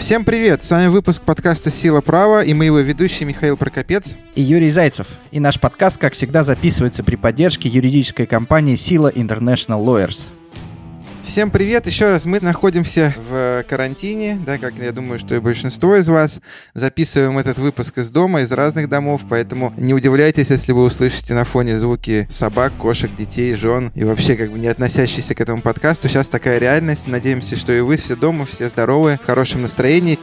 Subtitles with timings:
[0.00, 0.64] Всем привет!
[0.64, 5.08] С вами выпуск подкаста «Сила права» и мы его ведущие Михаил Прокопец и Юрий Зайцев.
[5.30, 10.30] И наш подкаст, как всегда, записывается при поддержке юридической компании «Сила International Lawyers».
[11.22, 11.86] Всем привет!
[11.86, 16.40] Еще раз мы находимся в карантине, да, как я думаю, что и большинство из вас.
[16.74, 21.44] Записываем этот выпуск из дома, из разных домов, поэтому не удивляйтесь, если вы услышите на
[21.44, 26.08] фоне звуки собак, кошек, детей, жен и вообще как бы не относящиеся к этому подкасту.
[26.08, 27.06] Сейчас такая реальность.
[27.06, 30.18] Надеемся, что и вы все дома, все здоровы, в хорошем настроении.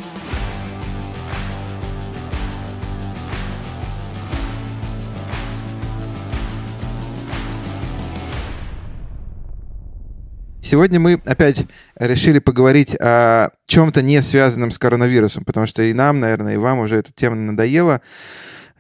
[10.68, 16.20] Сегодня мы опять решили поговорить о чем-то не связанном с коронавирусом, потому что и нам,
[16.20, 18.02] наверное, и вам уже эта тема надоела.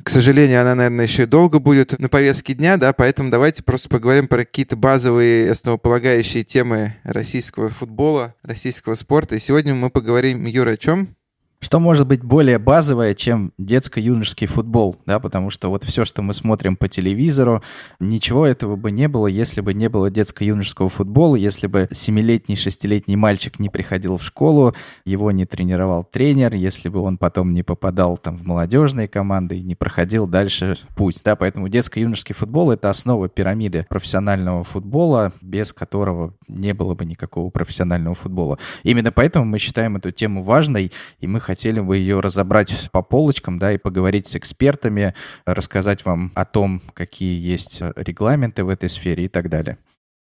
[0.03, 3.87] К сожалению, она, наверное, еще и долго будет на повестке дня, да, поэтому давайте просто
[3.87, 9.35] поговорим про какие-то базовые, основополагающие темы российского футбола, российского спорта.
[9.35, 11.15] И сегодня мы поговорим, Юра, о чем?
[11.59, 16.35] Что может быть более базовое, чем детско-юношеский футбол, да, потому что вот все, что мы
[16.35, 17.63] смотрим по телевизору,
[17.99, 23.15] ничего этого бы не было, если бы не было детско-юношеского футбола, если бы семилетний, шестилетний
[23.15, 28.19] мальчик не приходил в школу, его не тренировал тренер, если бы он потом не попадал
[28.19, 33.29] там в молодежные команды и не проходил дальше путь, да, поэтому детско-юношеский футбол— это основа
[33.29, 38.59] пирамиды профессионального футбола, без которого не было бы никакого профессионального футбола.
[38.83, 43.57] Именно поэтому мы считаем эту тему важной, и мы хотели бы ее разобрать по полочкам,
[43.57, 45.13] да, и поговорить с экспертами,
[45.45, 49.77] рассказать вам о том, какие есть регламенты в этой сфере и так далее.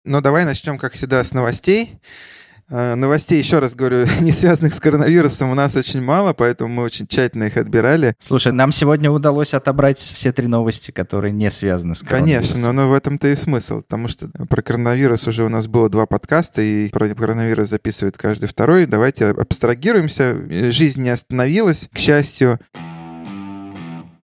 [0.04, 1.98] Ну, давай начнем, как всегда, с новостей.
[2.70, 6.82] Э, новостей, еще раз говорю, не связанных с коронавирусом у нас очень мало, поэтому мы
[6.82, 8.14] очень тщательно их отбирали.
[8.18, 12.52] Слушай, нам сегодня удалось отобрать все три новости, которые не связаны с коронавирусом.
[12.52, 15.88] Конечно, но, но в этом-то и смысл, потому что про коронавирус уже у нас было
[15.88, 18.86] два подкаста, и про коронавирус записывает каждый второй.
[18.86, 20.36] Давайте абстрагируемся.
[20.70, 22.58] Жизнь не остановилась, к счастью.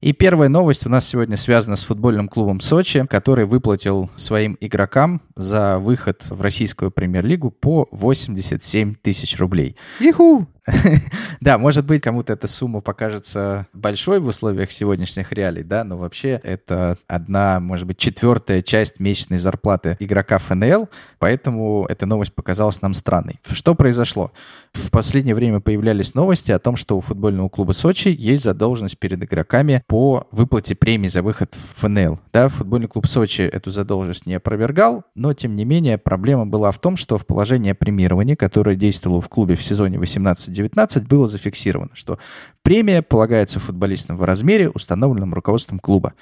[0.04, 5.22] И первая новость у нас сегодня связана с футбольным клубом Сочи, который выплатил своим игрокам
[5.38, 9.78] за выход в российскую премьер-лигу по 87 тысяч рублей.
[10.02, 10.46] Иху!
[11.42, 16.40] да, может быть, кому-то эта сумма покажется большой в условиях сегодняшних реалий, да, но вообще
[16.44, 22.94] это одна, может быть, четвертая часть месячной зарплаты игрока ФНЛ, поэтому эта новость показалась нам
[22.94, 23.40] странной.
[23.52, 24.32] Что произошло?
[24.72, 29.22] В последнее время появлялись новости о том, что у футбольного клуба Сочи есть задолженность перед
[29.22, 32.20] игроками по выплате премии за выход в ФНЛ.
[32.32, 36.80] Да, футбольный клуб Сочи эту задолженность не опровергал, но, тем не менее, проблема была в
[36.80, 41.92] том, что в положении премирования, которое действовало в клубе в сезоне 18 19 было зафиксировано,
[41.94, 42.20] что
[42.62, 46.14] премия полагается футболистам в размере, установленном руководством клуба.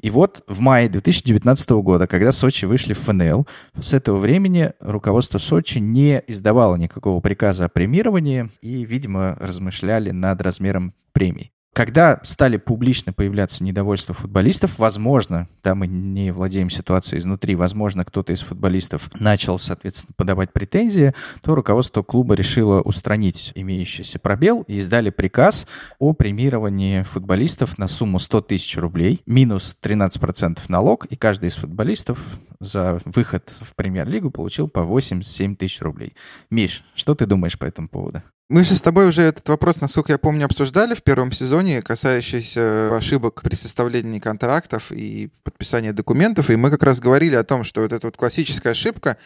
[0.00, 3.46] И вот в мае 2019 года, когда Сочи вышли в ФНЛ,
[3.80, 10.40] с этого времени руководство Сочи не издавало никакого приказа о премировании и, видимо, размышляли над
[10.40, 11.52] размером премий.
[11.78, 18.32] Когда стали публично появляться недовольства футболистов, возможно, да, мы не владеем ситуацией изнутри, возможно, кто-то
[18.32, 25.10] из футболистов начал, соответственно, подавать претензии, то руководство клуба решило устранить имеющийся пробел и издали
[25.10, 25.68] приказ
[26.00, 32.18] о премировании футболистов на сумму 100 тысяч рублей, минус 13% налог, и каждый из футболистов
[32.58, 36.14] за выход в премьер-лигу получил по 8-7 тысяч рублей.
[36.50, 38.24] Миш, что ты думаешь по этому поводу?
[38.50, 42.96] Мы же с тобой уже этот вопрос, насколько я помню, обсуждали в первом сезоне, касающийся
[42.96, 47.82] ошибок при составлении контрактов и подписании документов, и мы как раз говорили о том, что
[47.82, 49.18] вот эта вот классическая ошибка,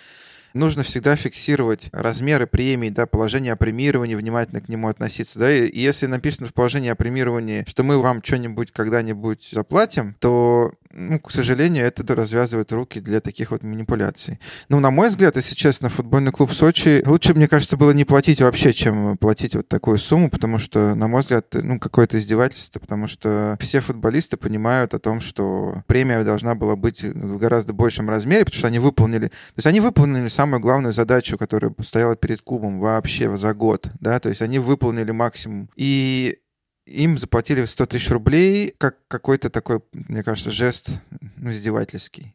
[0.55, 5.79] нужно всегда фиксировать размеры премий, да, положение о премировании, внимательно к нему относиться, да, и
[5.79, 11.31] если написано в положении о премировании, что мы вам что-нибудь когда-нибудь заплатим, то ну, к
[11.31, 14.39] сожалению, это развязывает руки для таких вот манипуляций.
[14.69, 18.41] Ну, на мой взгляд, если честно, футбольный клуб Сочи лучше, мне кажется, было не платить
[18.41, 23.09] вообще, чем платить вот такую сумму, потому что, на мой взгляд, ну, какое-то издевательство, потому
[23.09, 28.45] что все футболисты понимают о том, что премия должна была быть в гораздо большем размере,
[28.45, 32.81] потому что они выполнили, то есть они выполнили самую главную задачу, которая стояла перед клубом
[32.81, 35.69] вообще за год, да, то есть они выполнили максимум.
[35.77, 36.39] И
[36.87, 41.01] им заплатили 100 тысяч рублей, как какой-то такой, мне кажется, жест
[41.37, 42.35] ну, издевательский.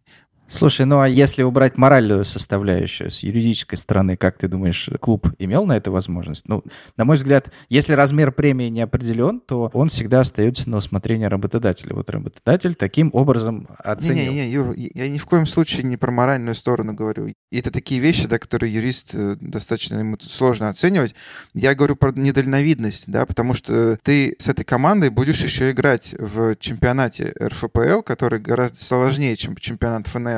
[0.49, 5.65] Слушай, ну а если убрать моральную составляющую с юридической стороны, как ты думаешь, клуб имел
[5.65, 6.47] на это возможность?
[6.47, 6.63] Ну,
[6.95, 11.93] на мой взгляд, если размер премии не определен, то он всегда остается на усмотрение работодателя.
[11.93, 14.31] Вот работодатель таким образом оценил.
[14.31, 17.27] Не-не-не, Юр, я ни в коем случае не про моральную сторону говорю.
[17.51, 21.13] И это такие вещи, да, которые юрист э, достаточно ему сложно оценивать.
[21.53, 26.55] Я говорю про недальновидность, да, потому что ты с этой командой будешь еще играть в
[26.55, 30.36] чемпионате РФПЛ, который гораздо сложнее, чем чемпионат ФНЛ.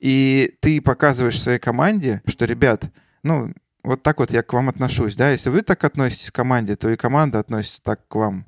[0.00, 2.84] И ты показываешь своей команде, что, ребят,
[3.22, 3.52] ну,
[3.84, 5.30] Вот так вот я к вам отношусь, да.
[5.30, 8.46] Если вы так относитесь к команде, то и команда относится так к вам.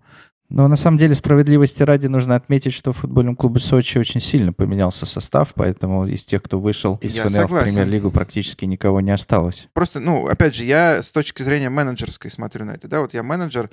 [0.48, 4.52] Но на самом деле справедливости ради нужно отметить, что в футбольном клубе Сочи очень сильно
[4.52, 7.66] поменялся состав, поэтому из тех, кто вышел из Я ФНЛ в согласен.
[7.74, 9.68] премьер-лигу, практически никого не осталось.
[9.74, 13.22] Просто, ну, опять же, я с точки зрения менеджерской смотрю на это, да, вот я
[13.22, 13.70] менеджер,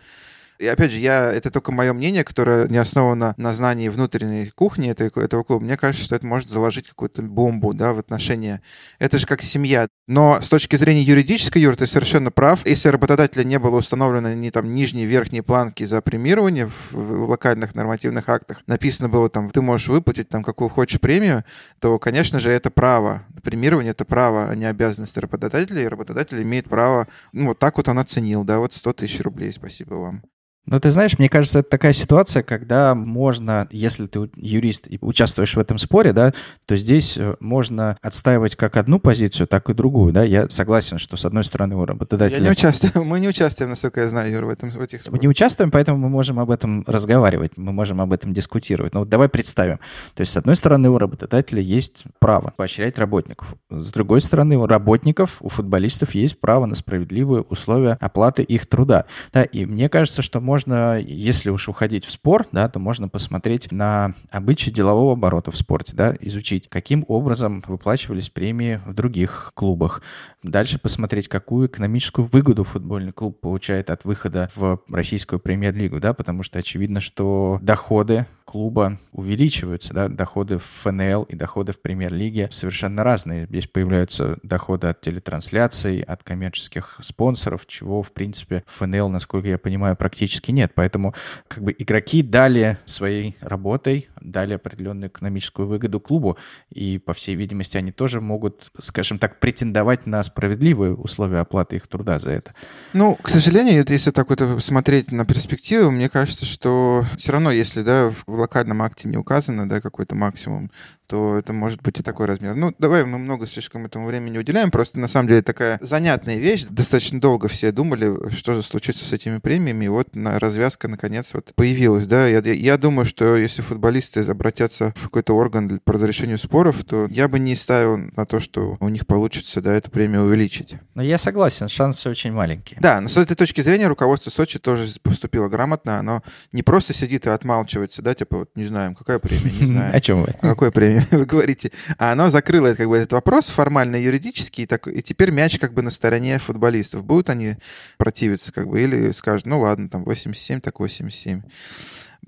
[0.59, 4.89] и опять же, я, это только мое мнение, которое не основано на знании внутренней кухни
[4.89, 5.63] этой, этого клуба.
[5.63, 8.61] Мне кажется, что это может заложить какую-то бомбу да, в отношения.
[8.99, 9.87] Это же как семья.
[10.07, 12.65] Но с точки зрения юридической, Юр, ты совершенно прав.
[12.65, 17.73] Если работодателя не было установлено ни там нижние, верхние планки за премирование в, в локальных
[17.73, 21.43] нормативных актах, написано было там, ты можешь выплатить там какую хочешь премию,
[21.79, 23.25] то, конечно же, это право.
[23.43, 27.87] Премирование— это право, а не обязанность работодателя, и работодатель имеет право, ну, вот так вот
[27.87, 30.23] он оценил, да, вот 100 тысяч рублей, спасибо вам.
[30.65, 35.55] Но ты знаешь, мне кажется, это такая ситуация, когда можно, если ты юрист и участвуешь
[35.55, 36.33] в этом споре, да,
[36.65, 40.23] то здесь э, можно отстаивать как одну позицию, так и другую, да.
[40.23, 42.37] Я согласен, что с одной стороны у работодателя...
[42.37, 45.03] Я не участвую, мы не участвуем, насколько я знаю, Юра, в, этом, в этих Мы
[45.03, 45.21] спорах.
[45.21, 48.93] не участвуем, поэтому мы можем об этом разговаривать, мы можем об этом дискутировать.
[48.93, 49.79] Но вот давай представим.
[50.15, 53.55] То есть, с одной стороны, у работодателя есть право поощрять работников.
[53.69, 59.05] С другой стороны, у работников, у футболистов есть право на справедливые условия оплаты их труда.
[59.33, 60.52] Да, и мне кажется, что можно,
[60.97, 65.93] если уж уходить в спор, да, то можно посмотреть на обычаи делового оборота в спорте,
[65.95, 70.01] да, изучить, каким образом выплачивались премии в других клубах.
[70.43, 76.43] Дальше посмотреть, какую экономическую выгоду футбольный клуб получает от выхода в российскую премьер-лигу, да, потому
[76.43, 83.03] что очевидно, что доходы клуба увеличиваются, да, доходы в ФНЛ и доходы в премьер-лиге совершенно
[83.03, 83.45] разные.
[83.47, 89.57] Здесь появляются доходы от телетрансляций, от коммерческих спонсоров, чего, в принципе, в ФНЛ, насколько я
[89.57, 90.71] понимаю, практически нет.
[90.75, 91.13] Поэтому
[91.47, 96.37] как бы игроки дали своей работой, дали определенную экономическую выгоду клубу,
[96.69, 101.87] и, по всей видимости, они тоже могут, скажем так, претендовать на справедливые условия оплаты их
[101.87, 102.53] труда за это.
[102.93, 107.51] Ну, к сожалению, вот если так вот смотреть на перспективу, мне кажется, что все равно,
[107.51, 110.71] если, да, в локальном акте не указано, да, какой-то максимум,
[111.07, 112.55] то это может быть и такой размер.
[112.55, 116.65] Ну, давай мы много слишком этому времени уделяем, просто на самом деле такая занятная вещь.
[116.69, 121.33] Достаточно долго все думали, что же случится с этими премиями, и вот на развязка наконец
[121.33, 122.27] вот появилась, да.
[122.27, 127.27] Я, я думаю, что если футболисты обратятся в какой-то орган по разрешению споров, то я
[127.27, 130.75] бы не ставил на то, что у них получится, да, эту премию увеличить.
[130.95, 132.79] Но я согласен, шансы очень маленькие.
[132.81, 135.99] Да, но с этой точки зрения руководство Сочи тоже поступило грамотно.
[135.99, 139.95] Оно не просто сидит и отмалчивается, да, типа, вот не знаем, какая премия, не знаю.
[139.95, 140.35] О чем вы?
[140.41, 140.71] Какой
[141.11, 141.71] вы говорите?
[141.97, 145.73] А оно закрыло как бы этот вопрос формально юридический, и, так, и теперь мяч как
[145.73, 147.03] бы на стороне футболистов.
[147.03, 147.55] Будут они
[147.97, 151.41] противиться как бы или скажут, ну ладно, там 87, так 87.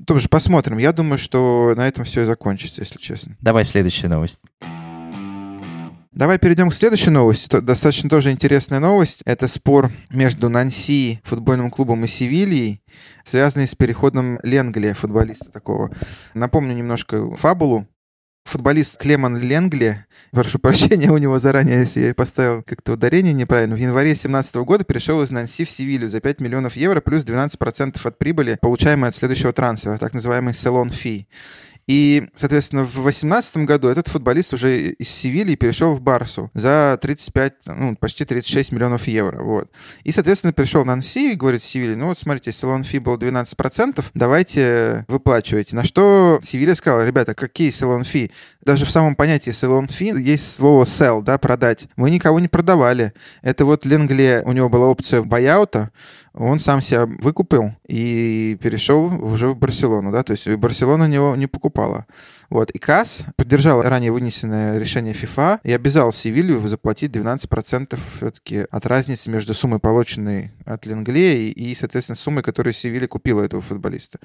[0.05, 0.77] Тоже посмотрим.
[0.77, 3.37] Я думаю, что на этом все и закончится, если честно.
[3.41, 4.41] Давай следующая новость.
[6.11, 7.47] Давай перейдем к следующей новости.
[7.49, 9.21] То- Достаточно тоже интересная новость.
[9.25, 12.81] Это спор между Нанси, футбольным клубом, и Севильей,
[13.25, 15.91] связанный с переходом Ленгли, футболиста такого.
[16.33, 17.85] Напомню немножко фабулу.
[18.45, 23.79] Футболист Клеман Ленгли, прошу прощения у него заранее, если я поставил как-то ударение неправильно, в
[23.79, 28.17] январе 2017 года перешел из Нанси в Севилью за 5 миллионов евро плюс 12% от
[28.19, 31.27] прибыли, получаемой от следующего трансфера, так называемый салон фи.
[31.87, 37.53] И, соответственно, в 2018 году этот футболист уже из Севильи перешел в Барсу за 35,
[37.67, 39.43] ну, почти 36 миллионов евро.
[39.43, 39.69] Вот.
[40.03, 44.03] И, соответственно, пришел на Анси и говорит Севилье, ну вот смотрите, салон фи был 12%,
[44.15, 45.75] давайте выплачивайте.
[45.75, 47.69] На что Севилья сказала, ребята, какие
[48.03, 48.31] фи?
[48.63, 51.87] Даже в самом понятии фи есть слово sell, да, продать.
[51.97, 53.13] Мы никого не продавали.
[53.43, 55.91] Это вот Ленгле, у него была опция байаута,
[56.37, 61.47] он сам себя выкупил и перешел уже в Барселону, да, то есть Барселона него не
[61.47, 62.05] покупала.
[62.49, 68.85] Вот, и КАС поддержал ранее вынесенное решение ФИФА и обязал Севилью заплатить 12% все-таки от
[68.85, 74.19] разницы между суммой, полученной от Ленгле, и, соответственно, суммой, которую Севилья купила этого футболиста.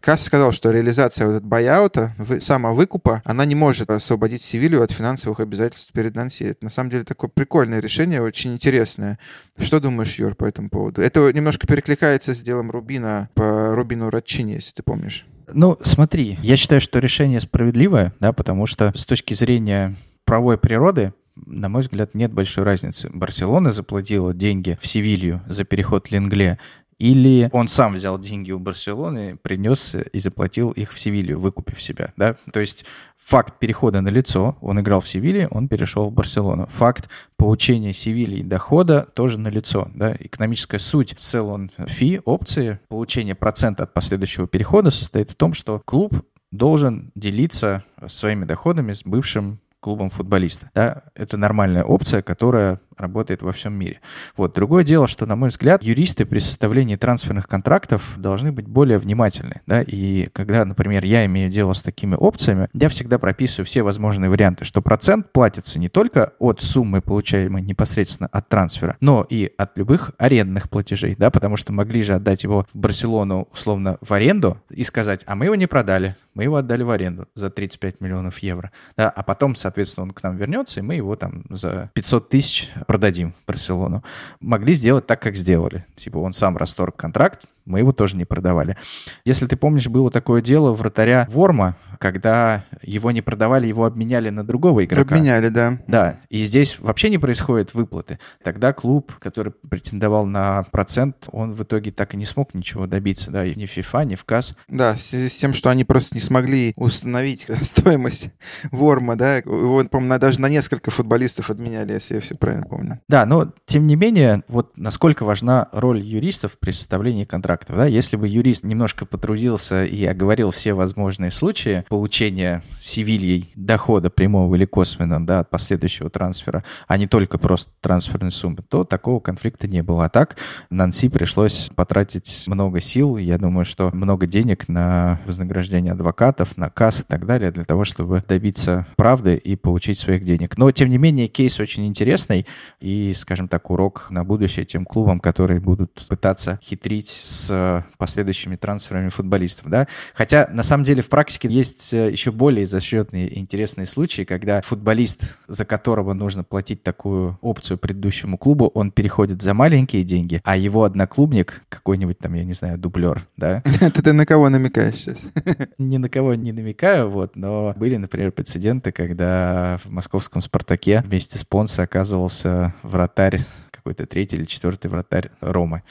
[0.00, 4.92] КАС сказал, что реализация вот этого байаута, вы- самовыкупа, она не может освободить Севилью от
[4.92, 6.44] финансовых обязательств перед Нанси.
[6.44, 9.18] Это на самом деле такое прикольное решение, очень интересное.
[9.58, 11.02] Что думаешь, Юр, по этому поводу?
[11.02, 15.26] Это немножко перекликается с делом Рубина по Рубину Радчини, если ты помнишь.
[15.54, 21.12] Ну, смотри, я считаю, что решение справедливое, да, потому что с точки зрения правовой природы,
[21.34, 23.10] на мой взгляд, нет большой разницы.
[23.12, 26.58] Барселона заплатила деньги в Севилью за переход Ленгле,
[27.00, 32.12] или он сам взял деньги у Барселоны, принес и заплатил их в Севилью, выкупив себя,
[32.16, 32.36] да?
[32.52, 32.84] То есть
[33.16, 36.66] факт перехода на лицо, он играл в Севилье, он перешел в Барселону.
[36.66, 40.14] Факт получения Севильи дохода тоже на лицо, да?
[40.20, 46.22] Экономическая суть селон фи, опции, получения процента от последующего перехода состоит в том, что клуб
[46.52, 50.70] должен делиться своими доходами с бывшим клубом футболиста.
[50.74, 51.04] Да?
[51.14, 54.00] Это нормальная опция, которая работает во всем мире.
[54.36, 54.54] Вот.
[54.54, 59.62] Другое дело, что, на мой взгляд, юристы при составлении трансферных контрактов должны быть более внимательны.
[59.66, 59.82] Да?
[59.82, 64.64] И когда, например, я имею дело с такими опциями, я всегда прописываю все возможные варианты,
[64.64, 70.12] что процент платится не только от суммы, получаемой непосредственно от трансфера, но и от любых
[70.18, 74.84] арендных платежей, да, потому что могли же отдать его в Барселону условно в аренду и
[74.84, 78.70] сказать, а мы его не продали, мы его отдали в аренду за 35 миллионов евро,
[78.96, 82.70] да, а потом, соответственно, он к нам вернется, и мы его там за 500 тысяч
[82.90, 84.02] продадим Барселону.
[84.40, 85.84] Могли сделать так, как сделали.
[85.94, 88.76] Типа он сам расторг контракт, мы его тоже не продавали.
[89.24, 94.44] Если ты помнишь, было такое дело вратаря Ворма, когда его не продавали, его обменяли на
[94.44, 95.14] другого игрока.
[95.14, 95.78] Обменяли, да.
[95.86, 98.18] Да, и здесь вообще не происходит выплаты.
[98.42, 103.30] Тогда клуб, который претендовал на процент, он в итоге так и не смог ничего добиться,
[103.30, 104.54] да, ни в FIFA, ни в КАС.
[104.68, 108.30] Да, с, с тем, что они просто не смогли установить стоимость
[108.72, 113.00] Ворма, да, его, по-моему, даже на несколько футболистов обменяли, если я все правильно помню.
[113.08, 117.76] Да, но тем не менее, вот насколько важна роль юристов при составлении контракта контрактов.
[117.76, 117.86] Да?
[117.86, 124.64] Если бы юрист немножко потрудился и оговорил все возможные случаи получения Севильей дохода прямого или
[124.64, 129.82] косвенного да, от последующего трансфера, а не только просто трансферной суммы, то такого конфликта не
[129.82, 130.06] было.
[130.06, 130.36] А так
[130.70, 137.00] Нанси пришлось потратить много сил, я думаю, что много денег на вознаграждение адвокатов, на касс
[137.00, 140.56] и так далее, для того, чтобы добиться правды и получить своих денег.
[140.56, 142.46] Но, тем не менее, кейс очень интересный
[142.80, 148.56] и, скажем так, урок на будущее тем клубам, которые будут пытаться хитрить с с последующими
[148.56, 149.86] трансферами футболистов, да.
[150.14, 154.60] Хотя, на самом деле, в практике есть э, еще более изощренные и интересные случаи, когда
[154.60, 160.56] футболист, за которого нужно платить такую опцию предыдущему клубу, он переходит за маленькие деньги, а
[160.56, 163.62] его одноклубник, какой-нибудь там, я не знаю, дублер, да.
[163.80, 165.20] Это ты на кого намекаешь сейчас?
[165.78, 171.38] Ни на кого не намекаю, вот, но были, например, прецеденты, когда в московском «Спартаке» вместе
[171.38, 173.40] с Понсо оказывался вратарь
[173.80, 175.82] какой-то третий или четвертый вратарь Ромы.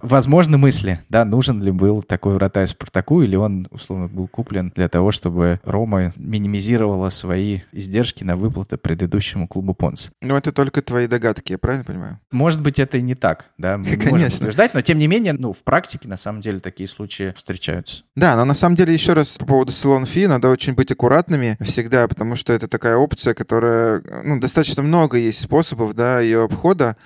[0.00, 4.88] Возможно, мысли, да, нужен ли был такой вратарь Спартаку, или он, условно, был куплен для
[4.88, 10.10] того, чтобы Рома минимизировала свои издержки на выплаты предыдущему клубу Понс.
[10.20, 12.20] Ну, это только твои догадки, я правильно понимаю?
[12.32, 14.10] Может быть, это и не так, да, мы Конечно.
[14.10, 18.02] можем утверждать, но тем не менее, ну, в практике, на самом деле, такие случаи встречаются.
[18.16, 21.56] Да, но на самом деле, еще раз по поводу салон фи, надо очень быть аккуратными
[21.60, 26.96] всегда, потому что это такая опция, которая, ну, достаточно много есть способов, да, ее обхода.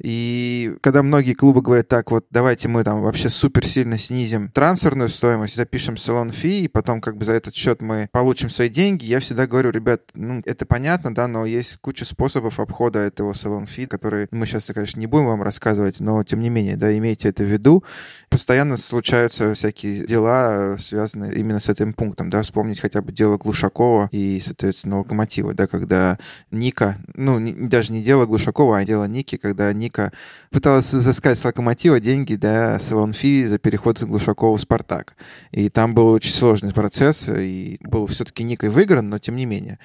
[0.00, 5.08] И когда многие клубы говорят, так вот, давайте мы там вообще супер сильно снизим трансферную
[5.08, 9.04] стоимость, запишем салон фи, и потом как бы за этот счет мы получим свои деньги,
[9.04, 13.66] я всегда говорю, ребят, ну, это понятно, да, но есть куча способов обхода этого салон
[13.66, 17.28] фи, которые мы сейчас, конечно, не будем вам рассказывать, но тем не менее, да, имейте
[17.28, 17.82] это в виду.
[18.28, 24.08] Постоянно случаются всякие дела, связанные именно с этим пунктом, да, вспомнить хотя бы дело Глушакова
[24.12, 26.18] и, соответственно, Локомотива, да, когда
[26.50, 30.12] Ника, ну, не, даже не дело Глушакова, а дело Ники, когда Ника Ника
[30.50, 35.16] пыталась заскать с Локомотива деньги, да, салон фи за переход Глушакова в Спартак.
[35.50, 39.78] И там был очень сложный процесс, и был все-таки Никой выигран, но тем не менее.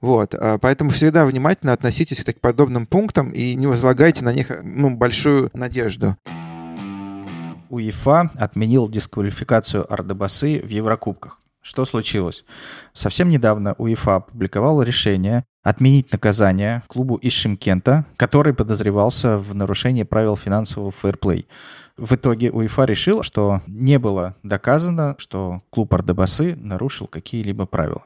[0.00, 0.34] Вот.
[0.34, 5.50] А поэтому всегда внимательно относитесь к подобным пунктам и не возлагайте на них ну, большую
[5.54, 6.16] надежду.
[7.70, 11.40] УЕФА отменил дисквалификацию Ардебасы в Еврокубках.
[11.64, 12.44] Что случилось?
[12.92, 20.36] Совсем недавно УЕФА опубликовала решение отменить наказание клубу из Шимкента, который подозревался в нарушении правил
[20.36, 21.48] финансового фэрплей.
[21.96, 28.02] В итоге УЕФА решил, что не было доказано, что клуб Ардебасы нарушил какие-либо правила.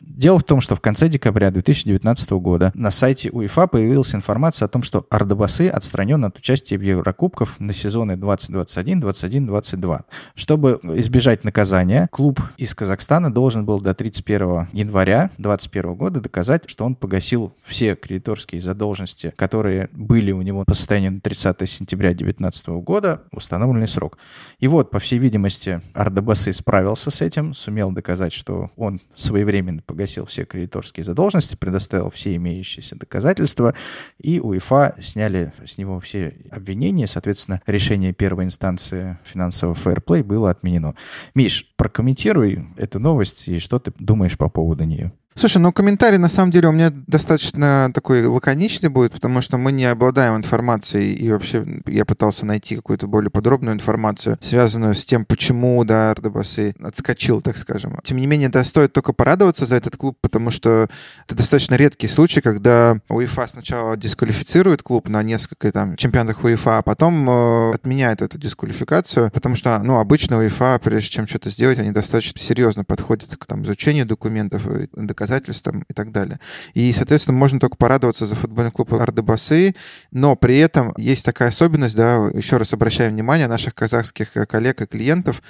[0.00, 4.68] Дело в том, что в конце декабря 2019 года на сайте УЕФА появилась информация о
[4.68, 10.04] том, что Ардебасы отстранен от участия в Еврокубках на сезоны 2021, 2021, 2022.
[10.34, 16.84] Чтобы избежать наказания, клуб из Казахстана должен был до 31 января 2021 года доказать, что
[16.84, 22.68] он погасил все кредиторские задолженности, которые были у него по состоянию на 30 сентября 2019
[22.68, 24.18] года, установленный срок.
[24.58, 30.26] И вот, по всей видимости, Ардебасы справился с этим, сумел доказать, что он своевременно погасил
[30.26, 33.74] все кредиторские задолженности, предоставил все имеющиеся доказательства,
[34.18, 37.06] и УЕФА сняли с него все обвинения.
[37.06, 40.94] Соответственно, решение первой инстанции финансового фэрплей было отменено.
[41.34, 45.12] Миш, прокомментируй эту новость и что ты думаешь по поводу нее.
[45.34, 49.72] Слушай, ну комментарий на самом деле у меня достаточно такой лаконичный будет, потому что мы
[49.72, 55.24] не обладаем информацией, и вообще я пытался найти какую-то более подробную информацию, связанную с тем,
[55.24, 57.98] почему, да, Ардебасы отскочил, так скажем.
[58.04, 60.88] Тем не менее, да, стоит только порадоваться за этот клуб, потому что
[61.26, 66.82] это достаточно редкий случай, когда УЕФА сначала дисквалифицирует клуб на несколько там чемпионатах УЕФА, а
[66.82, 71.90] потом э, отменяет эту дисквалификацию, потому что, ну, обычно УЕФА, прежде чем что-то сделать, они
[71.90, 74.88] достаточно серьезно подходят к там, изучению документов и
[75.22, 76.40] доказательствам и так далее.
[76.74, 79.74] И, соответственно, можно только порадоваться за футбольный клуб Ардебасы,
[80.10, 84.86] но при этом есть такая особенность, да, еще раз обращаем внимание наших казахских коллег и
[84.86, 85.42] клиентов,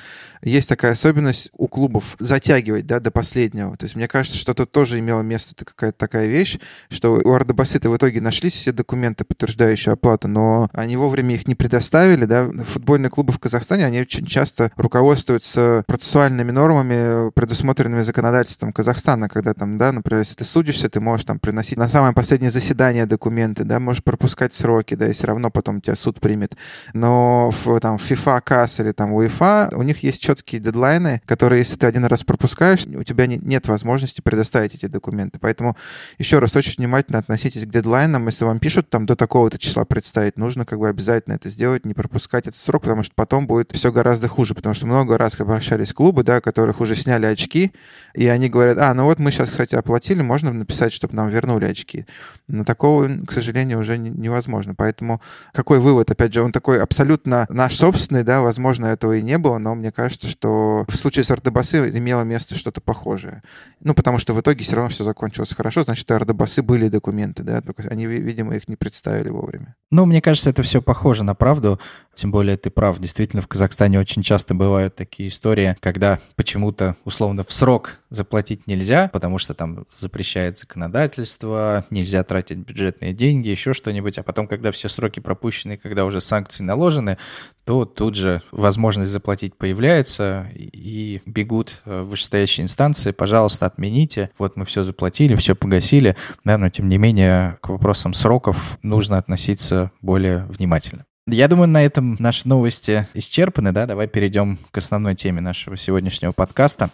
[0.42, 3.76] есть такая особенность у клубов затягивать, да, до последнего.
[3.76, 6.58] То есть мне кажется, что тут тоже имело место какая-то такая вещь,
[6.90, 11.54] что у Ардебасы-то в итоге нашлись все документы, подтверждающие оплату, но они вовремя их не
[11.54, 12.50] предоставили, да.
[12.72, 19.78] Футбольные клубы в Казахстане, они очень часто руководствуются процессуальными нормами, предусмотренными законодательством Казахстана, когда там,
[19.78, 23.78] да, например, если ты судишься, ты можешь там приносить на самое последнее заседание документы, да,
[23.78, 26.57] можешь пропускать сроки, да, и все равно потом тебя суд примет.
[26.95, 31.76] Но в там FIFA, КАС или там УЕФА, у них есть четкие дедлайны, которые, если
[31.76, 35.38] ты один раз пропускаешь, у тебя не, нет возможности предоставить эти документы.
[35.38, 35.76] Поэтому,
[36.19, 38.26] еще раз, очень внимательно относитесь к дедлайнам.
[38.26, 41.95] Если вам пишут там до такого-то числа представить, нужно как бы обязательно это сделать, не
[41.95, 45.92] пропускать этот срок, потому что потом будет все гораздо хуже, потому что много раз обращались
[45.92, 47.71] клубы, да, которых уже сняли очки,
[48.12, 51.66] и они говорят, а, ну вот мы сейчас, кстати, оплатили, можно написать, чтобы нам вернули
[51.66, 52.06] очки.
[52.49, 54.75] Но такого, к сожалению, уже невозможно.
[54.75, 55.21] Поэтому
[55.52, 56.11] какой вывод?
[56.11, 59.92] Опять же, он такой абсолютно наш собственный, да, возможно, этого и не было, но мне
[59.92, 63.42] кажется, что в случае с Ардебасы имело место что-то похожее.
[63.80, 67.42] Ну, потому что в итоге все равно все закончилось хорошо, значит, у Ардебасы были документы,
[67.42, 69.76] да, только они, видимо, их не представили вовремя.
[69.90, 71.78] Ну, мне кажется, это все похоже на правду,
[72.14, 77.44] тем более ты прав, действительно, в Казахстане очень часто бывают такие истории, когда почему-то, условно,
[77.44, 84.18] в срок заплатить нельзя, потому что там запрещает законодательство, нельзя тратить бюджетные деньги, еще что-нибудь,
[84.18, 87.18] а потом, когда все сроки пропущены, когда уже санкции наложены,
[87.64, 94.64] то тут же возможность заплатить появляется, и бегут в вышестоящие инстанции, пожалуйста, отмените, вот мы
[94.64, 100.46] все заплатили, все погасили, да, но тем не менее к вопросам сроков нужно относиться более
[100.46, 101.04] внимательно.
[101.28, 103.87] Я думаю, на этом наши новости исчерпаны, да?
[103.87, 106.90] Давай перейдем к основной теме нашего сегодняшнего подкаста.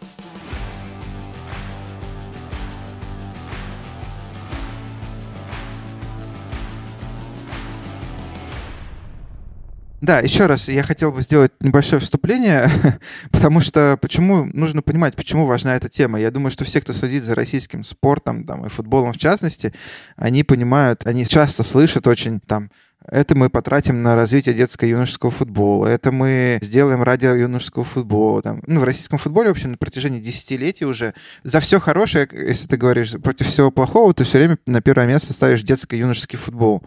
[10.01, 12.71] Да, еще раз, я хотел бы сделать небольшое вступление,
[13.33, 16.21] потому что почему нужно понимать, почему важна эта тема.
[16.21, 19.73] Я думаю, что все, кто следит за российским спортом там, и футболом в частности,
[20.17, 22.71] они понимают, они часто слышат очень там
[23.11, 28.43] это мы потратим на развитие детско-юношеского футбола, это мы сделаем ради юношеского футбола.
[28.43, 28.63] Там.
[28.67, 32.77] Ну, в российском футболе, в общем, на протяжении десятилетий уже за все хорошее, если ты
[32.77, 36.83] говоришь против всего плохого, ты все время на первое место ставишь детско-юношеский футбол.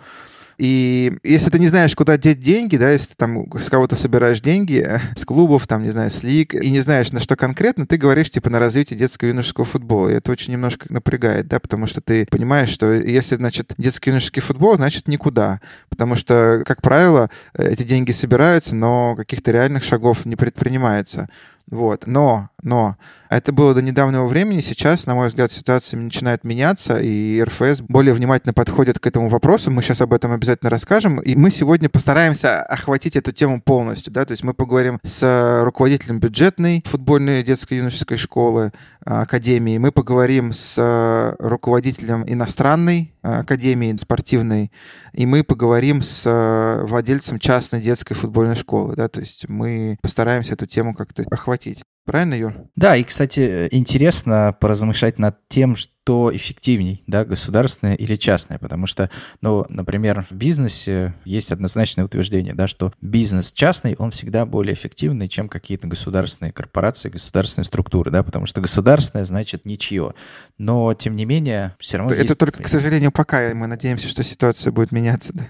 [0.57, 4.41] И если ты не знаешь, куда деть деньги, да, если ты там с кого-то собираешь
[4.41, 7.97] деньги, с клубов, там, не знаю, с лиг, и не знаешь, на что конкретно, ты
[7.97, 10.09] говоришь, типа, на развитие детского юношеского футбола.
[10.09, 14.41] И это очень немножко напрягает, да, потому что ты понимаешь, что если, значит, детский юношеский
[14.41, 15.59] футбол, значит, никуда.
[15.89, 21.29] Потому что, как правило, эти деньги собираются, но каких-то реальных шагов не предпринимается.
[21.71, 22.05] Вот.
[22.05, 22.97] Но, но,
[23.31, 24.59] это было до недавнего времени.
[24.59, 29.71] Сейчас, на мой взгляд, ситуация начинает меняться, и РФС более внимательно подходит к этому вопросу.
[29.71, 31.21] Мы сейчас об этом обязательно расскажем.
[31.21, 34.11] И мы сегодня постараемся охватить эту тему полностью.
[34.11, 34.25] Да?
[34.25, 38.73] То есть мы поговорим с руководителем бюджетной футбольной детско-юношеской школы,
[39.05, 39.77] а, академии.
[39.77, 44.73] Мы поговорим с руководителем иностранной академии спортивной.
[45.13, 48.95] И мы поговорим с владельцем частной детской футбольной школы.
[48.97, 49.07] Да?
[49.07, 51.83] То есть мы постараемся эту тему как-то охватить платить.
[52.05, 52.55] Правильно, Юр?
[52.75, 59.11] Да, и, кстати, интересно поразмышлять над тем, что эффективней, да, государственное или частное, потому что,
[59.39, 65.27] ну, например, в бизнесе есть однозначное утверждение, да, что бизнес частный, он всегда более эффективный,
[65.27, 70.15] чем какие-то государственные корпорации, государственные структуры, да, потому что государственное значит ничье.
[70.57, 72.37] Но, тем не менее, все равно Это есть...
[72.37, 75.45] только, к сожалению, пока, мы надеемся, что ситуация будет меняться, да.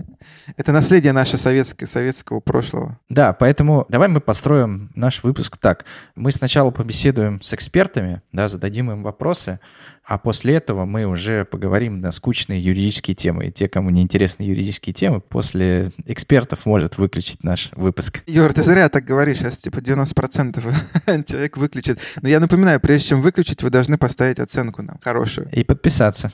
[0.58, 3.00] Это наследие наше советское, советского прошлого.
[3.08, 5.86] Да, поэтому давай мы построим наш выпуск так.
[6.16, 9.60] Мы сначала побеседуем с экспертами, да, зададим им вопросы,
[10.04, 13.46] а после этого мы уже поговорим на скучные юридические темы.
[13.46, 18.24] И те, кому не интересны юридические темы, после экспертов может выключить наш выпуск.
[18.26, 19.38] Юр, ты зря так говоришь.
[19.38, 22.00] Сейчас типа 90% человек выключит.
[22.24, 25.48] Но я напоминаю, прежде чем выключить, вы должны поставить оценку нам хорошую.
[25.52, 26.32] И подписаться.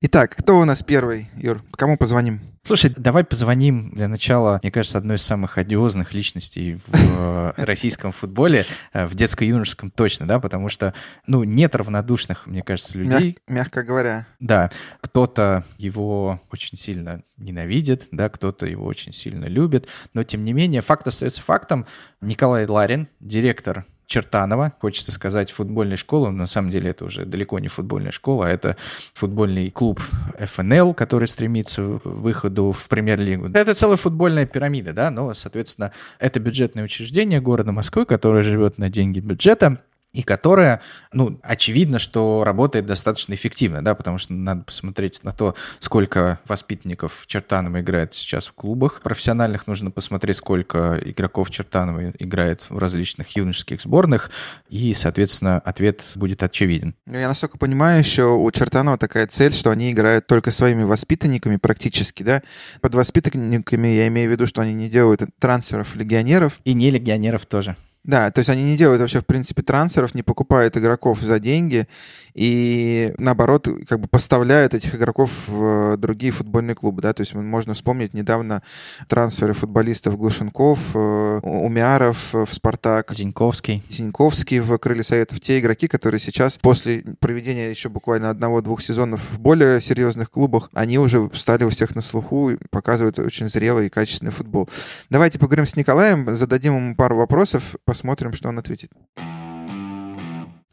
[0.00, 1.64] Итак, кто у нас первый, Юр?
[1.72, 2.40] Кому позвоним?
[2.62, 8.12] Слушай, давай позвоним для начала, мне кажется, одной из самых одиозных личностей в э, российском
[8.12, 10.94] футболе, э, в детско-юношеском точно, да, потому что,
[11.26, 13.38] ну, нет равнодушных, мне кажется, людей.
[13.48, 14.28] Мяг, мягко говоря.
[14.38, 20.52] Да, кто-то его очень сильно ненавидит, да, кто-то его очень сильно любит, но, тем не
[20.52, 21.86] менее, факт остается фактом.
[22.20, 26.32] Николай Ларин, директор Чертанова, хочется сказать, футбольной школы.
[26.32, 28.76] На самом деле это уже далеко не футбольная школа, а это
[29.12, 30.00] футбольный клуб
[30.38, 33.50] ФНЛ, который стремится к выходу в премьер-лигу.
[33.52, 38.88] Это целая футбольная пирамида, да, но, соответственно, это бюджетное учреждение города Москвы, которое живет на
[38.88, 40.80] деньги бюджета, и которая,
[41.12, 47.24] ну, очевидно, что работает достаточно эффективно, да, потому что надо посмотреть на то, сколько воспитанников
[47.26, 53.82] Чертанова играет сейчас в клубах профессиональных, нужно посмотреть, сколько игроков Чертанова играет в различных юношеских
[53.82, 54.30] сборных,
[54.68, 56.94] и, соответственно, ответ будет очевиден.
[57.06, 61.56] Ну, я насколько понимаю, еще у Чертанова такая цель, что они играют только своими воспитанниками
[61.56, 62.42] практически, да?
[62.80, 66.60] Под воспитанниками я имею в виду, что они не делают трансферов легионеров.
[66.64, 67.76] И не легионеров тоже.
[68.04, 71.86] Да, то есть они не делают вообще, в принципе, трансферов, не покупают игроков за деньги
[72.34, 77.74] и, наоборот, как бы поставляют этих игроков в другие футбольные клубы, да, то есть можно
[77.74, 78.62] вспомнить недавно
[79.08, 83.12] трансферы футболистов Глушенков, э, Умяров в «Спартак».
[83.12, 83.82] Зиньковский.
[83.90, 85.40] Зиньковский в «Крылья Советов».
[85.40, 90.98] Те игроки, которые сейчас, после проведения еще буквально одного-двух сезонов в более серьезных клубах, они
[90.98, 94.68] уже стали у всех на слуху и показывают очень зрелый и качественный футбол.
[95.10, 98.90] Давайте поговорим с Николаем, зададим ему пару вопросов, Посмотрим, что он ответит.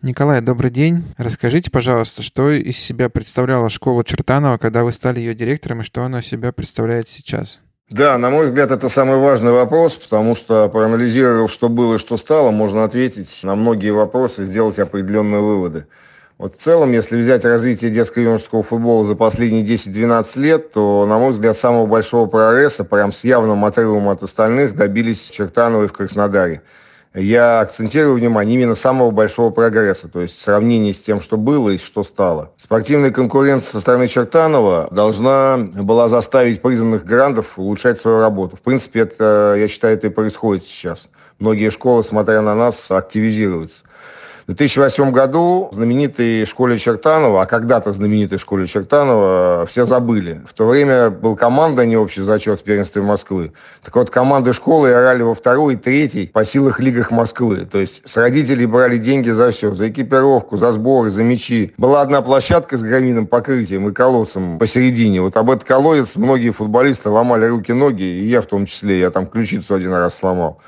[0.02, 1.06] Николай, добрый день.
[1.18, 6.04] Расскажите, пожалуйста, что из себя представляла школа Чертанова, когда вы стали ее директором, и что
[6.04, 7.62] она из себя представляет сейчас?
[7.90, 12.18] Да, на мой взгляд, это самый важный вопрос, потому что, проанализировав, что было и что
[12.18, 15.88] стало, можно ответить на многие вопросы, сделать определенные выводы.
[16.38, 21.06] Вот в целом, если взять развитие детского и юношеского футбола за последние 10-12 лет, то,
[21.08, 25.94] на мой взгляд, самого большого прогресса, прям с явным отрывом от остальных, добились Чертановой в
[25.94, 26.62] Краснодаре
[27.16, 31.78] я акцентирую внимание именно самого большого прогресса, то есть сравнение с тем, что было и
[31.78, 32.52] что стало.
[32.58, 38.58] Спортивная конкуренция со стороны Чертанова должна была заставить признанных грандов улучшать свою работу.
[38.58, 41.10] В принципе, это, я считаю, это и происходит сейчас.
[41.40, 43.85] Многие школы, смотря на нас, активизируются.
[44.48, 50.44] В 2008 году знаменитой школе Чертанова, а когда-то знаменитой школе Чертанова, все забыли.
[50.48, 53.54] В то время был команда, не общий зачет в первенстве Москвы.
[53.84, 57.66] Так вот, команды школы играли во второй и третий по силах лигах Москвы.
[57.66, 61.74] То есть с родителей брали деньги за все, за экипировку, за сборы, за мячи.
[61.80, 65.24] Была одна площадка с гравийным покрытием и колодцем посередине.
[65.24, 69.00] Вот об этот колодец многие футболисты ломали руки-ноги, и я в том числе.
[69.00, 70.60] Я там ключицу один раз сломал.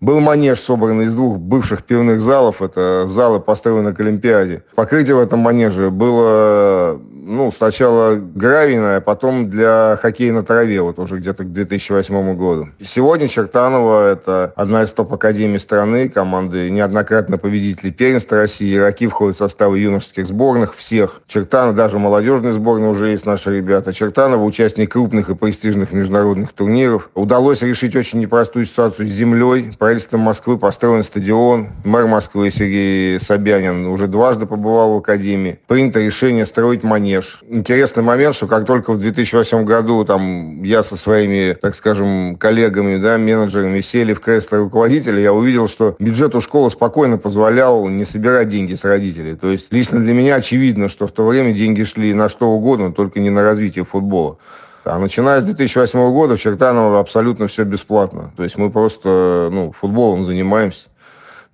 [0.00, 2.62] Был манеж, собранный из двух бывших пивных залов.
[2.62, 4.62] Это залы, построенные к Олимпиаде.
[4.74, 10.98] Покрытие в этом манеже было ну, сначала гравийная, а потом для хоккея на траве, вот
[10.98, 12.68] уже где-то к 2008 году.
[12.84, 18.76] Сегодня Чертанова– это одна из топ-академий страны, команды неоднократно победители первенства России.
[18.76, 21.22] Игроки входят в составы юношеских сборных всех.
[21.26, 23.92] Чертанова, даже молодежной сборной уже есть наши ребята.
[23.92, 27.10] Чертанова– участник крупных и престижных международных турниров.
[27.14, 29.74] Удалось решить очень непростую ситуацию с землей.
[29.78, 31.68] Правительством Москвы построен стадион.
[31.84, 35.58] Мэр Москвы Сергей Собянин уже дважды побывал в академии.
[35.66, 37.40] Принято решение строить манеж Манеж.
[37.48, 42.96] Интересный момент, что как только в 2008 году там я со своими, так скажем, коллегами,
[42.96, 48.04] да, менеджерами сели в кресло руководителя, я увидел, что бюджет у школы спокойно позволял не
[48.04, 49.36] собирать деньги с родителей.
[49.36, 52.92] То есть лично для меня очевидно, что в то время деньги шли на что угодно,
[52.92, 54.38] только не на развитие футбола.
[54.84, 58.32] А начиная с 2008 года в Чертаново абсолютно все бесплатно.
[58.36, 60.88] То есть мы просто ну, футболом занимаемся.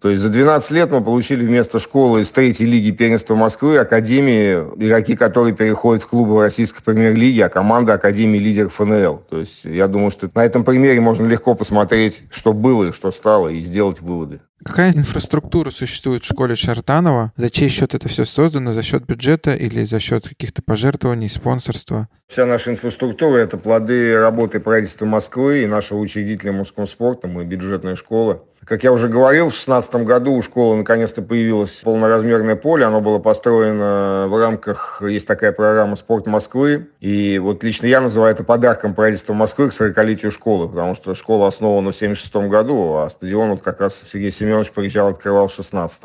[0.00, 4.54] То есть за 12 лет мы получили вместо школы из третьей лиги первенства Москвы Академии,
[4.82, 9.22] игроки, которые переходят в клубы российской премьер-лиги, а команда Академии лидеров ФНЛ.
[9.28, 13.12] То есть я думаю, что на этом примере можно легко посмотреть, что было и что
[13.12, 14.40] стало, и сделать выводы.
[14.64, 17.32] Какая инфраструктура существует в школе Чартанова?
[17.36, 18.74] За чей счет это все создано?
[18.74, 22.08] За счет бюджета или за счет каких-то пожертвований, спонсорства?
[22.26, 27.96] Вся наша инфраструктура– это плоды работы правительства Москвы и нашего учредителя мужского спорта, мы бюджетная
[27.96, 28.42] школа.
[28.70, 32.85] Как я уже говорил, в 2016 году у школы наконец-то появилось полноразмерное поле.
[32.85, 36.87] Оно было построено в рамках, есть такая программа «Спорт Москвы».
[37.00, 41.48] И вот лично я называю это подарком правительства Москвы к 40-летию школы, потому что школа
[41.48, 46.02] основана в 1976 году, а стадион вот как раз Сергей Семенович приезжал, открывал в 2016.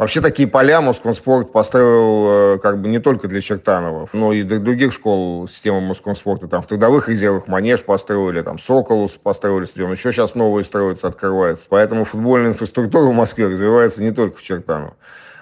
[0.00, 4.58] Вообще такие поля Москомспорт построил э, как бы не только для Чертанова, но и для
[4.58, 6.48] других школ системы Москомспорта.
[6.48, 11.66] Там в трудовых резервах Манеж построили, там Соколус построили стадион, еще сейчас новые строятся, открываются.
[11.68, 14.94] Поэтому футбольная инфраструктура в Москве развивается не только в Чертаново.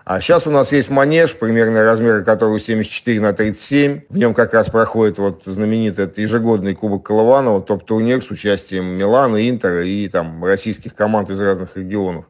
[0.04, 4.00] А сейчас у нас есть манеж, примерно размеры которого 74 на 37.
[4.08, 9.48] В нем как раз проходит вот знаменитый это ежегодный Кубок Колыванова, топ-турнир с участием Милана,
[9.48, 12.24] Интера и там российских команд из разных регионов.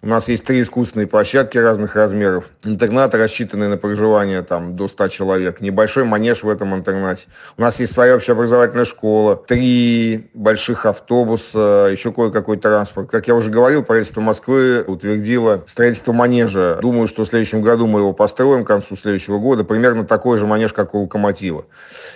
[0.00, 2.44] У нас есть три искусственные площадки разных размеров.
[2.62, 5.60] Интернаты, рассчитанные на проживание там, до 100 человек.
[5.60, 7.24] Небольшой манеж в этом интернате.
[7.56, 9.34] У нас есть своя общеобразовательная школа.
[9.34, 13.10] Три больших автобуса, еще кое-какой транспорт.
[13.10, 16.78] Как я уже говорил, правительство Москвы утвердило строительство манежа.
[16.80, 19.64] Думаю, что в следующем году мы его построим к концу следующего года.
[19.64, 21.64] Примерно такой же манеж, как у Локомотива.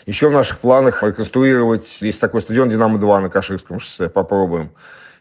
[0.07, 4.09] Еще в наших планах реконструировать, есть такой стадион «Динамо-2» на Каширском шоссе.
[4.09, 4.71] Попробуем.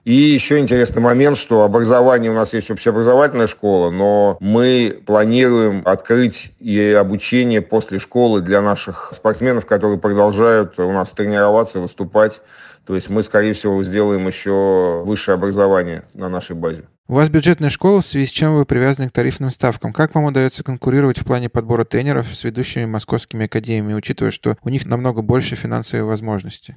[0.04, 6.54] И еще интересный момент, что образование у нас есть общеобразовательная школа, но мы планируем открыть
[6.60, 12.42] и обучение после школы для наших спортсменов, которые продолжают у нас тренироваться, выступать.
[12.86, 16.86] То есть мы, скорее всего, сделаем еще высшее образование на нашей базе.
[17.08, 19.94] У вас бюджетная школа, в связи с чем вы привязаны к тарифным ставкам.
[19.94, 24.70] Как вам удается конкурировать в плане подбора тренеров с ведущими московскими академиями, учитывая, что у
[24.70, 26.76] них намного больше финансовые возможности?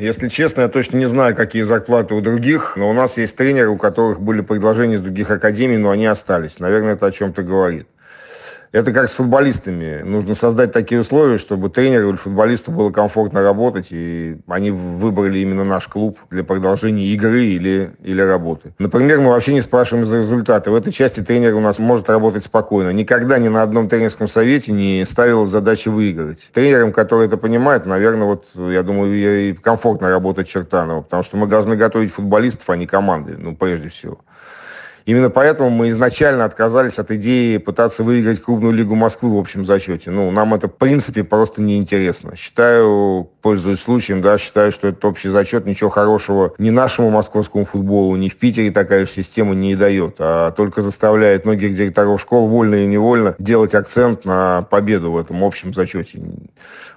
[0.00, 3.68] Если честно, я точно не знаю, какие зарплаты у других, но у нас есть тренеры,
[3.68, 6.58] у которых были предложения из других академий, но они остались.
[6.58, 7.86] Наверное, это о чем-то говорит.
[8.76, 10.02] Это как с футболистами.
[10.02, 15.64] Нужно создать такие условия, чтобы тренеру или футболисту было комфортно работать, и они выбрали именно
[15.64, 18.74] наш клуб для продолжения игры или, или работы.
[18.78, 20.70] Например, мы вообще не спрашиваем за результаты.
[20.70, 22.90] В этой части тренер у нас может работать спокойно.
[22.90, 26.50] Никогда ни на одном тренерском совете не ставил задачи выиграть.
[26.52, 31.46] Тренерам, которые это понимают, наверное, вот, я думаю, и комфортно работать Чертанова, потому что мы
[31.46, 34.18] должны готовить футболистов, а не команды, ну, прежде всего.
[35.06, 40.10] Именно поэтому мы изначально отказались от идеи пытаться выиграть клубную лигу Москвы в общем зачете.
[40.10, 42.34] Ну, нам это, в принципе, просто неинтересно.
[42.34, 48.16] Считаю, пользуясь случаем, да, считаю, что этот общий зачет ничего хорошего ни нашему московскому футболу,
[48.16, 52.74] ни в Питере такая же система не дает, а только заставляет многих директоров школ вольно
[52.74, 56.20] и невольно делать акцент на победу в этом общем зачете.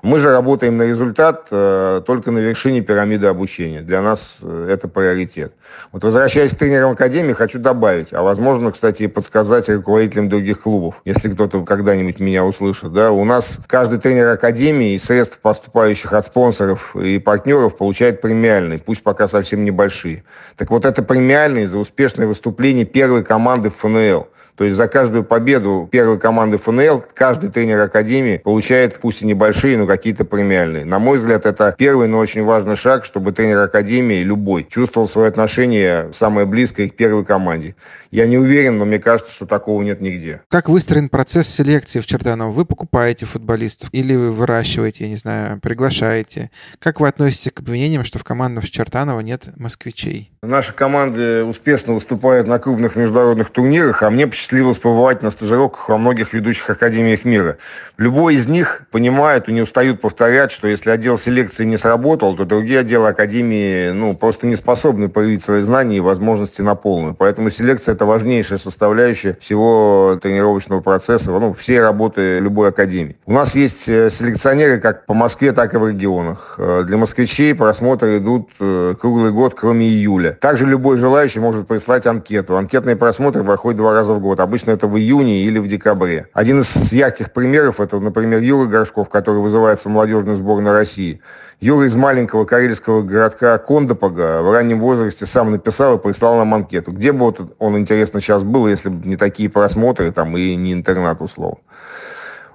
[0.01, 3.81] Мы же работаем на результат э, только на вершине пирамиды обучения.
[3.81, 5.53] Для нас э, это приоритет.
[5.91, 11.01] Вот возвращаясь к тренерам Академии, хочу добавить, а возможно, кстати, и подсказать руководителям других клубов,
[11.03, 12.93] если кто-то когда-нибудь меня услышит.
[12.93, 18.79] Да, у нас каждый тренер Академии из средств, поступающих от спонсоров и партнеров, получает премиальные,
[18.79, 20.23] пусть пока совсем небольшие.
[20.55, 24.27] Так вот, это премиальные за успешное выступление первой команды в ФНЛ–
[24.59, 29.77] то есть за каждую победу первой команды ФНЛ каждый тренер Академии получает, пусть и небольшие,
[29.77, 30.83] но какие-то премиальные.
[30.83, 35.29] На мой взгляд, это первый, но очень важный шаг, чтобы тренер Академии, любой, чувствовал свое
[35.29, 37.77] отношение самое близкое к первой команде.
[38.11, 40.41] Я не уверен, но мне кажется, что такого нет нигде.
[40.49, 42.51] Как выстроен процесс селекции в Чертаново?
[42.51, 46.51] Вы покупаете футболистов или вы выращиваете, я не знаю, приглашаете?
[46.79, 50.33] Как вы относитесь к обвинениям, что в командах в Чертаново нет москвичей?
[50.41, 55.97] Наши команды успешно выступают на крупных международных турнирах, а мне посчастливилось побывать на стажировках во
[55.99, 57.57] многих ведущих академиях мира.
[57.97, 62.45] Любой из них понимает и не устают повторять, что если отдел селекции не сработал, то
[62.45, 67.13] другие отделы академии ну, просто не способны проявить свои знания и возможности на полную.
[67.13, 73.17] Поэтому селекция– это важнейшая составляющая всего тренировочного процесса, ну, всей работы любой академии.
[73.27, 76.55] У нас есть э, селекционеры как по Москве, так и в регионах.
[76.57, 80.31] Э, для москвичей просмотры идут э, круглый год, кроме июля июля.
[80.39, 82.57] Также любой желающий может прислать анкету.
[82.57, 84.38] Анкетные просмотры проходят два раза в год.
[84.43, 86.27] Обычно это в июне или в декабре.
[86.33, 91.21] Один из ярких примеров это, например, Юра Горшков, который вызывается в молодежную сборную России.
[91.59, 96.91] Юра из маленького карельского городка Кондопога в раннем возрасте сам написал и прислал нам анкету.
[96.91, 100.73] Где бы вот он, интересно, сейчас был, если бы не такие просмотры там, и не
[100.73, 101.59] интернат условно.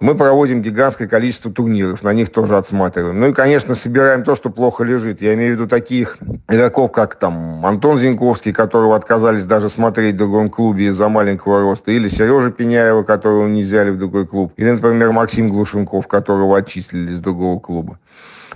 [0.01, 3.19] Мы проводим гигантское количество турниров, на них тоже отсматриваем.
[3.19, 5.23] Ну и, конечно, собираем то, что плохо лежит.
[5.23, 10.19] Я имею в виду таких игроков, как там Антон Зиньковский, которого отказались даже смотреть в
[10.19, 14.71] другом клубе из-за маленького роста, или Сережа Пеняева, которого не взяли в другой клуб, или,
[14.71, 17.99] например, Максим Глушенков, которого отчислили из другого клуба.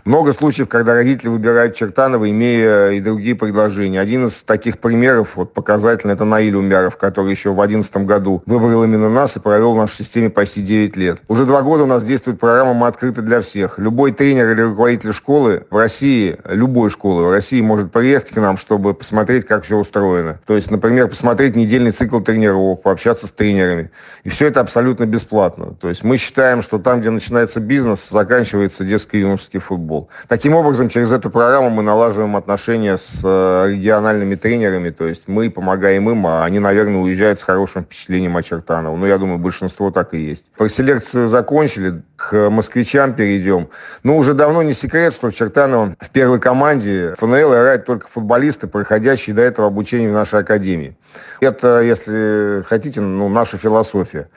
[0.09, 4.01] Много случаев, когда родители выбирают Чертанова, имея и другие предложения.
[4.01, 8.85] Один из таких примеров, вот показательный, это Наиль Умяров, который еще в 2011 году выбрал
[8.85, 11.18] именно нас и провел в нашей системе почти 9 лет.
[11.29, 13.79] Уже два года у нас действует программа «Мы открыты для всех».
[13.79, 18.57] Любой тренер или руководитель школы в России, любой школы в России может приехать к нам,
[18.57, 20.40] чтобы посмотреть, как все устроено.
[20.47, 23.90] То есть, например, посмотреть недельный цикл тренировок, пообщаться с тренерами.
[24.25, 25.75] И все это абсолютно бесплатно.
[25.79, 30.09] То есть мы считаем, что там, где начинается бизнес, заканчивается детский юношеский футбол футбол.
[30.29, 35.51] Таким образом, через эту программу мы налаживаем отношения с э, региональными тренерами, то есть мы
[35.51, 38.97] помогаем им, а они, наверное, уезжают с хорошим впечатлением о Чертаново.
[38.97, 40.47] Ну, я думаю, большинство так и есть.
[40.57, 43.69] Про селекцию закончили, к москвичам перейдем.
[44.03, 48.67] Ну, уже давно не секрет, что в Чертаново в первой команде ФНЛ играют только футболисты,
[48.67, 50.97] проходящие до этого обучение в нашей академии.
[51.41, 54.29] Это, если хотите, ну, наша философия.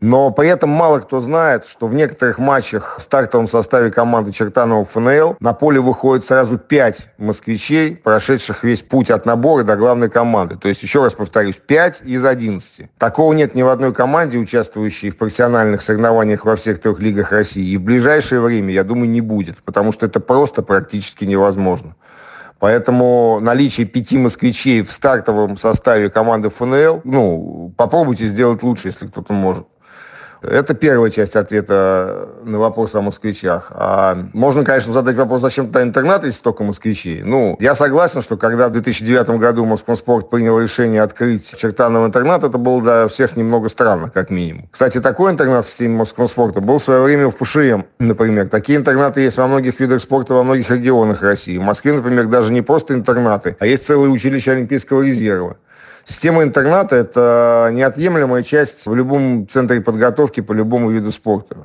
[0.00, 4.84] Но при этом мало кто знает, что в некоторых матчах в стартовом составе команды Чертанова
[4.84, 10.56] ФНЛ на поле выходит сразу пять москвичей, прошедших весь путь от набора до главной команды.
[10.56, 12.90] То есть, еще раз повторюсь, 5 из 11.
[12.98, 17.72] Такого нет ни в одной команде, участвующей в профессиональных соревнованиях во всех трех лигах России.
[17.72, 21.94] И в ближайшее время, я думаю, не будет, потому что это просто практически невозможно.
[22.58, 29.32] Поэтому наличие пяти москвичей в стартовом составе команды ФНЛ, ну, попробуйте сделать лучше, если кто-то
[29.32, 29.66] может.
[30.48, 33.68] Это первая часть ответа на вопрос о москвичах.
[33.70, 37.22] А можно, конечно, задать вопрос, зачем туда интернат, если столько москвичей.
[37.22, 42.58] Ну, я согласен, что когда в 2009 году Москвспорт принял решение открыть Чертанов интернат, это
[42.58, 44.68] было для всех немного странно, как минимум.
[44.70, 48.48] Кстати, такой интернат в системе Москвспорта был в свое время в ФШМ, например.
[48.48, 51.58] Такие интернаты есть во многих видах спорта, во многих регионах России.
[51.58, 55.56] В Москве, например, даже не просто интернаты, а есть целые училища Олимпийского резерва.
[56.06, 61.56] Система интерната– это неотъемлемая часть в любом центре подготовки по любому виду спорта.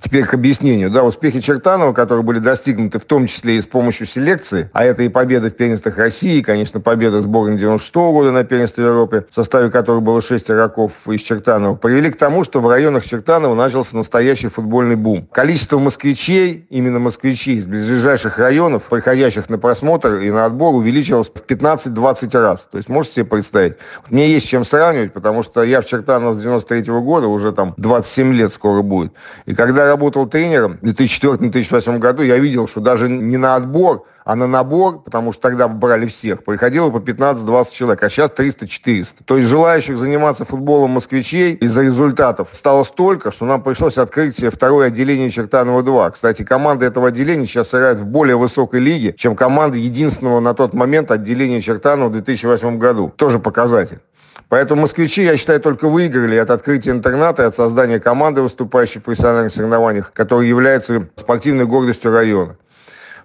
[0.00, 0.90] Теперь к объяснению.
[0.90, 5.02] Да, успехи Чертанова, которые были достигнуты в том числе и с помощью селекции, а это
[5.02, 9.26] и победы в первенствах России, и, конечно, победа сборной 96 -го года на первенстве Европы,
[9.28, 13.54] в составе которой было 6 игроков из Чертанова, привели к тому, что в районах Чертанова
[13.54, 15.28] начался настоящий футбольный бум.
[15.32, 21.42] Количество москвичей, именно москвичей из ближайших районов, приходящих на просмотр и на отбор, увеличилось в
[21.46, 22.68] 15-20 раз.
[22.70, 23.76] То есть можете себе представить?
[24.10, 27.74] Мне есть чем сравнивать, потому что я в Чертаново с 93 -го года, уже там
[27.76, 29.12] 27 лет скоро будет.
[29.46, 34.34] И когда работал тренером в 2004-2008 году, я видел, что даже не на отбор, а
[34.34, 39.06] на набор, потому что тогда брали всех, приходило по 15-20 человек, а сейчас 300-400.
[39.24, 44.88] То есть желающих заниматься футболом москвичей из-за результатов стало столько, что нам пришлось открыть второе
[44.88, 46.10] отделение Чертанова-2.
[46.10, 50.74] Кстати, команда этого отделения сейчас играет в более высокой лиге, чем команда единственного на тот
[50.74, 53.12] момент отделения Чертанова в 2008 году.
[53.16, 54.00] Тоже показатель.
[54.48, 59.04] Поэтому москвичи, я считаю, только выиграли от открытия интерната и от создания команды, выступающей в
[59.04, 62.56] профессиональных соревнованиях, которые являются спортивной гордостью района.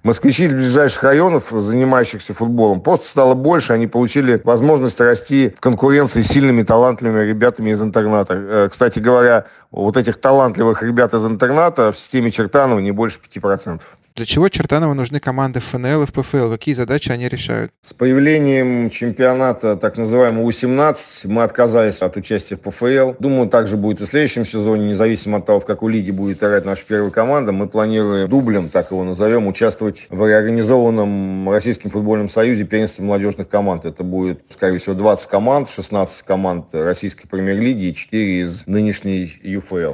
[0.03, 6.23] Москвичи из ближайших районов, занимающихся футболом, просто стало больше, они получили возможность расти в конкуренции
[6.23, 8.33] с сильными, талантливыми ребятами из интерната.
[8.35, 13.81] Э, кстати говоря, вот этих талантливых ребят из интерната в системе Чертанова не больше 5%.
[14.15, 16.51] Для чего Чертанову нужны команды ФНЛ и ПФЛ?
[16.51, 17.71] Какие задачи они решают?
[17.81, 23.13] С появлением чемпионата так называемого У-17 мы отказались от участия в ПФЛ.
[23.19, 26.65] Думаю, также будет и в следующем сезоне, независимо от того, в какой лиге будет играть
[26.65, 27.53] наша первая команда.
[27.53, 33.85] Мы планируем дублем, так его назовем, участвовать в реорганизованном Российском футбольном союзе первенстве молодежных команд.
[33.85, 39.93] Это будет, скорее всего, 20 команд, 16 команд Российской премьер-лиги и 4 из нынешней ЮФЛ.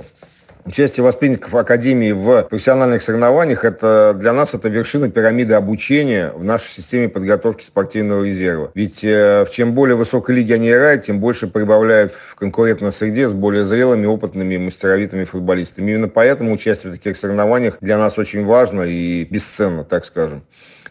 [0.67, 6.67] Участие воспитанников Академии в профессиональных соревнованиях, это для нас это вершина пирамиды обучения в нашей
[6.67, 8.69] системе подготовки спортивного резерва.
[8.73, 13.30] Ведь э, в чем более высокой лиге они играют, тем больше прибавляют в конкурентной среде
[13.30, 15.91] с более зрелыми, опытными, мастеровитыми футболистами.
[15.91, 20.43] Именно поэтому участие в таких соревнованиях для нас очень важно и бесценно, так скажем.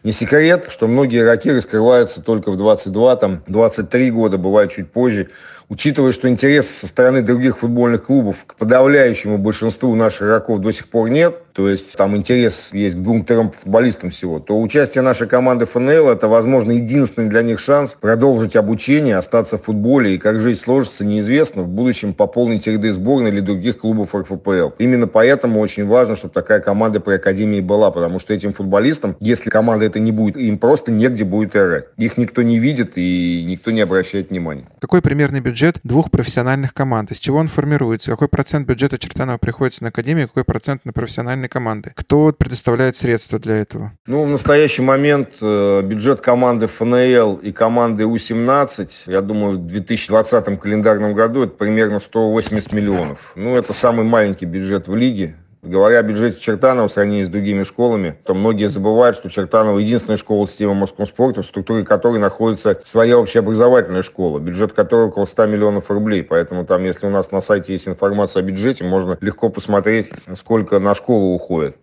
[0.06, 5.30] Не секрет, что многие игроки раскрываются только в 22, там, 23 года, бывает чуть позже
[5.68, 10.88] учитывая, что интерес со стороны других футбольных клубов к подавляющему большинству наших игроков до сих
[10.88, 15.64] пор нет, то есть там интерес есть к двум-трем футболистам всего, то участие нашей команды
[15.64, 20.60] ФНЛ это, возможно, единственный для них шанс продолжить обучение, остаться в футболе и как жизнь
[20.60, 24.72] сложится, неизвестно, в будущем пополнить ряды сборной или других клубов РФПЛ.
[24.78, 29.48] Именно поэтому очень важно, чтобы такая команда при Академии была, потому что этим футболистам, если
[29.48, 31.86] команда это не будет, им просто негде будет играть.
[31.96, 34.64] Их никто не видит и никто не обращает внимания.
[34.78, 37.12] Какой примерный бюджет двух профессиональных команд?
[37.12, 38.10] Из чего он формируется?
[38.10, 41.92] Какой процент бюджета Чертанова приходится на Академию, какой процент на профессиональные профессиональной команды.
[41.94, 43.92] Кто предоставляет средства для этого?
[44.06, 50.60] Ну, в настоящий момент э, бюджет команды ФНЛ и команды У-17, я думаю, в 2020
[50.60, 53.32] календарном году это примерно 180 миллионов.
[53.36, 55.36] Ну, это самый маленький бюджет в лиге.
[55.66, 60.16] Говоря о бюджете Чертанова в сравнении с другими школами, то многие забывают, что Чертанова единственная
[60.16, 65.46] школа системы морского спорта, в структуре которой находится своя общеобразовательная школа, бюджет которой около 100
[65.46, 66.22] миллионов рублей.
[66.22, 70.78] Поэтому там, если у нас на сайте есть информация о бюджете, можно легко посмотреть, сколько
[70.78, 71.76] на школу уходит.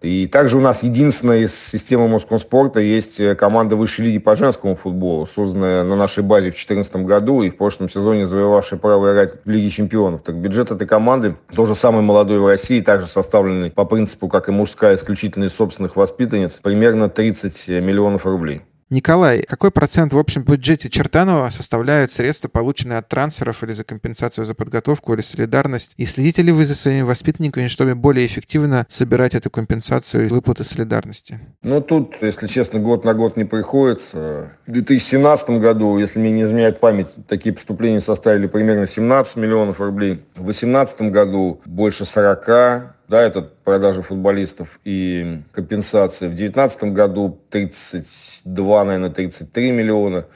[0.00, 4.76] И также у нас единственная из системы Москомспорта есть э, команда высшей лиги по женскому
[4.76, 9.34] футболу, созданная на нашей базе в 2014 году и в прошлом сезоне завоевавшая право играть
[9.44, 10.22] в Лиге чемпионов.
[10.22, 14.52] Так бюджет этой команды тоже самый молодой в России, также составленный по принципу, как и
[14.52, 18.62] мужская исключительность собственных воспитанниц, примерно 30 миллионов рублей.
[18.90, 24.46] Николай, какой процент в общем бюджете Чертанова составляют средства, полученные от трансферов или за компенсацию
[24.46, 25.92] за подготовку или солидарность?
[25.98, 30.64] И следите ли вы за своими воспитанниками, чтобы более эффективно собирать эту компенсацию и выплаты
[30.64, 31.38] солидарности?
[31.62, 34.52] Ну, тут, если честно, год на год не приходится.
[34.66, 40.24] В 2017 году, если мне не изменяет память, такие поступления составили примерно 17 миллионов рублей.
[40.34, 46.26] В 2018 году больше 40 да, это продажа футболистов и компенсации.
[46.26, 50.26] В 2019 году 32, наверное, 33 миллиона.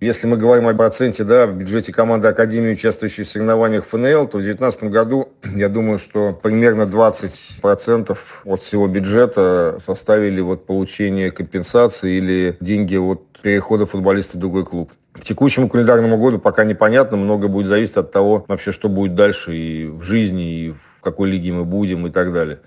[0.00, 4.38] Если мы говорим о проценте да, в бюджете команды Академии, участвующей в соревнованиях ФНЛ, то
[4.38, 12.16] в 2019 году, я думаю, что примерно 20% от всего бюджета составили вот получение компенсации
[12.16, 14.92] или деньги от перехода футболиста в другой клуб.
[15.12, 19.56] К текущему календарному году пока непонятно, много будет зависеть от того вообще, что будет дальше
[19.56, 22.58] и в жизни, и в в какой лиге мы будем и так далее.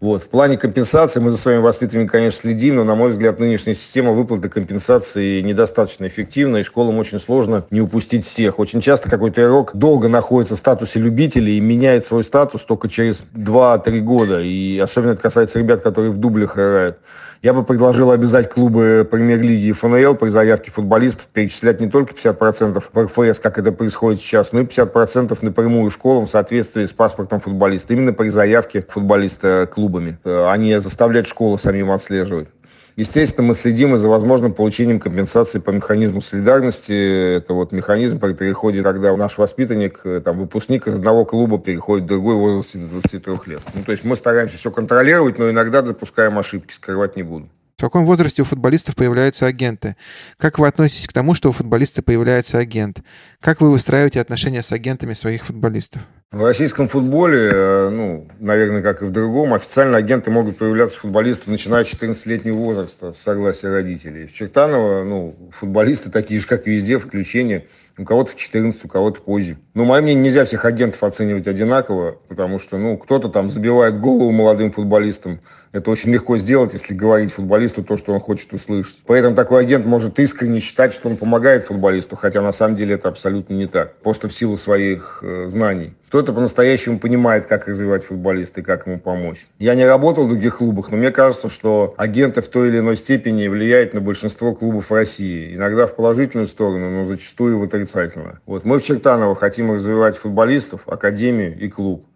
[0.00, 0.22] Вот.
[0.22, 4.12] В плане компенсации мы за своими воспитанниками, конечно, следим, но, на мой взгляд, нынешняя система
[4.12, 8.58] выплаты компенсации недостаточно эффективна, и школам очень сложно не упустить всех.
[8.58, 13.24] Очень часто какой-то игрок долго находится в статусе любителей и меняет свой статус только через
[13.34, 14.42] 2-3 года.
[14.42, 16.98] И особенно это касается ребят, которые в дублях играют.
[17.44, 22.82] Я бы предложил обязать клубы премьер-лиги и ФНЛ при заявке футболистов перечислять не только 50%
[22.90, 27.40] в РФС, как это происходит сейчас, но и 50% напрямую школам в соответствии с паспортом
[27.40, 27.92] футболиста.
[27.92, 32.48] Именно при заявке футболиста клубами, а не заставлять школы самим отслеживать.
[32.96, 37.36] Естественно, мы следим и за возможным получением компенсации по механизму солидарности.
[37.36, 42.04] Это вот механизм при переходе, когда наш воспитанник, э, там, выпускник из одного клуба переходит
[42.04, 43.62] в другой в возрасте до 23 лет.
[43.74, 47.48] Ну, то есть мы стараемся все контролировать, но иногда допускаем ошибки, скрывать не буду.
[47.76, 49.96] В каком возрасте у футболистов появляются агенты?
[50.38, 53.02] Как вы относитесь к тому, что у футболиста появляется агент?
[53.40, 56.02] Как вы выстраиваете отношения с агентами своих футболистов?
[56.30, 61.48] В российском футболе, э, ну, наверное, как и в другом, официально агенты могут появляться футболистов,
[61.48, 64.26] начиная с 14-летнего возраста, с согласия родителей.
[64.26, 67.66] В Чертаново, ну, футболисты такие же, как и везде, включение–
[67.96, 69.56] у кого-то в 14, у кого-то позже.
[69.74, 74.30] Но, мое мнение, нельзя всех агентов оценивать одинаково, потому что, ну, кто-то там забивает голову
[74.32, 75.40] молодым футболистам.
[75.74, 78.98] Это очень легко сделать, если говорить футболисту то, что он хочет услышать.
[79.06, 83.08] Поэтому такой агент может искренне считать, что он помогает футболисту, хотя на самом деле это
[83.08, 83.96] абсолютно не так.
[83.96, 85.94] Просто в силу своих э, знаний.
[86.06, 89.48] Кто-то по-настоящему понимает, как развивать футболиста и как ему помочь.
[89.58, 92.96] Я не работал в других клубах, но мне кажется, что агенты в той или иной
[92.96, 95.56] степени влияют на большинство клубов России.
[95.56, 98.38] Иногда в положительную сторону, но зачастую в отрицательную.
[98.46, 102.06] Вот мы в Чертаново хотим развивать футболистов, академию и клуб.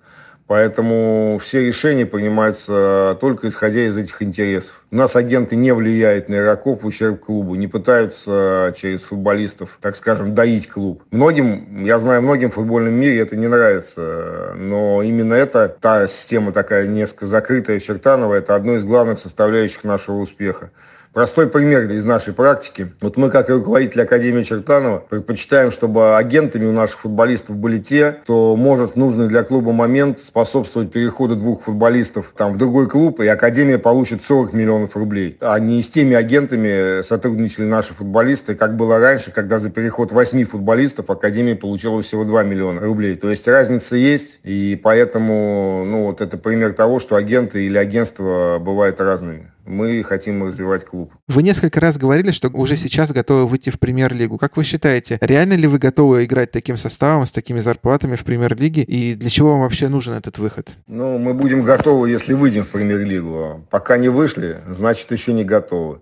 [0.48, 4.82] Поэтому все решения принимаются только исходя из этих интересов.
[4.90, 9.94] У нас агенты не влияют на игроков в ущерб клубу, не пытаются через футболистов, так
[9.94, 11.02] скажем, доить клуб.
[11.10, 16.52] Многим, я знаю, многим в футбольном мире это не нравится, но именно это, та система
[16.52, 20.70] такая несколько закрытая, Чертанова, это одно из главных составляющих нашего успеха.
[21.12, 22.92] Простой пример из нашей практики.
[23.00, 28.54] Вот мы, как руководители Академии Чертанова, предпочитаем, чтобы агентами у наших футболистов были те, кто
[28.56, 33.26] может в нужный для клуба момент способствовать переходу двух футболистов там, в другой клуб, и
[33.26, 35.38] Академия получит 40 миллионов рублей.
[35.40, 40.44] А не с теми агентами сотрудничали наши футболисты, как было раньше, когда за переход 8
[40.44, 43.16] футболистов Академия получила всего 2 миллиона рублей.
[43.16, 48.58] То есть разница есть, и поэтому ну, вот это пример того, что агенты или агентства
[48.60, 51.12] бывают разными мы хотим развивать клуб.
[51.28, 54.38] Вы несколько раз говорили, что уже сейчас готовы выйти в премьер-лигу.
[54.38, 58.82] Как вы считаете, реально ли вы готовы играть таким составом, с такими зарплатами в премьер-лиге?
[58.82, 60.70] И для чего вам вообще нужен этот выход?
[60.86, 63.66] Ну, мы будем готовы, если выйдем в премьер-лигу.
[63.70, 66.00] Пока не вышли, значит, еще не готовы.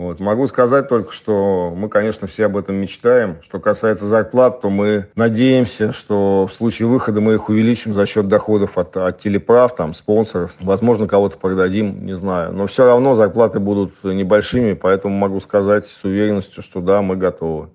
[0.00, 0.18] Вот.
[0.18, 3.36] Могу сказать только, что мы, конечно, все об этом мечтаем.
[3.42, 8.26] Что касается зарплат, то мы надеемся, что в случае выхода мы их увеличим за счет
[8.26, 10.54] доходов от, от телеправ, там, спонсоров.
[10.58, 12.54] Возможно, кого-то продадим, не знаю.
[12.54, 17.68] Но все равно зарплаты будут небольшими, поэтому могу сказать с уверенностью, что да, мы готовы.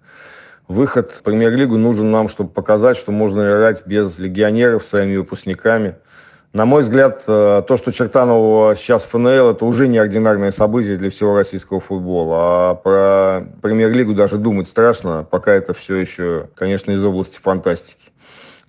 [0.68, 5.94] Выход в премьер-лигу нужен нам, чтобы показать, что можно играть без легионеров, своими выпускниками–
[6.56, 11.10] на мой взгляд, э, то, что Чертанов сейчас в ФНЛ, это уже неординарное событие для
[11.10, 12.38] всего российского футбола.
[12.40, 18.10] А про премьер-лигу даже думать страшно, пока это все еще, конечно, из области фантастики.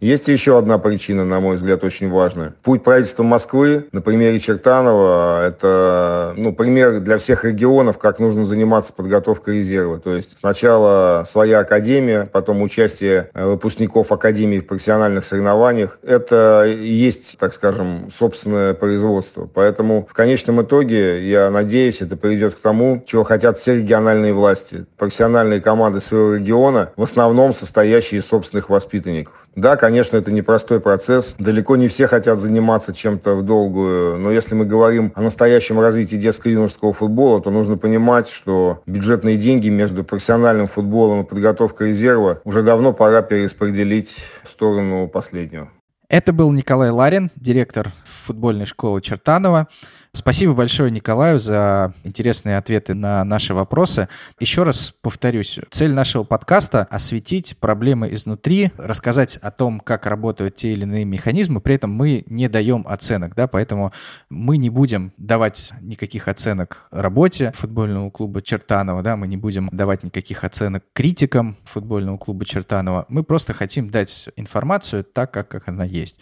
[0.00, 2.54] Есть еще одна причина, на мой взгляд, очень важная.
[2.62, 8.92] Путь правительства Москвы на примере Чертанова– это ну, пример для всех регионов, как нужно заниматься
[8.92, 9.98] подготовкой резерва.
[9.98, 15.98] То есть сначала своя академия, потом участие э, выпускников академии в профессиональных соревнованиях.
[16.02, 19.48] Это и есть, так скажем, собственное производство.
[19.52, 24.84] Поэтому в конечном итоге, я надеюсь, это приведет к тому, чего хотят все региональные власти.
[24.98, 29.45] Профессиональные команды своего региона, в основном состоящие из собственных воспитанников.
[29.56, 31.34] Да, конечно, это непростой процесс.
[31.38, 34.18] Далеко не все хотят заниматься чем-то в долгую.
[34.18, 39.70] Но если мы говорим о настоящем развитии детско-юношеского футбола, то нужно понимать, что бюджетные деньги
[39.70, 45.70] между профессиональным футболом и подготовкой резерва уже давно пора перераспределить в сторону последнего.
[46.08, 49.68] Это был Николай Ларин, директор футбольной школы Чертанова.
[50.16, 54.08] Спасибо большое Николаю за интересные ответы на наши вопросы.
[54.40, 60.72] Еще раз повторюсь, цель нашего подкаста— осветить проблемы изнутри, рассказать о том, как работают те
[60.72, 63.92] или иные механизмы, при этом мы не даем оценок, да, поэтому
[64.30, 70.02] мы не будем давать никаких оценок работе футбольного клуба Чертанова, да, мы не будем давать
[70.02, 76.20] никаких оценок критикам футбольного клуба Чертанова, мы просто хотим дать информацию так, как, она есть.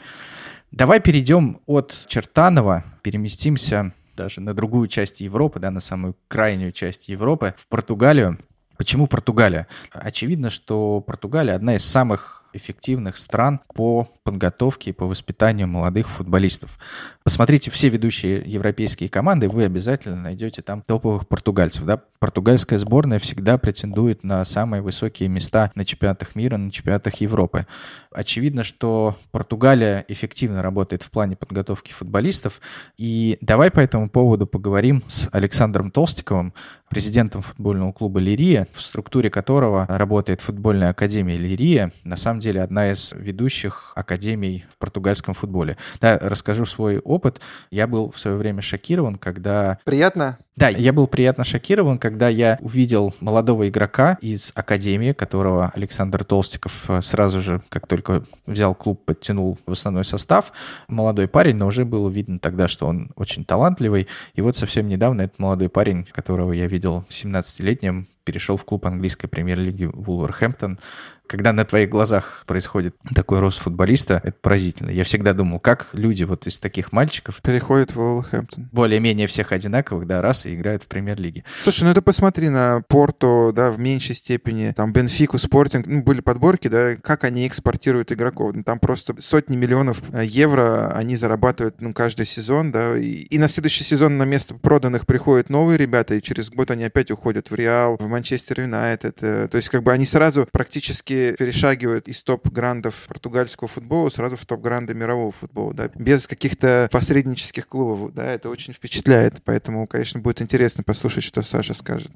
[0.76, 7.08] Давай перейдем от Чертанова, переместимся даже на другую часть Европы, да, на самую крайнюю часть
[7.08, 8.40] Европы, в Португалию.
[8.76, 9.68] Почему Португалия?
[9.92, 16.78] Очевидно, что Португалия одна из самых эффективных стран по подготовке и по воспитанию молодых футболистов.
[17.22, 21.84] Посмотрите все ведущие европейские команды, вы обязательно найдете там топовых португальцев.
[21.84, 22.00] Да?
[22.18, 27.66] Португальская сборная всегда претендует на самые высокие места на чемпионатах мира, на чемпионатах Европы.
[28.12, 32.60] Очевидно, что Португалия эффективно работает в плане подготовки футболистов.
[32.96, 36.54] И давай по этому поводу поговорим с Александром Толстиковым,
[36.94, 42.92] президентом футбольного клуба «Лирия», в структуре которого работает футбольная академия «Лирия», на самом деле одна
[42.92, 45.76] из ведущих академий в португальском футболе.
[46.00, 47.40] Да, расскажу свой опыт.
[47.72, 49.78] Я был в свое время шокирован, когда...
[49.84, 50.38] Приятно?
[50.56, 56.88] Да, я был приятно шокирован, когда я увидел молодого игрока из академии, которого Александр Толстиков
[56.88, 60.52] э, сразу же, как только взял клуб, подтянул в основной состав.
[60.86, 64.06] Молодой парень, но уже было видно тогда, что он очень талантливый.
[64.34, 69.26] И вот совсем недавно этот молодой парень, которого я видел 17-летним, перешел в клуб английской
[69.26, 70.78] премьер-лиги Вулверхэмптон
[71.26, 74.90] когда на твоих глазах происходит такой рост футболиста, это поразительно.
[74.90, 77.40] Я всегда думал, как люди вот из таких мальчиков...
[77.42, 78.68] Переходят в Уолхэмптон.
[78.72, 81.44] Более-менее всех одинаковых, да, раз и играют в премьер-лиге.
[81.62, 86.20] Слушай, ну это посмотри на Порту, да, в меньшей степени, там, Бенфику, Спортинг, ну, были
[86.20, 88.52] подборки, да, как они экспортируют игроков.
[88.54, 93.38] Ну, там просто сотни миллионов э, евро они зарабатывают, ну, каждый сезон, да, и, и
[93.38, 97.50] на следующий сезон на место проданных приходят новые ребята, и через год они опять уходят
[97.50, 99.18] в Реал, в Манчестер Юнайтед.
[99.22, 104.36] Э, то есть как бы они сразу практически практически перешагивают из топ-грандов португальского футбола сразу
[104.36, 110.20] в топ-гранды мирового футбола, да, без каких-то посреднических клубов, да, это очень впечатляет, поэтому, конечно,
[110.20, 112.10] будет интересно послушать, что Саша скажет.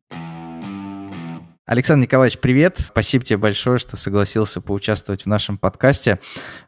[1.69, 2.79] Александр Николаевич, привет.
[2.79, 6.19] Спасибо тебе большое, что согласился поучаствовать в нашем подкасте.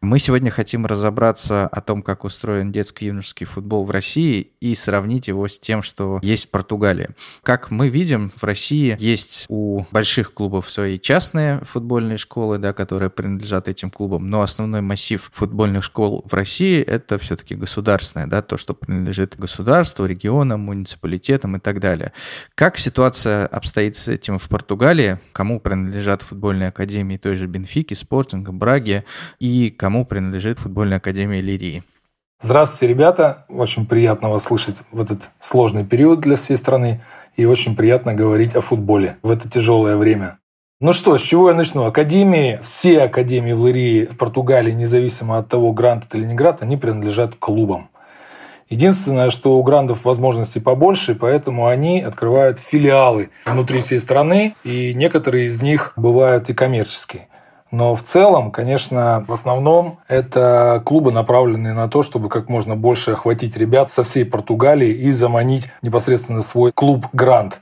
[0.02, 5.48] Мы сегодня хотим разобраться о том, как устроен детско-юношеский футбол в России и сравнить его
[5.48, 7.08] с тем, что есть в Португалии.
[7.42, 13.08] Как мы видим, в России есть у больших клубов свои частные футбольные школы, да, которые
[13.08, 18.58] принадлежат этим клубам, но основной массив футбольных школ в России– это все-таки государственное, да, то,
[18.58, 22.12] что принадлежит государству, регионам, муниципалитетам и так далее.
[22.54, 24.89] Как ситуация обстоит с этим в Португалии?
[24.90, 29.04] Португалии, кому принадлежат футбольные академии той же Бенфики, Спортинга, Браги
[29.38, 31.84] и кому принадлежит футбольная академия Лирии.
[32.40, 33.44] Здравствуйте, ребята.
[33.48, 37.02] Очень приятно вас слышать в этот сложный период для всей страны.
[37.36, 40.38] И очень приятно говорить о футболе в это тяжелое время.
[40.80, 41.84] Ну что, с чего я начну?
[41.84, 47.36] Академии, все академии в Лирии в Португалии, независимо от того, грант это грант, они принадлежат
[47.36, 47.89] клубам.
[48.70, 55.46] Единственное, что у грандов возможностей побольше, поэтому они открывают филиалы внутри всей страны, и некоторые
[55.46, 57.26] из них бывают и коммерческие.
[57.72, 63.12] Но в целом, конечно, в основном это клубы, направленные на то, чтобы как можно больше
[63.12, 67.60] охватить ребят со всей Португалии и заманить непосредственно свой клуб «Грант».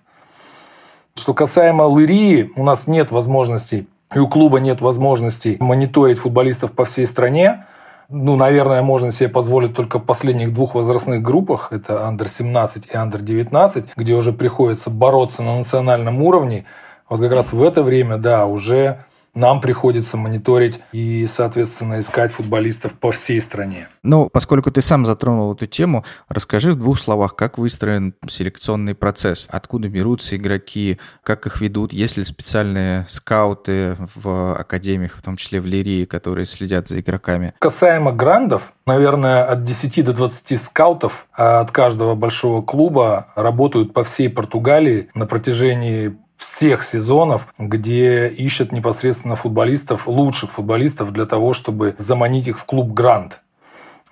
[1.14, 6.84] Что касаемо Лырии, у нас нет возможностей, и у клуба нет возможностей мониторить футболистов по
[6.84, 7.64] всей стране
[8.10, 13.90] ну, наверное, можно себе позволить только в последних двух возрастных группах, это Андер-17 и Андер-19,
[13.96, 16.64] где уже приходится бороться на национальном уровне.
[17.08, 19.04] Вот как раз в это время, да, уже
[19.34, 23.88] нам приходится мониторить и, соответственно, искать футболистов по всей стране.
[24.02, 29.48] Ну, поскольку ты сам затронул эту тему, расскажи в двух словах, как выстроен селекционный процесс,
[29.50, 35.60] откуда берутся игроки, как их ведут, есть ли специальные скауты в академиях, в том числе
[35.60, 37.54] в Лирии, которые следят за игроками?
[37.58, 44.28] Касаемо грандов, наверное, от 10 до 20 скаутов от каждого большого клуба работают по всей
[44.28, 52.48] Португалии на протяжении всех сезонов, где ищут непосредственно футболистов, лучших футболистов для того, чтобы заманить
[52.48, 53.42] их в клуб «Грант».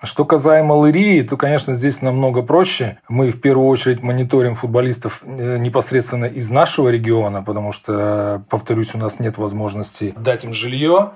[0.02, 2.98] Что касаемо Лырии, то, конечно, здесь намного проще.
[3.08, 8.98] Мы в первую очередь мониторим футболистов э, непосредственно из нашего региона, потому что, повторюсь, у
[8.98, 11.12] нас нет возможности дать им жилье.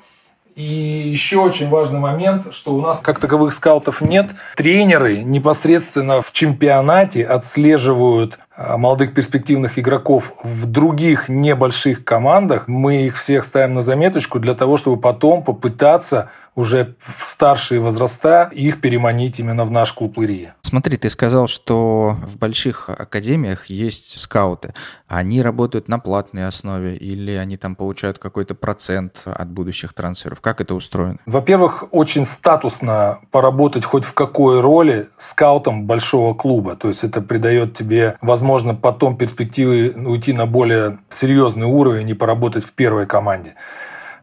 [0.57, 4.31] И еще очень важный момент, что у нас как таковых скаутов нет.
[4.57, 12.69] Тренеры непосредственно в чемпионате отслеживают а, молодых перспективных игроков в других небольших командах.
[12.69, 18.51] Мы их всех ставим на заметочку для того, чтобы потом попытаться уже в старшие возраста
[18.53, 20.55] их переманить именно в наш клуб Лырия.
[20.71, 24.73] Смотри, ты сказал, что в больших академиях есть скауты.
[25.09, 30.41] Они работают на платной основе или они там получают какой-то процент от будущих трансферов?
[30.41, 31.19] Как это устроено?
[31.27, 36.77] Во-первых, очень статусно поработать хоть в какой роли скаутом большого клуба.
[36.77, 42.65] То есть это придает тебе, возможно, потом перспективы уйти на более серьезный уровень и поработать
[42.65, 43.57] в первой команде.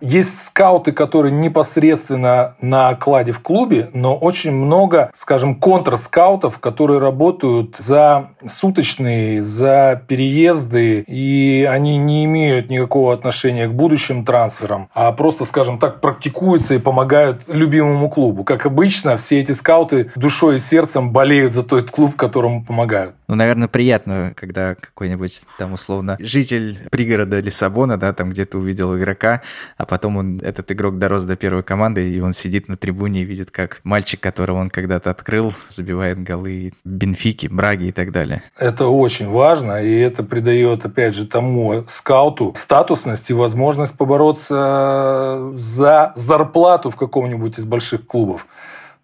[0.01, 7.75] Есть скауты, которые непосредственно на окладе в клубе, но очень много, скажем, контрскаутов, которые работают
[7.77, 15.45] за суточные, за переезды, и они не имеют никакого отношения к будущим трансферам, а просто,
[15.45, 18.43] скажем так, практикуются и помогают любимому клубу.
[18.43, 23.15] Как обычно, все эти скауты душой и сердцем болеют за тот клуб, которому помогают.
[23.27, 29.41] Ну, наверное, приятно, когда какой-нибудь там условно житель пригорода Лиссабона, да, там где-то увидел игрока,
[29.77, 33.25] а потом он, этот игрок дорос до первой команды, и он сидит на трибуне и
[33.25, 38.43] видит, как мальчик, которого он когда-то открыл, забивает голы Бенфики, Браги и так далее.
[38.57, 46.13] Это очень важно, и это придает, опять же, тому скауту статусность и возможность побороться за
[46.15, 48.47] зарплату в каком-нибудь из больших клубов.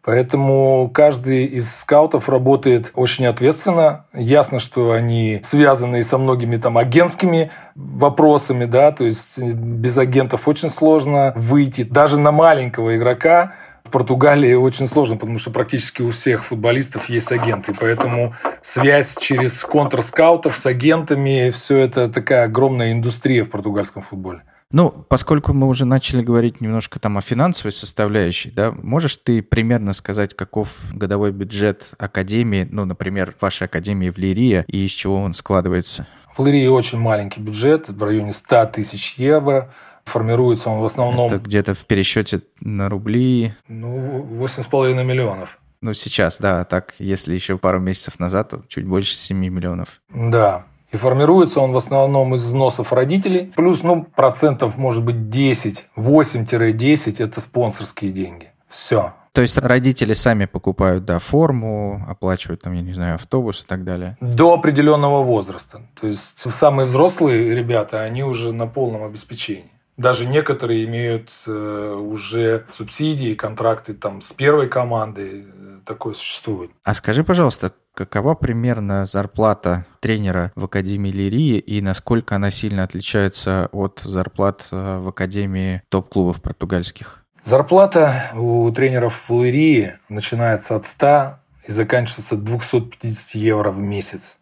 [0.06, 4.06] Поэтому каждый из скаутов работает очень ответственно.
[4.14, 10.70] Ясно, что они связаны со многими там агентскими вопросами, да, то есть без агентов очень
[10.70, 11.84] сложно выйти.
[11.84, 13.54] Даже на маленького игрока
[13.86, 17.74] в Португалии очень сложно, потому что практически у всех футболистов есть агенты.
[17.80, 24.42] Поэтому связь через контрскаутов с агентами, все это такая огромная индустрия в португальском футболе.
[24.74, 29.94] Ну, поскольку мы уже начали говорить немножко там о финансовой составляющей, да, можешь ты примерно
[29.94, 35.36] сказать, каков годовой бюджет Академии, ну, например, вашей Академии в Лирия, и из чего он
[35.36, 36.08] складывается?
[36.36, 39.72] В Лирии очень маленький бюджет, в районе 100 тысяч евро.
[40.06, 41.32] Формируется он в основном...
[41.32, 43.54] Это где-то в пересчете на рубли...
[43.68, 45.60] Ну, 8,5 миллионов.
[45.82, 50.02] Ну, сейчас, да, так, если еще пару месяцев назад, то чуть больше 7 миллионов.
[50.10, 53.52] Да, и формируется он в основном из взносов родителей.
[53.56, 58.50] Плюс, ну, процентов может быть 10, 8-10– это спонсорские деньги.
[58.70, 59.14] Все.
[59.34, 63.84] То есть родители сами покупают, да, форму, оплачивают там, я не знаю, автобус и так
[63.84, 64.16] далее?
[64.22, 65.82] До определенного возраста.
[66.00, 69.72] То есть самые взрослые ребята, они уже на полном обеспечении.
[69.98, 75.46] Даже некоторые имеют э, уже субсидии, контракты там с первой командой.
[75.86, 76.72] Такое существует.
[76.84, 83.70] А скажи, пожалуйста, какова примерно зарплата тренера в Академии Лирии и насколько она сильно отличается
[83.72, 87.24] от зарплат э, в Академии топ-клубов португальских?
[87.44, 94.40] Зарплата у тренеров в Лирии начинается от 100 и заканчивается 250 евро в месяц.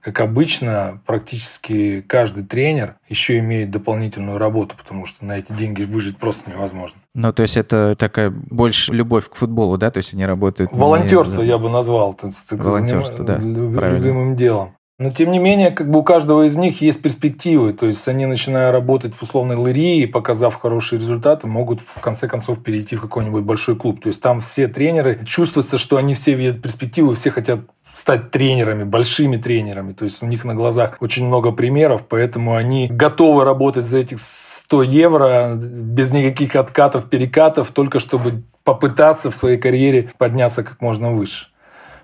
[0.00, 6.16] Как обычно, практически каждый тренер еще имеет дополнительную работу, потому что на эти деньги выжить
[6.18, 6.98] просто невозможно.
[7.14, 9.90] Ну, то есть это такая больше любовь к футболу, да?
[9.90, 10.70] То есть они работают...
[10.72, 12.16] Волонтерство я бы назвал.
[12.50, 13.38] Волонтерство, да.
[13.38, 14.74] Любимым делом.
[15.00, 17.72] Но тем не менее, как бы у каждого из них есть перспективы.
[17.72, 22.64] То есть они, начиная работать в условной лырии, показав хорошие результаты, могут в конце концов
[22.64, 24.00] перейти в какой-нибудь большой клуб.
[24.02, 27.60] То есть там все тренеры чувствуется, что они все видят перспективу, все хотят
[27.98, 29.92] стать тренерами, большими тренерами.
[29.92, 34.20] То есть у них на глазах очень много примеров, поэтому они готовы работать за этих
[34.20, 41.10] 100 евро без никаких откатов, перекатов, только чтобы попытаться в своей карьере подняться как можно
[41.10, 41.48] выше.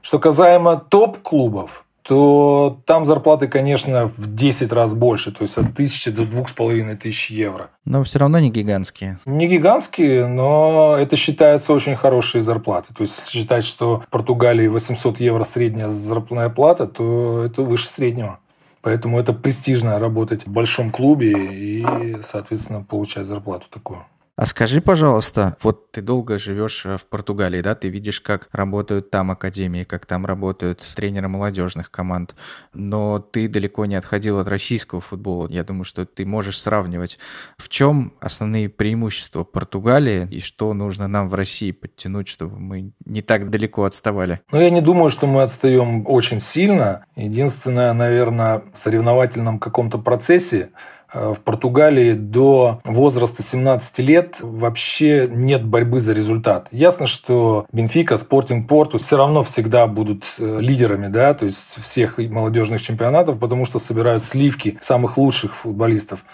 [0.03, 6.13] Что касаемо топ-клубов, то там зарплаты, конечно, в 10 раз больше, то есть от 1000
[6.13, 7.71] до 2500 евро.
[7.87, 9.19] Но все равно не гигантские.
[9.25, 12.93] Не гигантские, но это считается очень хорошие зарплаты.
[12.93, 18.39] То есть считать, что в Португалии 800 евро средняя зарплатная плата, то это выше среднего.
[18.83, 21.87] Поэтому это престижно работать в большом клубе и,
[22.23, 24.05] соответственно, получать зарплату такую.
[24.37, 29.09] А скажи, пожалуйста, вот ты долго живешь э, в Португалии, да, ты видишь, как работают
[29.11, 32.35] там академии, как там работают тренеры молодежных команд,
[32.72, 35.47] но ты далеко не отходил от российского футбола.
[35.51, 37.20] Я думаю, что ты можешь сравнивать.
[37.57, 43.22] В чем основные преимущества Португалии и что нужно нам в России подтянуть, чтобы мы не
[43.22, 44.41] так далеко отставали?
[44.51, 47.07] Ну, я не думаю, что мы отстаем очень сильно.
[47.14, 50.70] Единственное, наверное, в соревновательном каком-то процессе
[51.15, 56.69] в Португалии до возраста 17 лет вообще нет борьбы за результат.
[56.73, 62.19] Ясно, что Бенфика, Спортинг Порту все равно всегда будут э, лидерами, да, то есть всех
[62.19, 66.25] молодежных чемпионатов, потому что собирают сливки самых лучших футболистов.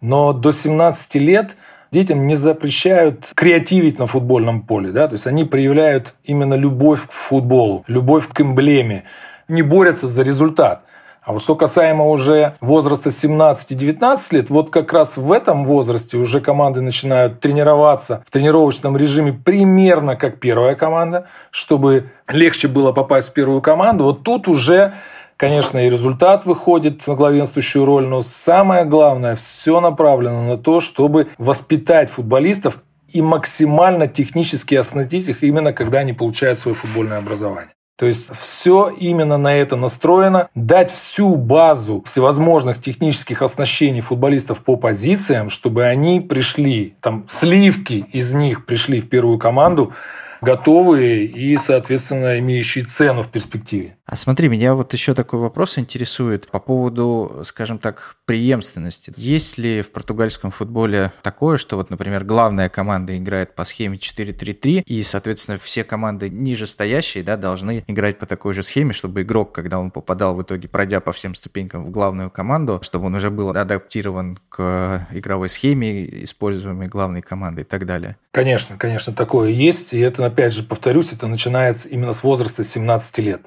[0.00, 1.56] Но до 17 лет
[1.90, 7.12] детям не запрещают креативить на футбольном поле, да, то есть они проявляют именно любовь к
[7.12, 9.04] футболу, любовь к эмблеме,
[9.48, 10.84] не борются за результат.
[11.22, 16.40] А вот что касаемо уже возраста 17-19 лет, вот как раз в этом возрасте уже
[16.40, 23.32] команды начинают тренироваться в тренировочном режиме примерно как первая команда, чтобы легче было попасть в
[23.32, 24.04] первую команду.
[24.04, 24.94] Вот тут уже
[25.38, 31.28] Конечно, и результат выходит на главенствующую роль, но самое главное, все направлено на то, чтобы
[31.38, 37.72] воспитать футболистов и максимально технически оснастить их именно когда они получают свое футбольное образование.
[37.98, 40.48] То есть все именно на это настроено.
[40.54, 48.32] Дать всю базу всевозможных технических оснащений футболистов по позициям, чтобы они пришли, там сливки из
[48.34, 49.92] них пришли в первую команду,
[50.40, 53.96] готовые и, соответственно, имеющие цену в перспективе.
[54.10, 59.12] А смотри, меня вот еще такой вопрос интересует по поводу, скажем так, преемственности.
[59.18, 64.84] Есть ли в португальском футболе такое, что вот, например, главная команда играет по схеме 4-3-3,
[64.86, 69.52] и, соответственно, все команды ниже стоящие да, должны играть по такой же схеме, чтобы игрок,
[69.52, 73.28] когда он попадал в итоге, пройдя по всем ступенькам в главную команду, чтобы он уже
[73.28, 78.16] был адаптирован к игровой схеме, используемой главной командой и так далее?
[78.30, 79.92] Конечно, конечно, такое есть.
[79.92, 83.42] И это, опять же, повторюсь, это начинается именно с возраста 17 лет.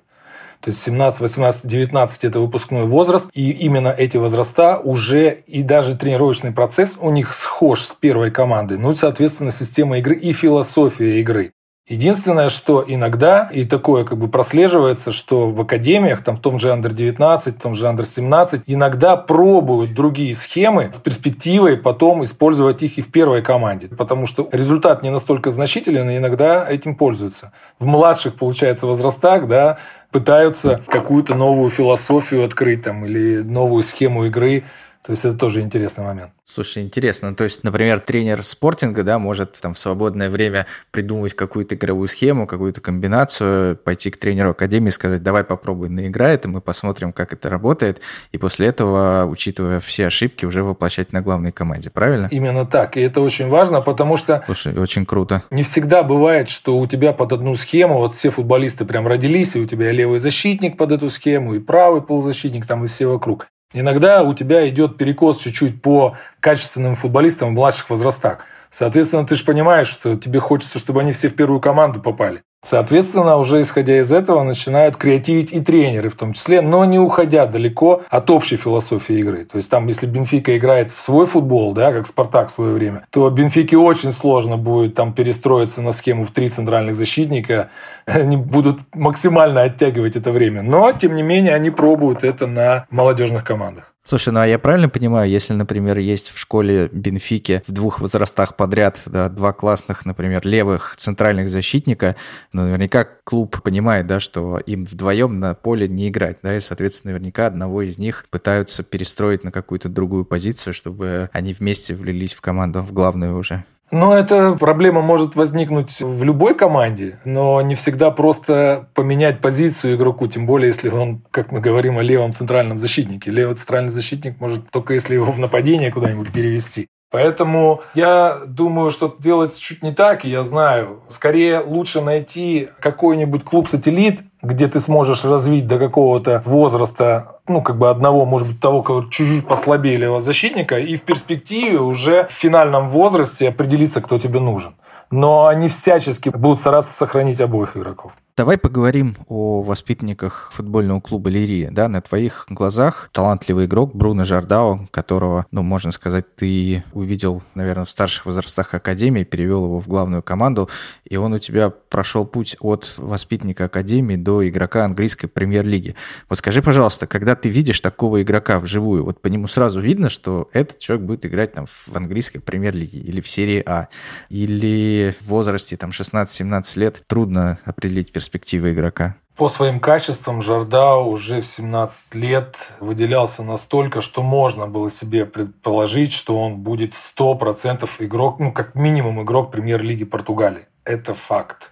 [0.61, 3.29] То есть 17, 18, 19– это выпускной возраст.
[3.33, 8.77] И именно эти возраста уже и даже тренировочный процесс у них схож с первой командой.
[8.77, 11.53] Ну и, соответственно, система игры и философия игры.
[11.87, 16.69] Единственное, что иногда, и такое как бы прослеживается, что в академиях, там в том же
[16.69, 23.01] Under-19, в том же Under-17, иногда пробуют другие схемы с перспективой потом использовать их и
[23.01, 23.87] в первой команде.
[23.87, 27.51] Потому что результат не настолько значителен, и иногда этим пользуются.
[27.79, 29.79] В младших, получается, возрастах, да,
[30.11, 34.63] пытаются какую-то новую философию открыть там, или новую схему игры
[35.05, 36.31] то есть это тоже интересный момент.
[36.45, 37.33] Слушай, интересно.
[37.33, 42.45] То есть, например, тренер спортинга, да, может там в свободное время придумать какую-то игровую схему,
[42.45, 47.33] какую-то комбинацию, пойти к тренеру академии и сказать, давай попробуй наиграй это, мы посмотрим, как
[47.33, 52.27] это работает, и после этого, учитывая все ошибки, уже воплощать на главной команде, правильно?
[52.29, 52.97] Именно так.
[52.97, 54.43] И это очень важно, потому что...
[54.45, 55.41] Слушай, очень круто.
[55.49, 59.59] Не всегда бывает, что у тебя под одну схему, вот все футболисты прям родились, и
[59.59, 63.47] у тебя левый защитник под эту схему, и правый полузащитник, там и все вокруг.
[63.73, 68.39] Иногда у тебя идет перекос чуть-чуть по качественным футболистам в младших возрастах.
[68.71, 72.41] Соответственно, ты же понимаешь, что тебе хочется, чтобы они все в первую команду попали.
[72.63, 77.47] Соответственно, уже исходя из этого, начинают креативить и тренеры в том числе, но не уходя
[77.47, 79.45] далеко от общей философии игры.
[79.45, 83.05] То есть там, если Бенфика играет в свой футбол, да, как Спартак в свое время,
[83.09, 87.71] то Бенфике очень сложно будет там перестроиться на схему в три центральных защитника.
[88.05, 90.61] Они будут максимально оттягивать это время.
[90.61, 93.90] Но, тем не менее, они пробуют это на молодежных командах.
[94.03, 98.55] Слушай, ну а я правильно понимаю, если, например, есть в школе Бенфики в двух возрастах
[98.55, 102.15] подряд да, два классных, например, левых центральных защитника,
[102.51, 107.13] ну, наверняка клуб понимает, да, что им вдвоем на поле не играть, да, и, соответственно,
[107.13, 112.41] наверняка одного из них пытаются перестроить на какую-то другую позицию, чтобы они вместе влились в
[112.41, 113.65] команду, в главную уже.
[113.91, 120.27] Ну, эта проблема может возникнуть в любой команде, но не всегда просто поменять позицию игроку,
[120.27, 123.31] тем более, если он, как мы говорим о левом центральном защитнике.
[123.31, 126.87] Левый центральный защитник может только если его в нападение куда-нибудь перевести.
[127.11, 131.01] Поэтому я думаю, что делается чуть не так, я знаю.
[131.09, 137.89] Скорее лучше найти какой-нибудь клуб-сателлит, где ты сможешь развить до какого-то возраста, ну, как бы
[137.89, 143.49] одного, может быть, того, кого чуть-чуть послабее защитника, и в перспективе уже в финальном возрасте
[143.49, 144.73] определиться, кто тебе нужен.
[145.11, 148.13] Но они всячески будут стараться сохранить обоих игроков.
[148.41, 151.69] Давай поговорим о воспитанниках футбольного клуба Лирия.
[151.69, 157.85] Да, на твоих глазах талантливый игрок Бруно Жардао, которого, ну, можно сказать, ты увидел, наверное,
[157.85, 160.71] в старших возрастах Академии, перевел его в главную команду,
[161.05, 165.95] и он у тебя прошел путь от воспитанника Академии до игрока английской премьер-лиги.
[166.27, 170.49] Вот скажи, пожалуйста, когда ты видишь такого игрока вживую, вот по нему сразу видно, что
[170.51, 173.87] этот человек будет играть там в английской премьер-лиге или в серии А,
[174.29, 179.15] или в возрасте там 16-17 лет трудно определить перспективу перспективы игрока?
[179.35, 186.13] По своим качествам Жордау уже в 17 лет выделялся настолько, что можно было себе предположить,
[186.13, 190.67] что он будет 100% игрок, ну, как минимум игрок премьер-лиги Португалии.
[190.83, 191.71] Это факт.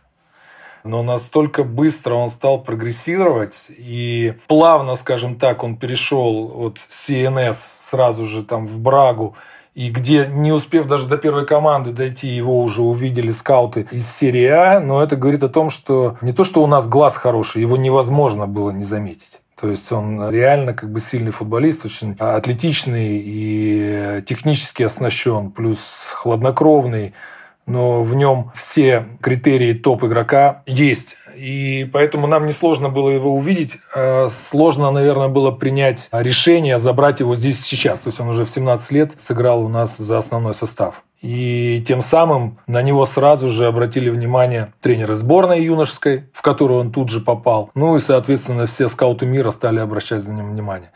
[0.84, 8.26] Но настолько быстро он стал прогрессировать и плавно, скажем так, он перешел от CNS сразу
[8.26, 9.36] же там в Брагу
[9.76, 14.46] и где, не успев даже до первой команды дойти, его уже увидели скауты из серии
[14.46, 17.78] А, но это говорит о том, что не то, что у нас глаз хороший, его
[17.78, 19.42] невозможно было не заметить.
[19.60, 27.14] То есть он реально как бы сильный футболист, очень атлетичный и технически оснащен, плюс хладнокровный
[27.70, 31.18] но в нем все критерии топ-игрока есть.
[31.40, 33.78] И поэтому нам несложно было его увидеть.
[33.96, 38.00] А сложно, наверное, было принять решение забрать его здесь сейчас.
[38.00, 41.04] То есть он уже в 17 лет сыграл у нас за основной состав.
[41.22, 46.92] И тем самым на него сразу же обратили внимание тренеры сборной юношеской, в которую он
[46.92, 47.70] тут же попал.
[47.74, 50.92] Ну и, соответственно, все скауты мира стали обращать за ним внимание.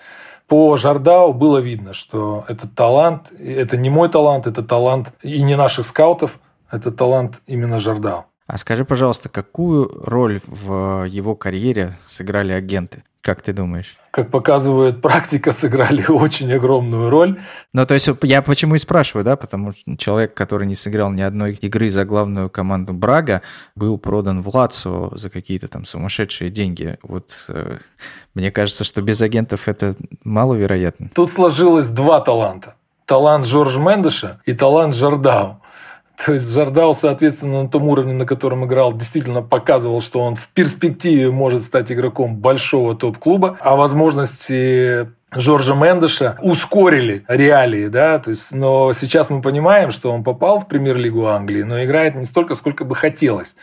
[0.47, 5.55] По Жардау было видно, что этот талант, это не мой талант, это талант и не
[5.55, 6.37] наших скаутов,
[6.69, 8.25] это талант именно Жардау.
[8.47, 13.03] А скажи, пожалуйста, какую роль в его карьере сыграли агенты?
[13.23, 13.97] Как ты думаешь?
[14.11, 17.39] Как показывает практика, сыграли очень огромную роль.
[17.71, 21.21] Ну, то есть я почему и спрашиваю, да, потому что человек, который не сыграл ни
[21.21, 23.41] одной игры за главную команду Брага,
[23.75, 26.97] был продан в Лацо за какие-то там сумасшедшие деньги.
[27.01, 27.77] Вот э,
[28.33, 31.09] мне кажется, что без агентов это маловероятно.
[31.15, 32.75] Тут сложилось два таланта.
[33.05, 35.61] Талант Жорж Мендеша и талант Жардау.
[36.25, 40.47] То есть Жардау, соответственно, на том уровне, на котором играл, действительно показывал, что он в
[40.49, 48.53] перспективе может стать игроком большого топ-клуба, а возможности Жоржа Мендеша ускорили реалии, да, то есть,
[48.53, 52.85] но сейчас мы понимаем, что он попал в премьер-лигу Англии, но играет не столько, сколько
[52.85, 53.55] бы хотелось.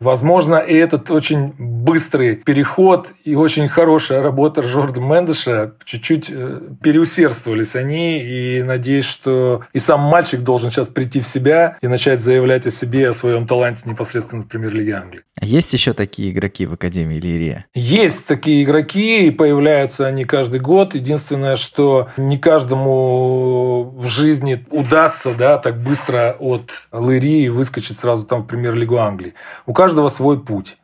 [0.00, 7.76] Возможно, и этот очень быстрый переход и очень хорошая работа Жорда Мендеша чуть-чуть э, переусердствовались
[7.76, 8.18] они.
[8.18, 12.70] И надеюсь, что и сам мальчик должен сейчас прийти в себя и начать заявлять о
[12.70, 15.22] себе, о своем таланте непосредственно в премьер-лиге Англии.
[15.42, 17.66] Есть еще такие игроки в Академии Лирия?
[17.74, 20.94] Есть такие игроки, и появляются они каждый год.
[20.94, 28.42] Единственное, что не каждому в жизни удастся да, так быстро от Лирии выскочить сразу там
[28.42, 29.34] в премьер-лигу Англии.
[29.66, 30.78] У каждого свой путь.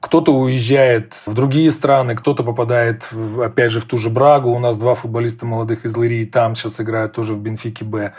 [0.00, 3.08] Кто-то уезжает в другие страны, кто-то попадает,
[3.40, 4.50] опять же, в ту же Брагу.
[4.50, 8.12] У нас два футболиста молодых из Лирии там сейчас играют тоже в Бенфике Б.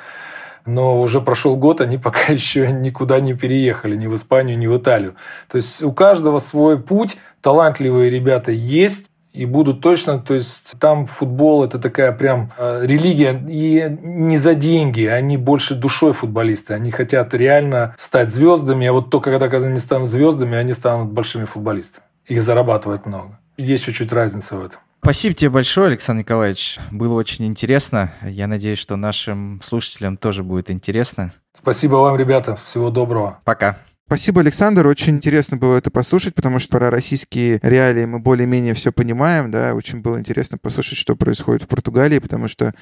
[0.66, 4.78] Но уже прошел год, они пока еще никуда не переехали, ни в Испанию, ни в
[4.78, 5.16] Италию.
[5.50, 11.06] То есть у каждого свой путь, талантливые ребята есть, и будут точно, то есть там
[11.06, 16.92] футбол это такая прям э, религия и не за деньги, они больше душой футболисты, они
[16.92, 21.46] хотят реально стать звездами, а вот только когда, когда они станут звездами, они станут большими
[21.46, 23.40] футболистами, их зарабатывать много.
[23.58, 24.80] Есть чуть-чуть разница в этом.
[25.04, 26.80] Спасибо тебе большое, Александр Николаевич.
[26.90, 28.14] Было очень интересно.
[28.22, 31.34] Я надеюсь, что нашим слушателям тоже будет интересно.
[31.54, 32.56] Спасибо вам, ребята.
[32.56, 33.40] Всего доброго.
[33.44, 33.78] Пока.
[34.06, 34.86] Спасибо, Александр.
[34.86, 39.49] Очень интересно было это послушать, потому что про российские реалии мы более-менее все понимаем.
[39.49, 39.74] Да?
[39.74, 42.74] Очень было интересно послушать, что происходит в Португалии, потому что,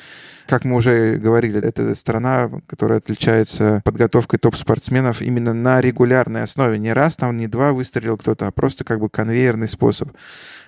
[0.47, 6.80] как мы уже говорили, это страна, которая отличается подготовкой топ-спортсменов именно на регулярной основе.
[6.80, 10.09] Не раз там, не два выстрелил кто-то, а просто как бы конвейерный способ.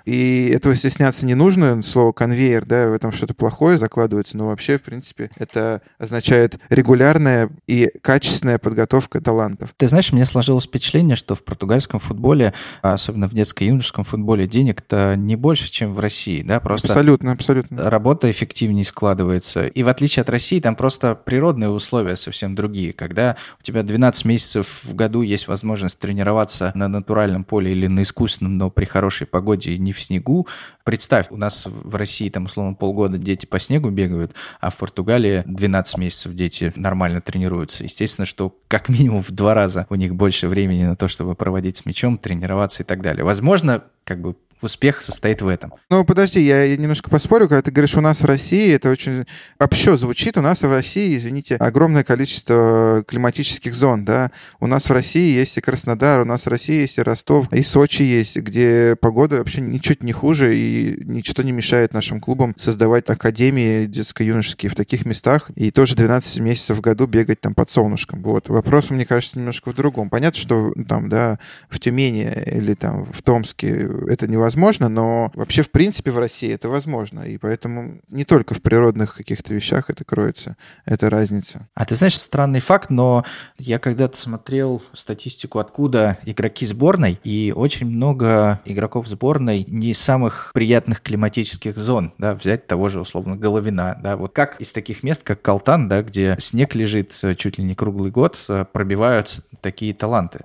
[0.05, 1.81] И этого стесняться не нужно.
[1.83, 7.49] Слово конвейер, да, в этом что-то плохое закладывается, но вообще, в принципе, это означает регулярная
[7.67, 9.73] и качественная подготовка талантов.
[9.77, 15.35] Ты знаешь, мне сложилось впечатление, что в португальском футболе, особенно в детско-юношеском футболе, денег-то не
[15.35, 16.87] больше, чем в России, да, просто...
[16.87, 17.89] Абсолютно, абсолютно.
[17.89, 19.67] Работа эффективнее складывается.
[19.67, 22.93] И в отличие от России, там просто природные условия совсем другие.
[22.93, 28.03] Когда у тебя 12 месяцев в году есть возможность тренироваться на натуральном поле или на
[28.03, 30.47] искусственном, но при хорошей погоде и в снегу.
[30.83, 35.43] Представь, у нас в России там условно полгода дети по снегу бегают, а в Португалии
[35.45, 37.83] 12 месяцев дети нормально тренируются.
[37.83, 41.77] Естественно, что как минимум в два раза у них больше времени на то, чтобы проводить
[41.77, 43.23] с мячом, тренироваться и так далее.
[43.23, 45.73] Возможно, как бы успех состоит в этом.
[45.89, 49.25] Ну, подожди, я немножко поспорю, когда ты говоришь, у нас в России, это очень
[49.59, 54.91] общо звучит, у нас в России, извините, огромное количество климатических зон, да, у нас в
[54.91, 58.95] России есть и Краснодар, у нас в России есть и Ростов, и Сочи есть, где
[58.99, 64.75] погода вообще ничуть не хуже, и ничто не мешает нашим клубам создавать академии детско-юношеские в
[64.75, 68.21] таких местах, и тоже 12 месяцев в году бегать там под солнышком.
[68.21, 68.49] Вот.
[68.49, 70.09] Вопрос, мне кажется, немножко в другом.
[70.09, 71.39] Понятно, что там, да,
[71.69, 76.51] в Тюмени или там в Томске это невозможно, невозможно, но вообще, в принципе, в России
[76.51, 77.21] это возможно.
[77.21, 81.67] И поэтому не только в природных каких-то вещах это кроется, эта разница.
[81.73, 83.25] А ты знаешь, странный факт, но
[83.57, 90.51] я когда-то смотрел статистику, откуда игроки сборной, и очень много игроков сборной не из самых
[90.53, 95.23] приятных климатических зон, да, взять того же, условно, Головина, да, вот как из таких мест,
[95.23, 99.93] как Калтан, да, где снег лежит э, чуть ли не круглый год, э, пробиваются такие
[99.93, 100.41] таланты.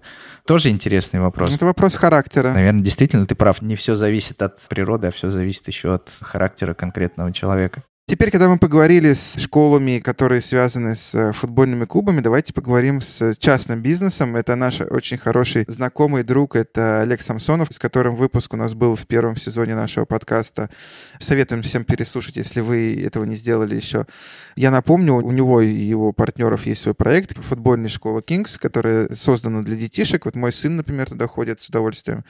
[0.47, 1.55] Тоже интересный вопрос.
[1.55, 2.53] Это вопрос характера.
[2.53, 3.61] Наверное, действительно, ты прав.
[3.61, 7.83] Не все зависит от природы, а все зависит еще от характера конкретного человека.
[8.09, 13.35] Теперь, когда мы поговорили с школами, которые связаны с э, футбольными клубами, давайте поговорим с
[13.37, 14.35] частным бизнесом.
[14.35, 18.97] Это наш очень хороший знакомый друг, это Олег Самсонов, с которым выпуск у нас был
[18.97, 20.71] в первом сезоне нашего подкаста.
[21.19, 24.07] Советуем всем переслушать, если вы этого не сделали еще.
[24.57, 29.61] Я напомню, у него и его партнеров есть свой проект «Футбольная школа Kings», которая создана
[29.61, 30.25] для детишек.
[30.25, 32.25] Вот мой сын, например, туда ходит с удовольствием.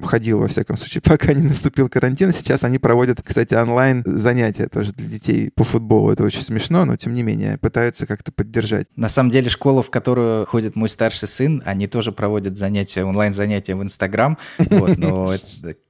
[0.00, 2.32] Ходил, во всяком случае, пока не наступил карантин.
[2.32, 6.10] Сейчас они проводят, кстати, онлайн занятия тоже для детей по футболу.
[6.10, 8.86] Это очень смешно, но тем не менее пытаются как-то поддержать.
[8.96, 13.74] На самом деле школа, в которую ходит мой старший сын, они тоже проводят занятия, онлайн-занятия
[13.74, 14.38] в Инстаграм.
[14.58, 15.34] Вот, но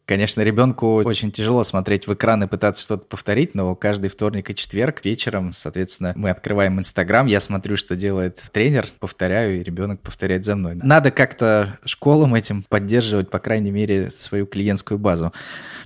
[0.08, 4.54] Конечно, ребенку очень тяжело смотреть в экран и пытаться что-то повторить, но каждый вторник и
[4.54, 10.46] четверг вечером, соответственно, мы открываем Инстаграм, я смотрю, что делает тренер, повторяю, и ребенок повторяет
[10.46, 10.76] за мной.
[10.76, 15.30] Надо как-то школам этим поддерживать, по крайней мере, свою клиентскую базу.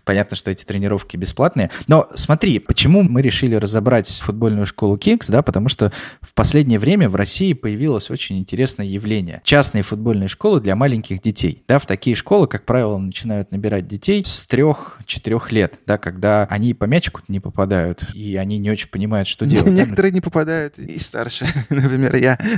[0.04, 1.72] Понятно, что эти тренировки бесплатные.
[1.88, 7.08] Но смотри, почему мы решили разобрать футбольную школу Kings, да, потому что в последнее время
[7.08, 9.40] в России появилось очень интересное явление.
[9.42, 11.64] Частные футбольные школы для маленьких детей.
[11.66, 16.74] Да, в такие школы, как правило, начинают набирать детей с трех-четырех лет, да, когда они
[16.74, 19.72] по мячику не попадают, и они не очень понимают, что делать.
[19.72, 22.38] Некоторые не попадают, и старше, например, я.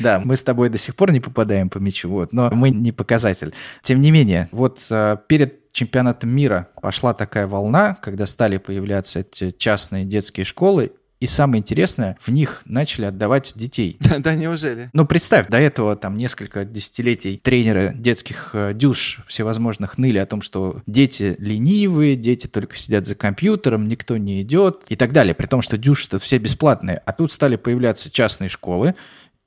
[0.00, 2.92] Да, мы с тобой до сих пор не попадаем по мячу, вот, но мы не
[2.92, 3.54] показатель.
[3.82, 9.50] Тем не менее, вот а, перед чемпионатом мира пошла такая волна, когда стали появляться эти
[9.50, 13.96] частные детские школы, и самое интересное, в них начали отдавать детей.
[14.00, 14.90] Да, да, неужели?
[14.92, 20.40] Ну, представь, до этого там несколько десятилетий тренеры детских э, дюш всевозможных ныли о том,
[20.40, 25.34] что дети ленивые, дети только сидят за компьютером, никто не идет и так далее.
[25.34, 27.02] При том, что дюш-то все бесплатные.
[27.04, 28.94] А тут стали появляться частные школы,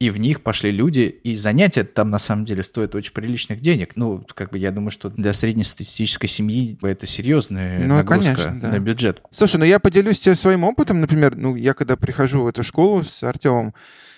[0.03, 3.93] и в них пошли люди, и занятия там на самом деле стоят очень приличных денег.
[3.95, 8.71] Ну, как бы я думаю, что для среднестатистической семьи это серьезная ну, нагрузка конечно, да.
[8.71, 9.21] на бюджет.
[9.31, 13.01] Слушай, ну я поделюсь тебе своим опытом, например, ну я когда прихожу в эту школу
[13.01, 13.73] с Артемом,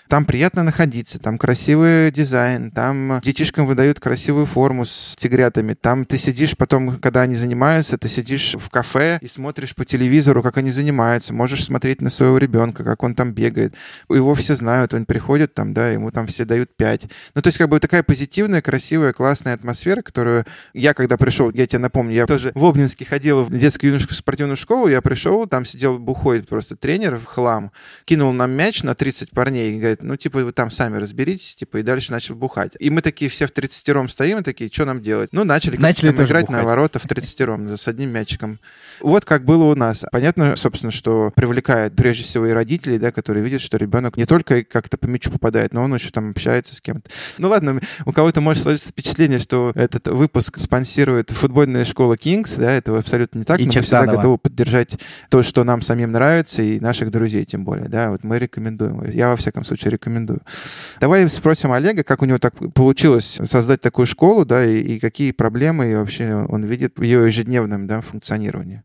[0.07, 5.73] там приятно находиться, там красивый дизайн, там детишкам выдают красивую форму с тигрятами.
[5.73, 10.43] Там ты сидишь потом, когда они занимаются, ты сидишь в кафе и смотришь по телевизору,
[10.43, 11.33] как они занимаются.
[11.33, 13.73] Можешь смотреть на своего ребенка, как он там бегает.
[14.09, 17.07] Его все знают, он приходит там, да, ему там все дают пять.
[17.33, 21.67] Ну, то есть как бы такая позитивная, красивая, классная атмосфера, которую я, когда пришел, я
[21.67, 25.65] тебе напомню, я тоже в Обнинске ходил в детскую юношескую спортивную школу, я пришел, там
[25.65, 27.71] сидел бухой просто тренер в хлам,
[28.05, 31.77] кинул нам мяч на 30 парней говорит, говорит, ну, типа, вы там сами разберитесь, типа,
[31.77, 32.73] и дальше начал бухать.
[32.79, 35.29] И мы такие все в 30 стоим, и такие, что нам делать?
[35.31, 36.61] Ну, начали, начали там, играть бухать.
[36.61, 38.59] на ворота в 30 с одним мячиком.
[39.01, 40.03] Вот как было у нас.
[40.11, 44.63] Понятно, собственно, что привлекает прежде всего и родителей, да, которые видят, что ребенок не только
[44.63, 47.09] как-то по мячу попадает, но он еще там общается с кем-то.
[47.37, 52.71] Ну ладно, у кого-то может сложиться впечатление, что этот выпуск спонсирует футбольная школа Kings, да,
[52.71, 54.97] это абсолютно не так, и но мы всегда готовы поддержать
[55.29, 59.03] то, что нам самим нравится, и наших друзей тем более, да, вот мы рекомендуем.
[59.09, 60.41] Я, во всяком случае, рекомендую.
[60.99, 65.31] Давай спросим Олега, как у него так получилось создать такую школу, да, и, и какие
[65.31, 68.83] проблемы и вообще он видит в ее ежедневном да, функционировании.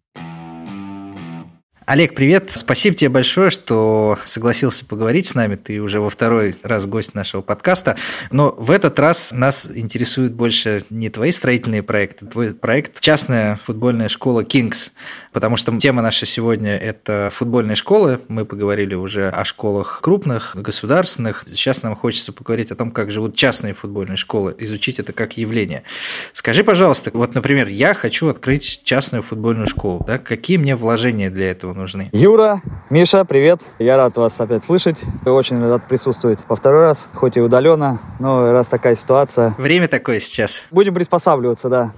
[1.90, 2.52] Олег, привет.
[2.54, 5.56] Спасибо тебе большое, что согласился поговорить с нами.
[5.56, 7.96] Ты уже во второй раз гость нашего подкаста.
[8.30, 14.08] Но в этот раз нас интересует больше не твои строительные проекты, твой проект «Частная футбольная
[14.08, 14.92] школа Kings»,
[15.32, 18.20] потому что тема наша сегодня– это футбольные школы.
[18.28, 21.44] Мы поговорили уже о школах крупных, государственных.
[21.48, 25.82] Сейчас нам хочется поговорить о том, как живут частные футбольные школы, изучить это как явление.
[26.34, 30.04] Скажи, пожалуйста, вот, например, я хочу открыть частную футбольную школу.
[30.06, 30.18] Да?
[30.18, 32.08] Какие мне вложения для этого нужны.
[32.12, 32.60] Юра,
[32.90, 33.60] Миша, привет.
[33.78, 35.02] Я рад вас опять слышать.
[35.24, 39.54] Очень рад присутствовать во второй раз, хоть и удаленно, но раз такая ситуация.
[39.58, 40.66] Время такое сейчас.
[40.70, 41.92] Будем приспосабливаться, да.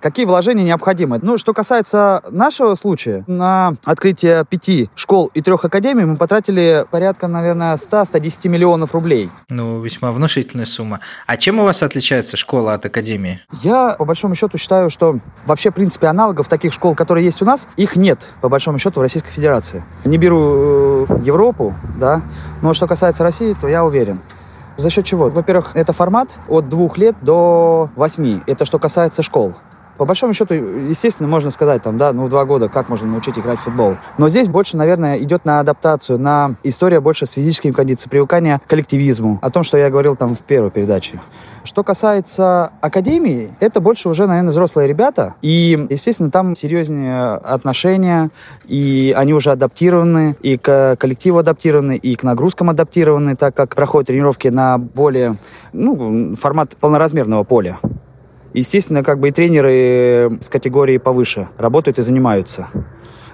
[0.00, 1.18] Какие вложения необходимы?
[1.20, 7.26] Ну, что касается нашего случая, на открытие пяти школ и трех академий мы потратили порядка,
[7.26, 9.28] наверное, 100-110 миллионов рублей.
[9.48, 11.00] Ну, весьма внушительная сумма.
[11.26, 13.40] А чем у вас отличается школа от академии?
[13.62, 17.44] Я, по большому счету, считаю, что вообще, в принципе, аналогов таких школ, которые есть у
[17.44, 19.84] нас, их нет, по большому счету, в Российской Федерации.
[20.04, 22.22] Не беру э, Европу, да,
[22.62, 24.20] но что касается России, то я уверен.
[24.76, 25.28] За счет чего?
[25.28, 28.42] Во-первых, это формат от двух лет до восьми.
[28.46, 29.54] Это что касается школ.
[29.98, 33.36] По большому счету, естественно, можно сказать, там, да, ну, в два года как можно научить
[33.36, 33.96] играть в футбол.
[34.16, 38.70] Но здесь больше, наверное, идет на адаптацию, на история больше с физическими кондициями, привыкание к
[38.70, 41.18] коллективизму, о том, что я говорил там в первой передаче.
[41.64, 45.34] Что касается академии, это больше уже, наверное, взрослые ребята.
[45.42, 48.30] И, естественно, там серьезнее отношения,
[48.66, 54.06] и они уже адаптированы, и к коллективу адаптированы, и к нагрузкам адаптированы, так как проходят
[54.06, 55.36] тренировки на более,
[55.72, 57.80] ну, формат полноразмерного поля.
[58.54, 62.68] Естественно, как бы и тренеры с категории повыше работают и занимаются.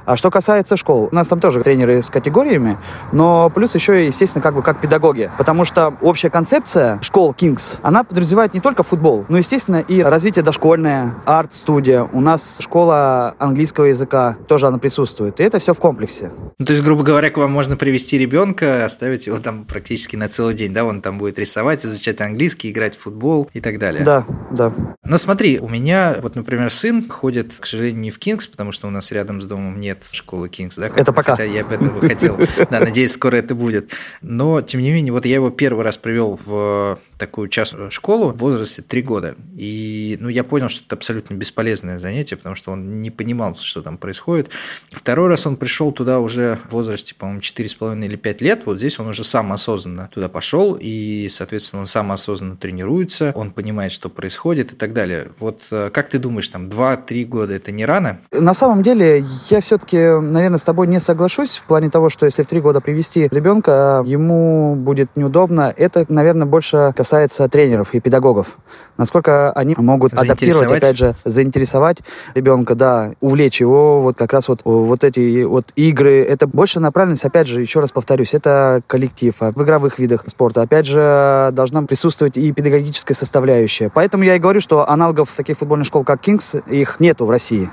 [0.06, 2.78] А что касается школ, у нас там тоже тренеры с категориями,
[3.12, 5.30] но плюс еще, естественно, как бы как педагоги.
[5.38, 10.42] Потому что общая концепция школ Kings, она подразумевает не только футбол, но, естественно, и развитие
[10.42, 12.08] дошкольное, арт-студия.
[12.12, 15.40] У нас школа английского языка, тоже она присутствует.
[15.40, 16.32] И это все в комплексе.
[16.58, 20.28] Ну, то есть, грубо говоря, к вам можно привести ребенка, оставить его там практически на
[20.28, 20.84] целый день, да?
[20.84, 24.04] Он там будет рисовать, изучать английский, играть в футбол и так далее.
[24.04, 24.72] Да, да.
[25.04, 28.86] Но смотри, у меня, вот, например, сын ходит, к сожалению, не в Kings, потому что
[28.86, 30.86] у нас рядом с домом нет нет школы Кингс, да?
[30.86, 31.32] Это пока.
[31.32, 32.38] Хотя я об этом хотел.
[32.70, 33.92] Да, надеюсь, скоро это будет.
[34.22, 38.36] Но, тем не менее, вот я его первый раз привел в такую частную школу в
[38.38, 39.34] возрасте 3 года.
[39.56, 43.82] И ну, я понял, что это абсолютно бесполезное занятие, потому что он не понимал, что
[43.82, 44.50] там происходит.
[44.90, 48.62] Второй раз он пришел туда уже в возрасте, по-моему, 4,5 или 5 лет.
[48.66, 53.50] Вот здесь он уже сам осознанно туда пошел, и, соответственно, он сам осознанно тренируется, он
[53.50, 55.30] понимает, что происходит и так далее.
[55.38, 58.20] Вот э, как ты думаешь, там 2-3 года это не рано?
[58.32, 62.42] На самом деле, я все-таки, наверное, с тобой не соглашусь в плане того, что если
[62.42, 65.72] в 3 года привести ребенка, ему будет неудобно.
[65.76, 68.58] Это, наверное, больше касается тренеров и педагогов.
[68.96, 71.98] Насколько они могут адаптировать, опять же, заинтересовать
[72.34, 76.22] ребенка, да, увлечь его, вот как раз вот, вот эти вот игры.
[76.22, 79.34] Это больше направленность, опять же, еще раз повторюсь, это коллектив.
[79.40, 83.90] А в игровых видах спорта, опять же, должна присутствовать и педагогическая составляющая.
[83.92, 87.68] Поэтому я и говорю, что аналогов таких футбольных школ, как Кингс, их нету в России.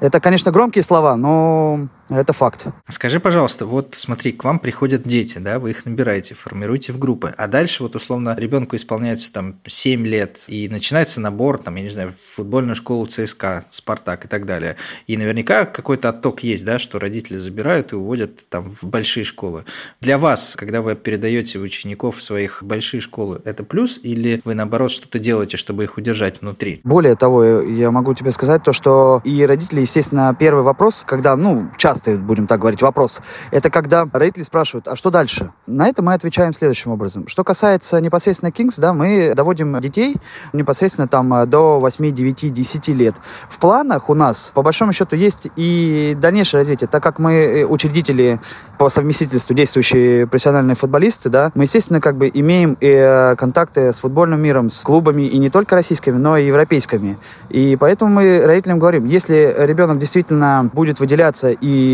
[0.00, 2.66] Это, конечно, громкие слова, но это факт.
[2.88, 7.34] Скажи, пожалуйста, вот смотри, к вам приходят дети, да, вы их набираете, формируете в группы,
[7.36, 11.90] а дальше вот условно ребенку исполняется там 7 лет, и начинается набор, там, я не
[11.90, 14.76] знаю, в футбольную школу ЦСКА, Спартак и так далее.
[15.06, 19.64] И наверняка какой-то отток есть, да, что родители забирают и уводят там в большие школы.
[20.00, 24.90] Для вас, когда вы передаете учеников в своих большие школы, это плюс или вы наоборот
[24.90, 26.80] что-то делаете, чтобы их удержать внутри?
[26.84, 31.70] Более того, я могу тебе сказать то, что и родители, естественно, первый вопрос, когда, ну,
[31.76, 33.20] часто частый, будем так говорить, вопрос.
[33.50, 35.50] Это когда родители спрашивают, а что дальше?
[35.66, 37.26] На это мы отвечаем следующим образом.
[37.28, 40.16] Что касается непосредственно Kings, да, мы доводим детей
[40.52, 43.16] непосредственно там до 8, 9, 10 лет.
[43.48, 47.64] В планах у нас, по большому счету, есть и дальнейшее развитие, так как мы э,
[47.64, 48.40] учредители
[48.78, 54.00] по совместительству действующие профессиональные футболисты, да, мы, естественно, как бы имеем и э, контакты с
[54.00, 57.16] футбольным миром, с клубами, и не только российскими, но и европейскими.
[57.48, 61.85] И поэтому мы родителям говорим, если ребенок действительно будет выделяться и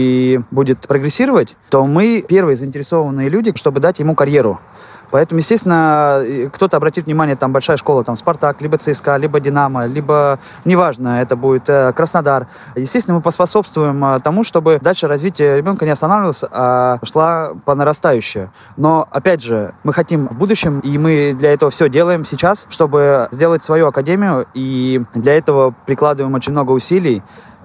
[0.51, 4.61] будет прогрессировать, то мы первые заинтересованные люди, чтобы дать ему карьеру.
[5.13, 10.39] Поэтому, естественно, кто-то обратит внимание, там большая школа, там Спартак, либо ЦСКА, либо Динамо, либо,
[10.65, 12.47] неважно, это будет э, Краснодар.
[12.75, 18.49] Естественно, мы поспособствуем э, тому, чтобы дальше развитие ребенка не останавливалось, а шла по нарастающей.
[18.79, 23.29] Но, опять же, мы хотим в будущем, и мы для этого все делаем сейчас, чтобы
[23.33, 27.23] сделать свою академию, и для этого прикладываем очень много усилий.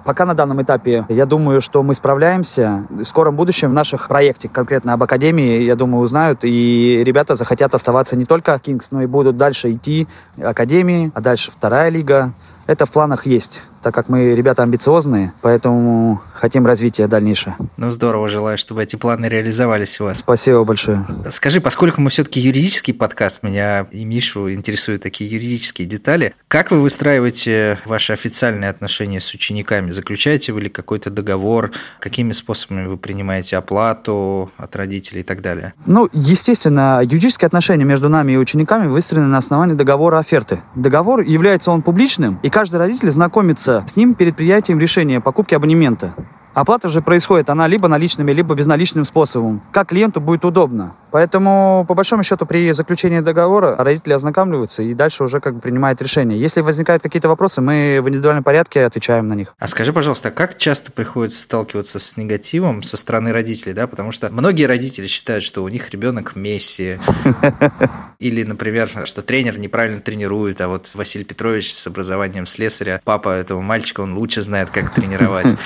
[0.08, 2.86] Пока на данном этапе, я думаю, что мы справляемся.
[2.88, 7.74] В скором будущем в наших проекте, конкретно об Академии, я думаю, узнают, и ребята захотят
[7.74, 10.08] оставаться не только Кингс, но и будут дальше идти
[10.42, 12.32] Академии, а дальше вторая лига.
[12.66, 17.56] Это в планах есть так как мы ребята амбициозные, поэтому хотим развития дальнейшее.
[17.76, 20.18] Ну, здорово, желаю, чтобы эти планы реализовались у вас.
[20.18, 21.06] Спасибо большое.
[21.30, 26.80] Скажи, поскольку мы все-таки юридический подкаст, меня и Мишу интересуют такие юридические детали, как вы
[26.80, 29.90] выстраиваете ваши официальные отношения с учениками?
[29.90, 31.70] Заключаете вы ли какой-то договор?
[32.00, 35.74] Какими способами вы принимаете оплату от родителей и так далее?
[35.86, 40.62] Ну, естественно, юридические отношения между нами и учениками выстроены на основании договора оферты.
[40.74, 46.14] Договор является он публичным, и каждый родитель знакомится с ним перед приятием решения покупки абонемента.
[46.54, 49.62] Оплата же происходит, она либо наличными, либо безналичным способом.
[49.70, 50.96] Как клиенту будет удобно.
[51.12, 56.02] Поэтому, по большому счету, при заключении договора родители ознакомливаются и дальше уже как бы принимают
[56.02, 56.40] решение.
[56.40, 59.54] Если возникают какие-то вопросы, мы в индивидуальном порядке отвечаем на них.
[59.58, 63.86] А скажи, пожалуйста, как часто приходится сталкиваться с негативом со стороны родителей, да?
[63.86, 66.98] Потому что многие родители считают, что у них ребенок в Месси.
[68.18, 73.60] Или, например, что тренер неправильно тренирует, а вот Василий Петрович с образованием слесаря, папа этого
[73.60, 75.46] мальчика, он лучше знает, как тренировать.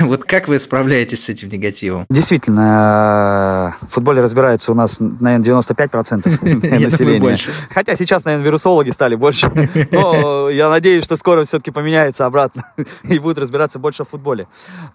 [0.00, 2.06] Вот как вы справляетесь с этим негативом?
[2.08, 7.36] Действительно, в футболе разбираются у нас, наверное, 95% населения.
[7.70, 9.50] Хотя сейчас, наверное, вирусологи стали больше.
[9.90, 12.72] Но я надеюсь, что скоро все-таки поменяется обратно
[13.04, 14.46] и будут разбираться больше в футболе.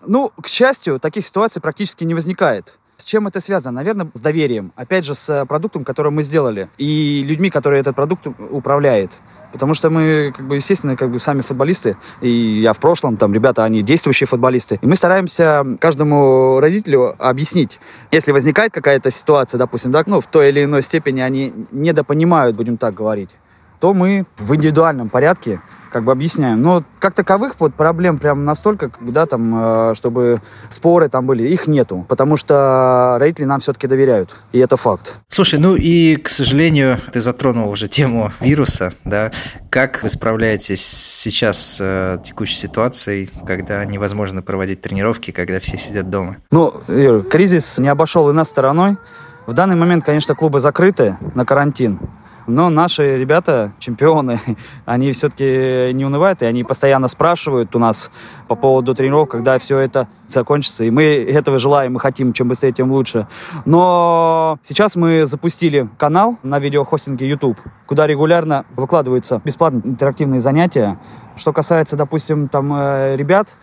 [0.06, 2.78] Ну, к счастью, таких ситуаций практически не возникает.
[3.06, 3.76] Чем это связано?
[3.76, 4.72] Наверное, с доверием.
[4.76, 6.70] Опять же, с продуктом, который мы сделали.
[6.80, 9.12] И людьми, которые этот продукт управляют.
[9.52, 13.34] Потому что мы, как бы, естественно, как бы сами футболисты, и я в прошлом, там,
[13.34, 14.80] ребята, они действующие футболисты.
[14.82, 17.80] И мы стараемся каждому родителю объяснить,
[18.12, 22.76] если возникает какая-то ситуация, допустим, да, ну, в той или иной степени они недопонимают, будем
[22.76, 23.38] так говорить,
[23.80, 25.62] то мы в индивидуальном порядке
[25.96, 26.62] как бы объясняем.
[26.62, 31.68] Но как таковых вот проблем прям настолько, да, там, э, чтобы споры там были, их
[31.68, 35.22] нету, потому что родители нам все-таки доверяют, и это факт.
[35.30, 39.32] Слушай, ну и, к сожалению, ты затронул уже тему вируса, да,
[39.70, 46.10] как вы справляетесь сейчас с э, текущей ситуацией, когда невозможно проводить тренировки, когда все сидят
[46.10, 46.36] дома?
[46.52, 48.98] Ну, Юр, кризис не обошел и нас стороной.
[49.46, 52.00] В данный момент, конечно, клубы закрыты на карантин.
[52.48, 54.40] Но наши ребята, чемпионы,
[54.86, 58.12] они все-таки не унывают, и они постоянно спрашивают у нас
[58.48, 60.84] по поводу тренировок, когда все это закончится.
[60.84, 63.28] И мы этого желаем, мы хотим, чем быстрее, тем лучше.
[63.66, 71.00] Но сейчас мы запустили канал на видеохостинге YouTube, куда регулярно выкладываются бесплатные интерактивные занятия.
[71.36, 73.54] Что касается, допустим, там э, ребят,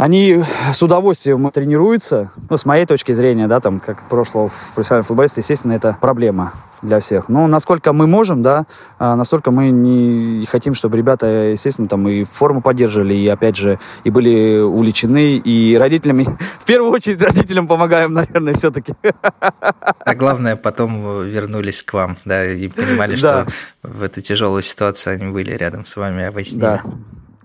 [0.00, 2.30] они с удовольствием тренируются.
[2.48, 7.00] Ну, с моей точки зрения, да, там, как прошлого профессионального футболиста, естественно, это проблема для
[7.00, 7.28] всех.
[7.28, 8.64] Но насколько мы можем, да,
[8.98, 13.78] а, настолько мы не хотим, чтобы ребята, естественно, там и форму поддерживали, и, опять же,
[14.04, 16.26] и были увлечены, и родителями,
[16.58, 18.94] в первую очередь, родителям помогаем, наверное, все-таки.
[20.02, 23.46] А главное, потом вернулись к вам, да, и понимали, что
[23.82, 26.80] в эту тяжелую ситуацию они были рядом с вами, а вы с ними.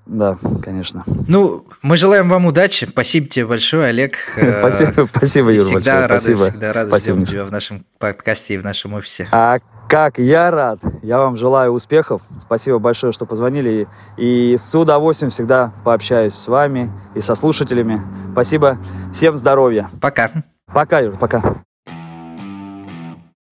[0.06, 0.38] Да.
[0.62, 1.04] Конечно.
[1.28, 2.86] Ну, мы желаем вам удачи.
[2.86, 4.18] Спасибо тебе большое, Олег.
[4.60, 6.08] Спасибо, спасибо Юр, всегда.
[6.08, 6.50] Рады, спасибо.
[6.50, 7.26] Всегда рады спасибо.
[7.26, 9.28] тебя в нашем подкасте и в нашем офисе.
[9.32, 9.58] А
[9.90, 10.80] как я рад.
[11.02, 12.22] Я вам желаю успехов.
[12.40, 13.88] Спасибо большое, что позвонили.
[14.18, 18.02] И с удовольствием всегда пообщаюсь с вами и со слушателями.
[18.32, 18.78] Спасибо.
[19.12, 19.90] Всем здоровья.
[20.02, 20.32] Пока.
[20.72, 21.64] Пока, Юр, пока.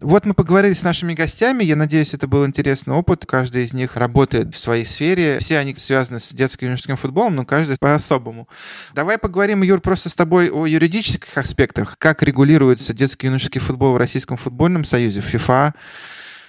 [0.04, 1.64] Вот мы поговорили с нашими гостями.
[1.64, 3.26] Я надеюсь, это был интересный опыт.
[3.26, 5.40] Каждый из них работает в своей сфере.
[5.40, 8.50] Все они связаны с детским юношеским футболом, но каждый по-особому.
[8.94, 11.98] Давай поговорим, Юр, просто с тобой о юридических аспектах.
[11.98, 15.74] Как регулируется детский юношеский футбол в Российском футбольном союзе, в ФИФА,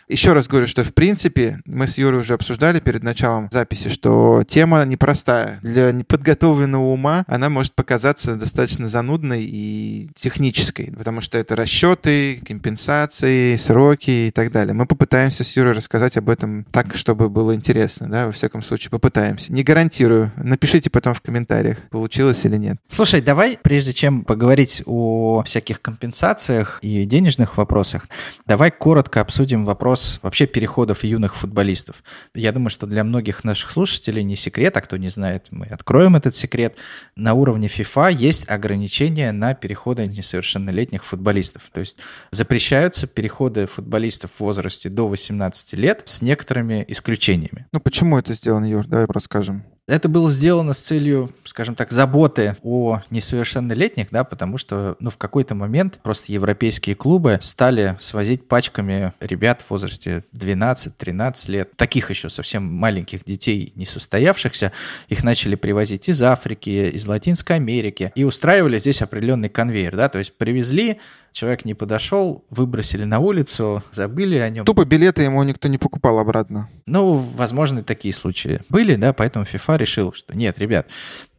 [0.08, 4.44] еще раз говорю, что в принципе мы с Юрой уже обсуждали перед началом записи, что
[4.46, 5.60] тема непростая.
[5.62, 13.56] Для неподготовленного ума она может показаться достаточно занудной и технической, потому что это расчеты, компенсации,
[13.56, 14.74] сроки и так далее.
[14.74, 18.90] Мы попытаемся с Юрой рассказать об этом так, чтобы было интересно, да, во всяком случае
[18.90, 19.52] попытаемся.
[19.52, 20.32] Не гарантирую.
[20.36, 22.76] Напишите потом в комментариях, получилось или нет.
[22.88, 28.08] Слушай, давай, прежде чем поговорить о всяких компенсациях и денежных вопросах,
[28.46, 32.02] давай коротко обсудим вопрос вообще переходов юных футболистов.
[32.34, 36.16] Я думаю, что для многих наших слушателей не секрет, а кто не знает, мы откроем
[36.16, 36.76] этот секрет.
[37.16, 41.62] На уровне FIFA есть ограничения на переходы несовершеннолетних футболистов.
[41.72, 41.98] То есть
[42.30, 47.66] запрещаются переходы футболистов в возрасте до 18 лет с некоторыми исключениями.
[47.72, 48.86] Ну почему это сделано, Юр?
[48.86, 49.64] Давай расскажем.
[49.86, 55.18] Это было сделано с целью, скажем так, заботы о несовершеннолетних, да, потому что, ну, в
[55.18, 62.30] какой-то момент просто европейские клубы стали свозить пачками ребят в возрасте 12-13 лет, таких еще
[62.30, 64.72] совсем маленьких детей, не состоявшихся,
[65.08, 70.18] их начали привозить из Африки, из Латинской Америки и устраивали здесь определенный конвейер, да, то
[70.18, 70.98] есть привезли
[71.34, 74.64] человек не подошел, выбросили на улицу, забыли о нем.
[74.64, 76.70] Тупо билеты ему никто не покупал обратно.
[76.86, 80.86] Ну, возможно, такие случаи были, да, поэтому FIFA решил, что нет, ребят,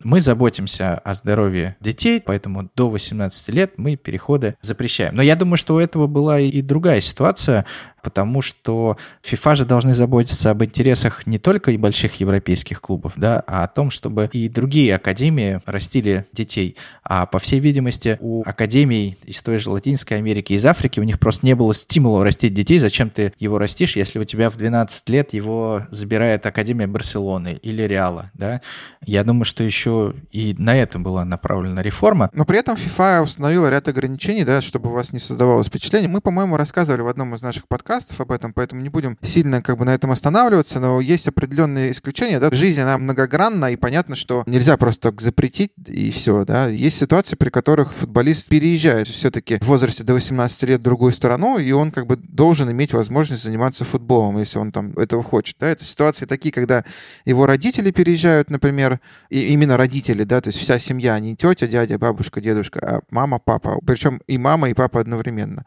[0.04, 5.16] мы заботимся о здоровье детей, поэтому до 18 лет мы переходы запрещаем.
[5.16, 7.66] Но я думаю, что у этого была и другая ситуация,
[8.06, 13.44] потому что FIFA же должны заботиться об интересах не только и больших европейских клубов, да,
[13.48, 16.78] а о том, чтобы и другие академии растили детей.
[17.04, 21.20] А по всей видимости, у академий из той же Латинской Америки, из Африки, у них
[21.20, 22.78] просто не было стимула растить детей.
[22.78, 27.82] Зачем ты его растишь, если у тебя в 12 лет его забирает Академия Барселоны или
[27.82, 28.62] Реала, да?
[29.04, 32.30] Я думаю, что еще и на это была направлена реформа.
[32.34, 36.08] Но при этом FIFA установила ряд ограничений, да, чтобы у вас не создавалось впечатление.
[36.08, 39.78] Мы, по-моему, рассказывали в одном из наших подкастов об этом, поэтому не будем сильно как
[39.78, 42.50] бы на этом останавливаться, но есть определенные исключения, да.
[42.52, 46.68] Жизнь, она многогранна, и понятно, что нельзя просто так запретить, и все, да.
[46.68, 51.58] Есть ситуации, при которых футболист переезжает все-таки в возрасте до 18 лет в другую сторону,
[51.58, 55.68] и он как бы должен иметь возможность заниматься футболом, если он там этого хочет, да.
[55.68, 56.84] Это ситуации такие, когда
[57.26, 59.00] его родители переезжают, например,
[59.30, 63.40] и именно родители, да, то есть вся семья, не тетя, дядя, бабушка, дедушка, а мама,
[63.40, 65.66] папа, причем и мама, и папа одновременно,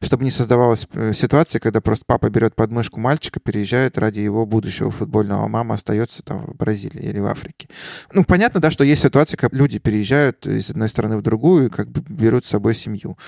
[0.00, 4.90] чтобы не создавалась э, ситуация, когда просто папа берет подмышку мальчика, переезжает ради его будущего
[4.90, 7.68] футбольного, а мама остается там в Бразилии или в Африке.
[8.10, 11.68] Ну, понятно, да, что есть ситуации, как люди переезжают из одной страны в другую и
[11.70, 13.18] как бы берут с собой семью.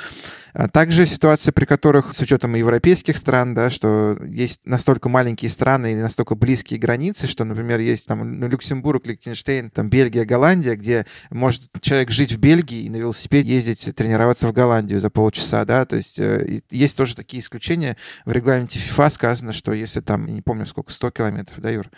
[0.55, 5.93] А также ситуации, при которых, с учетом европейских стран, да, что есть настолько маленькие страны
[5.93, 11.65] и настолько близкие границы, что, например, есть там Люксембург, Лихтенштейн, там Бельгия, Голландия, где может
[11.83, 15.97] человек жить в Бельгии и на велосипеде ездить, тренироваться в Голландию за полчаса, да, то
[15.97, 17.97] есть э, есть тоже такие исключения.
[18.33, 21.91] Регламенте FIFA сказано, что если там, не помню сколько, 100 километров, да, Юр?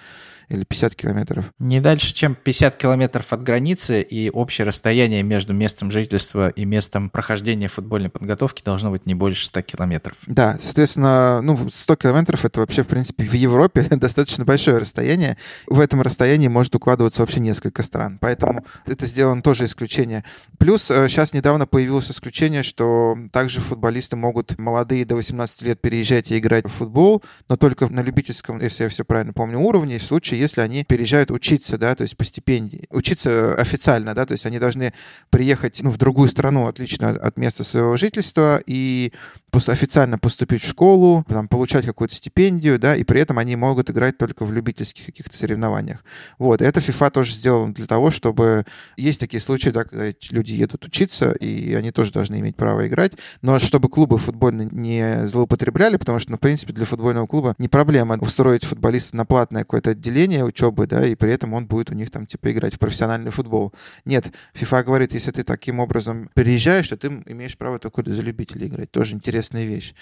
[0.52, 1.52] Или 50 километров?
[1.58, 7.10] Не дальше, чем 50 километров от границы, и общее расстояние между местом жительства и местом
[7.10, 10.16] прохождения футбольной подготовки должно быть не больше 100 километров.
[10.26, 15.36] Да, соответственно, ну, 100 километров— это вообще, в принципе, в Европе достаточно большое расстояние.
[15.66, 18.18] В этом расстоянии может укладываться вообще несколько стран.
[18.20, 20.24] Поэтому это сделано тоже исключение.
[20.58, 26.38] Плюс сейчас недавно появилось исключение, что также футболисты могут молодые до 18 лет переезжать и
[26.38, 30.40] играть в футбол, но только на любительском, если я все правильно помню, уровне, в случае,
[30.42, 32.86] если они переезжают учиться, да, то есть по стипендии.
[32.90, 34.92] Учиться официально, да, то есть они должны
[35.30, 39.12] приехать ну, в другую страну, отлично от места своего жительства, и
[39.54, 44.16] официально поступить в школу, там, получать какую-то стипендию, да, и при этом они могут играть
[44.16, 46.04] только в любительских каких-то соревнованиях.
[46.38, 48.64] Вот, и это FIFA тоже сделано для того, чтобы...
[48.96, 53.12] Есть такие случаи, да, когда люди едут учиться, и они тоже должны иметь право играть,
[53.42, 57.68] но чтобы клубы футбольные не злоупотребляли, потому что, ну, в принципе, для футбольного клуба не
[57.68, 61.94] проблема устроить футболиста на платное какое-то отделение учебы, да, и при этом он будет у
[61.94, 63.74] них там, типа, играть в профессиональный футбол.
[64.06, 68.68] Нет, FIFA говорит, если ты таким образом переезжаешь, то ты имеешь право только за любителей
[68.68, 68.90] играть.
[68.90, 69.94] Тоже интересно интересная вещь.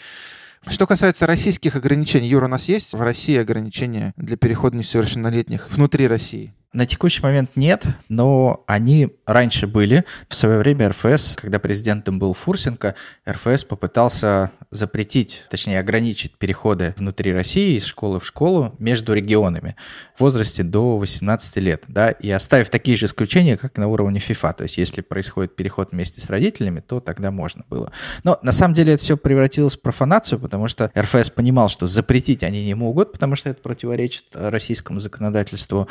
[0.66, 6.06] Что касается российских ограничений, Юра, у нас есть в России ограничения для перехода несовершеннолетних внутри
[6.06, 6.52] России?
[6.72, 10.04] На текущий момент нет, но они раньше были.
[10.28, 12.94] В свое время РФС, когда президентом был Фурсенко,
[13.28, 19.74] РФС попытался запретить, точнее ограничить переходы внутри России из школы в школу между регионами
[20.14, 24.52] в возрасте до 18 лет, да, и оставив такие же исключения, как на уровне ФИФА.
[24.52, 27.90] То есть если происходит переход вместе с родителями, то тогда можно было.
[28.22, 32.44] Но на самом деле это все превратилось в профанацию, потому что РФС понимал, что запретить
[32.44, 35.88] они не могут, потому что это противоречит российскому законодательству.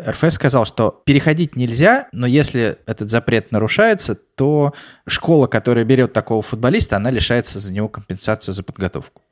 [0.00, 4.74] РФС сказал, что переходить нельзя, но если этот запрет нарушается, то
[5.06, 9.22] школа, которая берет такого футболиста, она лишается за него компенсацию за подготовку.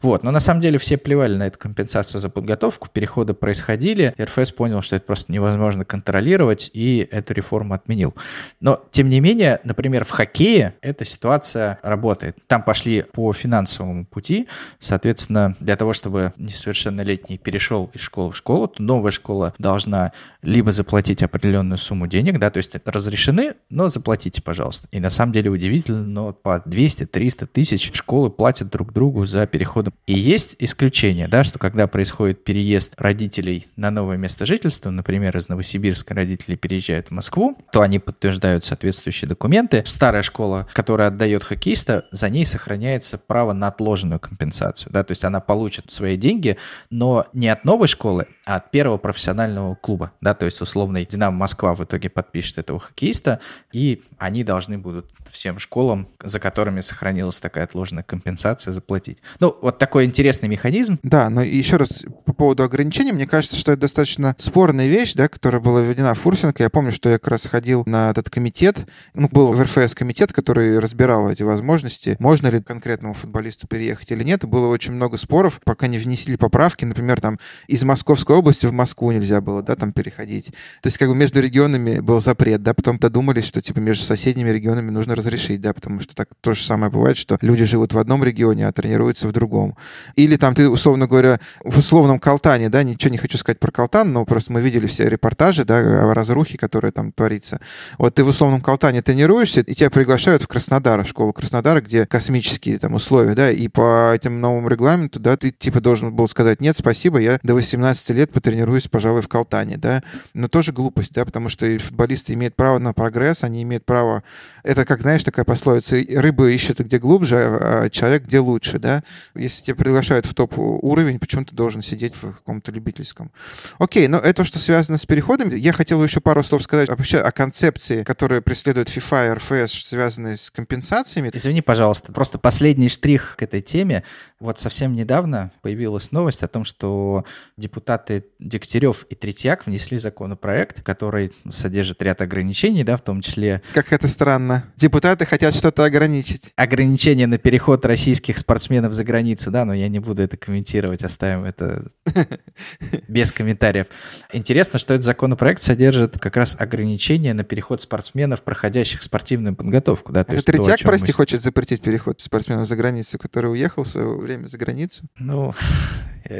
[0.00, 0.22] Вот.
[0.24, 4.82] Но на самом деле все плевали на эту компенсацию за подготовку, переходы происходили, РФС понял,
[4.82, 8.14] что это просто невозможно контролировать, и эту реформу отменил.
[8.60, 12.36] Но, тем не менее, например, в хоккее эта ситуация работает.
[12.46, 14.48] Там пошли по финансовому пути,
[14.78, 20.12] соответственно, для того, чтобы несовершеннолетний перешел из школы в школу, то новая школа должна
[20.42, 24.88] либо заплатить определенную сумму денег, да, то есть это разрешены, но заплатите, пожалуйста.
[24.90, 29.94] И на самом деле удивительно, но по 200-300 тысяч школы платят друг другу за переходом.
[30.06, 35.48] И есть исключение, да, что когда происходит переезд родителей на новое место жительства, например, из
[35.48, 39.82] Новосибирска родители переезжают в Москву, то они подтверждают соответствующие документы.
[39.86, 45.22] Старая школа, которая отдает хоккеиста, за ней сохраняется право на отложенную компенсацию, да, то есть
[45.24, 46.56] она получит свои деньги,
[46.90, 51.36] но не от новой школы, а от первого профессионального клуба, да, то есть условный Динамо
[51.36, 53.40] Москва в итоге подпишет этого хоккеиста,
[53.72, 59.18] и они должны будут всем школам, за которыми сохранилась такая отложенная компенсация, заплатить.
[59.40, 60.98] Ну, вот такой интересный механизм.
[61.02, 65.28] Да, но еще раз по поводу ограничений, мне кажется, что это достаточно спорная вещь, да,
[65.28, 66.62] которая была введена Фурсенко.
[66.62, 70.32] Я помню, что я как раз ходил на этот комитет, ну, был в РФС комитет,
[70.32, 74.44] который разбирал эти возможности, можно ли конкретному футболисту переехать или нет.
[74.44, 76.84] Было очень много споров, пока не внесли поправки.
[76.84, 77.38] Например, там
[77.68, 80.46] из Московской области в Москву нельзя было, да, там переходить.
[80.82, 84.50] То есть как бы между регионами был запрет, да, потом додумались, что типа между соседними
[84.50, 87.98] регионами нужно разрешить, да, потому что так то же самое бывает, что люди живут в
[87.98, 89.76] одном регионе, а тренируются в другом.
[90.16, 94.12] Или там ты, условно говоря, в условном Калтане, да, ничего не хочу сказать про Калтан,
[94.12, 97.60] но просто мы видели все репортажи, да, о разрухе, которая там творится.
[97.98, 102.06] Вот ты в условном Калтане тренируешься, и тебя приглашают в Краснодар, в школу Краснодара, где
[102.06, 106.60] космические там условия, да, и по этим новым регламенту, да, ты типа должен был сказать,
[106.60, 110.02] нет, спасибо, я до 18 лет потренируюсь, пожалуй, в Калтане, да.
[110.34, 114.22] Но тоже глупость, да, потому что футболисты имеют право на прогресс, они имеют право...
[114.62, 119.02] Это как, знаешь, такая пословица, рыбы ищут где глубже, а человек где лучше, да.
[119.34, 123.30] Если тебя приглашают в топ-уровень, почему ты должен сидеть в каком-то любительском?
[123.78, 125.54] Окей, но это что связано с переходами.
[125.56, 130.36] Я хотел еще пару слов сказать вообще о концепции, которую преследует FIFA и РФС, связанные
[130.36, 131.30] с компенсациями.
[131.32, 134.04] Извини, пожалуйста, просто последний штрих к этой теме.
[134.40, 137.24] Вот совсем недавно появилась новость о том, что
[137.56, 143.62] депутаты Дегтярев и Третьяк внесли законопроект, который содержит ряд ограничений, да, в том числе...
[143.74, 144.64] Как это странно.
[144.76, 146.52] Депутаты хотят что-то ограничить.
[146.56, 151.44] Ограничения на переход российских спортсменов за границу, да, но я не буду это комментировать, оставим
[151.44, 151.84] это
[153.08, 153.86] без комментариев.
[154.32, 160.12] Интересно, что этот законопроект содержит как раз ограничения на переход спортсменов, проходящих спортивную подготовку.
[160.12, 161.14] Да, то это Третьяк, то, прости, мы...
[161.14, 165.04] хочет запретить переход спортсменов за границу, который уехал в свое время за границу?
[165.18, 165.54] Ну,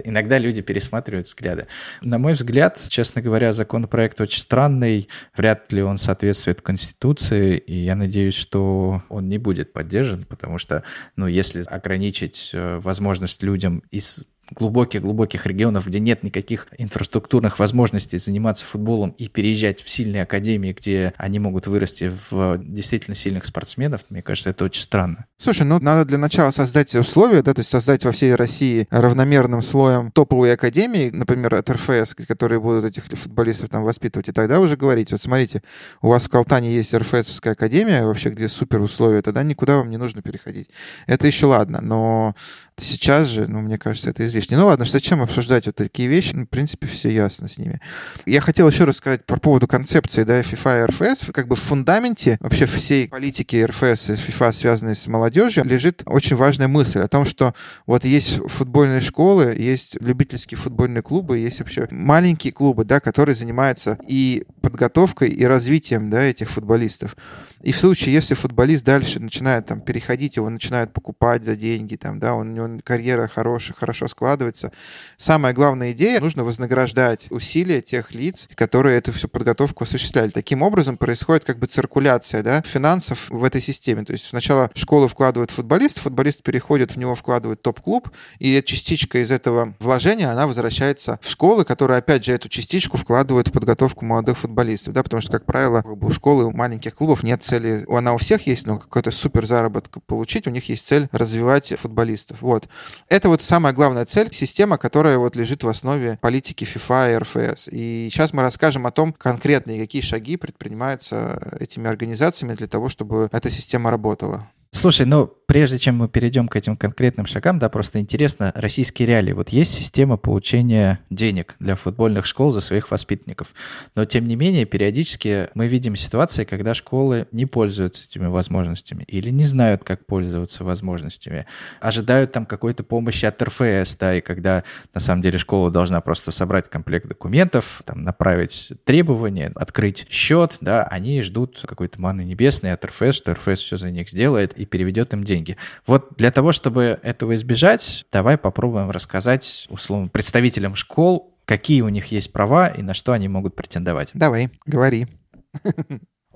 [0.04, 1.66] иногда люди пересматривают взгляды.
[2.00, 7.94] На мой взгляд, честно говоря, законопроект очень странный, вряд ли он соответствует Конституции, и я
[7.94, 10.82] надеюсь, что он не будет поддержан, потому что,
[11.16, 18.64] ну, если ограничить э, возможность людям из глубоких-глубоких регионов, где нет никаких инфраструктурных возможностей заниматься
[18.64, 24.22] футболом и переезжать в сильные академии, где они могут вырасти в действительно сильных спортсменов, мне
[24.22, 25.26] кажется, это очень странно.
[25.38, 29.62] Слушай, ну надо для начала создать условия, да, то есть создать во всей России равномерным
[29.62, 34.76] слоем топовые академии, например, от РФС, которые будут этих футболистов там воспитывать, и тогда уже
[34.76, 35.62] говорить, вот смотрите,
[36.00, 39.96] у вас в Калтане есть РФСовская академия, вообще где супер условия, тогда никуда вам не
[39.96, 40.68] нужно переходить.
[41.06, 42.34] Это еще ладно, но
[42.78, 44.41] Сейчас же, ну, мне кажется, это излишне.
[44.50, 46.34] Ну ладно, зачем обсуждать вот такие вещи?
[46.34, 47.80] Ну, в принципе, все ясно с ними.
[48.26, 51.26] Я хотел еще раз сказать по поводу концепции, да, FIFA и РФС.
[51.32, 56.36] Как бы в фундаменте вообще всей политики РФС и FIFA, связанной с молодежью, лежит очень
[56.36, 57.54] важная мысль о том, что
[57.86, 63.98] вот есть футбольные школы, есть любительские футбольные клубы, есть вообще маленькие клубы, да, которые занимаются
[64.06, 67.16] и подготовкой, и развитием, да, этих футболистов.
[67.62, 72.18] И в случае, если футболист дальше начинает там переходить, его начинают покупать за деньги, там,
[72.18, 74.72] да, он, у него карьера хорошая, хорошо складывается.
[75.16, 80.30] Самая главная идея, нужно вознаграждать усилия тех лиц, которые эту всю подготовку осуществляли.
[80.30, 84.04] Таким образом происходит как бы циркуляция, да, финансов в этой системе.
[84.04, 88.10] То есть сначала школы вкладывают футболист, футболист переходит в него, вкладывает топ-клуб,
[88.40, 93.48] и частичка из этого вложения, она возвращается в школы, которые, опять же, эту частичку вкладывают
[93.48, 94.51] в подготовку молодых футболистов,
[94.92, 98.46] да, потому что, как правило, у школы, у маленьких клубов нет цели, она у всех
[98.46, 102.42] есть, но какой-то супер заработок получить, у них есть цель развивать футболистов.
[102.42, 102.68] Вот.
[103.08, 107.68] Это вот самая главная цель, система, которая вот лежит в основе политики FIFA и РФС.
[107.72, 113.28] И сейчас мы расскажем о том, конкретные какие шаги предпринимаются этими организациями для того, чтобы
[113.32, 114.48] эта система работала.
[114.74, 119.32] Слушай, ну прежде чем мы перейдем к этим конкретным шагам, да, просто интересно, российские реалии.
[119.32, 123.52] Вот есть система получения денег для футбольных школ за своих воспитанников.
[123.94, 129.28] Но тем не менее, периодически мы видим ситуации, когда школы не пользуются этими возможностями или
[129.28, 131.44] не знают, как пользоваться возможностями.
[131.82, 136.30] Ожидают там какой-то помощи от РФС, да, и когда на самом деле школа должна просто
[136.30, 142.82] собрать комплект документов, там, направить требования, открыть счет, да, они ждут какой-то маны небесной от
[142.86, 145.56] РФС, что РФС все за них сделает и переведет им деньги.
[145.86, 152.06] Вот для того, чтобы этого избежать, давай попробуем рассказать условно представителям школ, какие у них
[152.06, 154.10] есть права и на что они могут претендовать.
[154.14, 155.06] Давай, говори.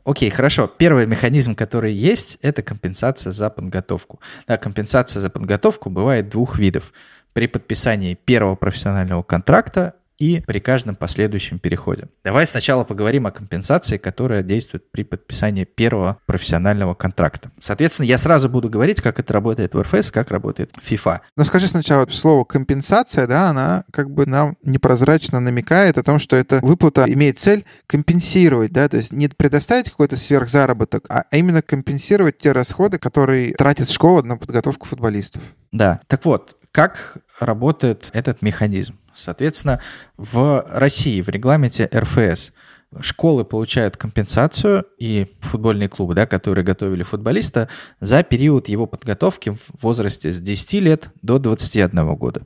[0.04, 0.68] Окей, хорошо.
[0.68, 4.20] Первый механизм, который есть, это компенсация за подготовку.
[4.46, 6.92] Да, компенсация за подготовку бывает двух видов.
[7.32, 12.08] При подписании первого профессионального контракта и при каждом последующем переходе.
[12.24, 17.50] Давай сначала поговорим о компенсации, которая действует при подписании первого профессионального контракта.
[17.58, 21.20] Соответственно, я сразу буду говорить, как это работает в РФС, как работает FIFA.
[21.36, 26.36] Но скажи сначала слово компенсация, да, она как бы нам непрозрачно намекает о том, что
[26.36, 32.38] эта выплата имеет цель компенсировать, да, то есть не предоставить какой-то сверхзаработок, а именно компенсировать
[32.38, 35.42] те расходы, которые тратит школа на подготовку футболистов.
[35.72, 38.98] Да, так вот, как работает этот механизм?
[39.16, 39.80] Соответственно,
[40.16, 42.52] в России, в регламенте РФС,
[43.00, 47.68] школы получают компенсацию и футбольные клубы, да, которые готовили футболиста,
[48.00, 52.42] за период его подготовки в возрасте с 10 лет до 21 года.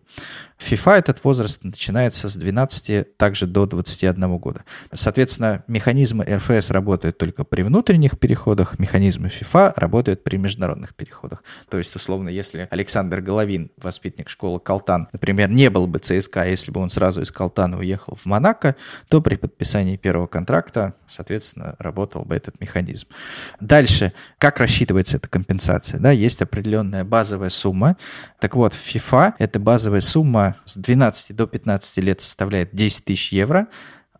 [0.60, 4.64] В FIFA этот возраст начинается с 12 также до 21 года.
[4.92, 11.42] Соответственно, механизмы РФС работают только при внутренних переходах, механизмы FIFA работают при международных переходах.
[11.70, 16.70] То есть, условно, если Александр Головин, воспитанник школы Калтан, например, не был бы ЦСКА, если
[16.70, 18.76] бы он сразу из Калтана уехал в Монако,
[19.08, 23.08] то при подписании первого контракта, соответственно, работал бы этот механизм.
[23.60, 25.98] Дальше, как рассчитывается эта компенсация?
[25.98, 27.96] Да, есть определенная базовая сумма.
[28.40, 33.32] Так вот, в FIFA эта базовая сумма с 12 до 15 лет составляет 10 тысяч
[33.32, 33.68] евро,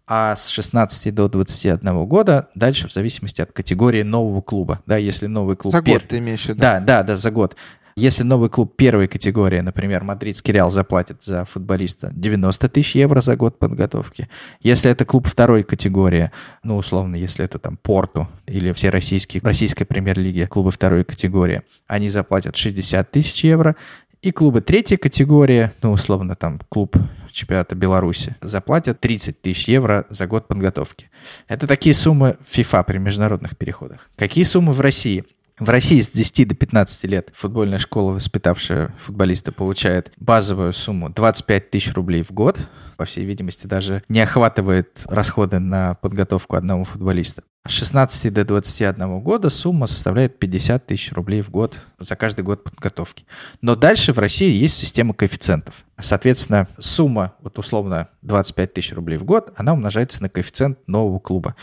[0.07, 4.81] а с 16 до 21 года дальше в зависимости от категории нового клуба.
[4.87, 5.73] Да, если новый клуб...
[5.73, 6.61] За год ты имеешь в виду?
[6.61, 7.57] Да, да, да, за год.
[7.97, 13.37] Если новый клуб первой категории, например, Мадридский Реал заплатит за футболиста 90 тысяч евро за
[13.37, 14.29] год подготовки.
[14.61, 16.31] Если это клуб второй категории,
[16.63, 22.09] ну, условно, если это там Порту или все российские, российской премьер-лиги клубы второй категории, они
[22.09, 23.77] заплатят 60 тысяч евро.
[24.23, 26.95] И клубы третьей категории, ну, условно, там, клуб
[27.33, 31.11] чемпионата Беларуси, заплатят 30 тысяч евро за год подготовки.
[31.49, 34.11] Это такие суммы FIFA при международных переходах.
[34.17, 35.25] Какие суммы в России?
[35.59, 41.71] В России с 10 до 15 лет футбольная школа, воспитавшая футболиста, получает базовую сумму 25
[41.71, 42.59] тысяч рублей в год.
[42.99, 47.43] По всей видимости, даже не охватывает расходы на подготовку одного футболиста.
[47.67, 52.65] С 16 до 21 года сумма составляет 50 тысяч рублей в год за каждый год
[52.65, 53.27] подготовки.
[53.61, 55.85] Но дальше в России есть система коэффициентов.
[55.99, 61.55] Соответственно, сумма, вот условно 25 тысяч рублей в год, она умножается на коэффициент нового клуба.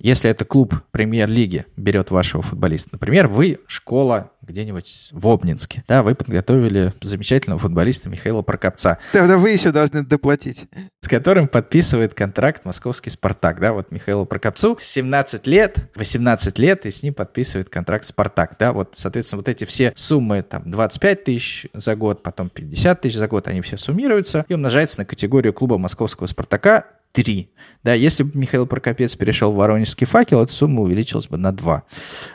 [0.00, 6.14] Если это клуб премьер-лиги берет вашего футболиста, например, вы школа где-нибудь в Обнинске, да, вы
[6.14, 8.98] подготовили замечательного футболиста Михаила Прокопца.
[9.12, 10.66] Тогда вы еще должны доплатить.
[11.00, 16.90] С которым подписывает контракт московский «Спартак», да, вот Михаилу Прокопцу 17 лет, 18 лет, и
[16.90, 21.66] с ним подписывает контракт «Спартак», да, вот, соответственно, вот эти все суммы, там, 25 тысяч
[21.74, 25.76] за год, потом 50 тысяч за год, они все суммируются и умножаются на категорию клуба
[25.76, 27.50] московского «Спартака», 3.
[27.82, 31.82] Да, если бы Михаил Прокопец перешел в Воронежский факел, эта сумма увеличилась бы на 2.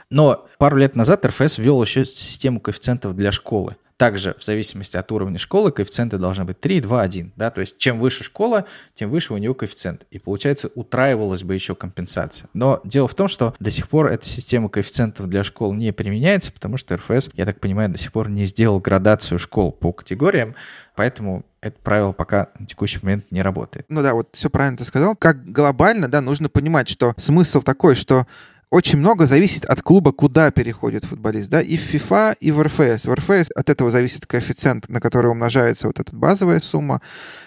[0.09, 3.75] Но пару лет назад РФС ввел еще систему коэффициентов для школы.
[3.97, 7.33] Также в зависимости от уровня школы коэффициенты должны быть 3, 2, 1.
[7.37, 7.49] Да?
[7.49, 10.05] То есть чем выше школа, тем выше у нее коэффициент.
[10.11, 12.49] И получается утраивалась бы еще компенсация.
[12.53, 16.51] Но дело в том, что до сих пор эта система коэффициентов для школ не применяется,
[16.51, 20.55] потому что РФС, я так понимаю, до сих пор не сделал градацию школ по категориям.
[20.95, 23.85] Поэтому это правило пока на текущий момент не работает.
[23.89, 25.15] Ну да, вот все правильно ты сказал.
[25.15, 28.27] Как глобально, да, нужно понимать, что смысл такой, что
[28.75, 33.05] очень много зависит от клуба, куда переходит футболист, да, и в FIFA, и в РФС.
[33.05, 36.99] В РФС от этого зависит коэффициент, на который умножается вот эта базовая сумма,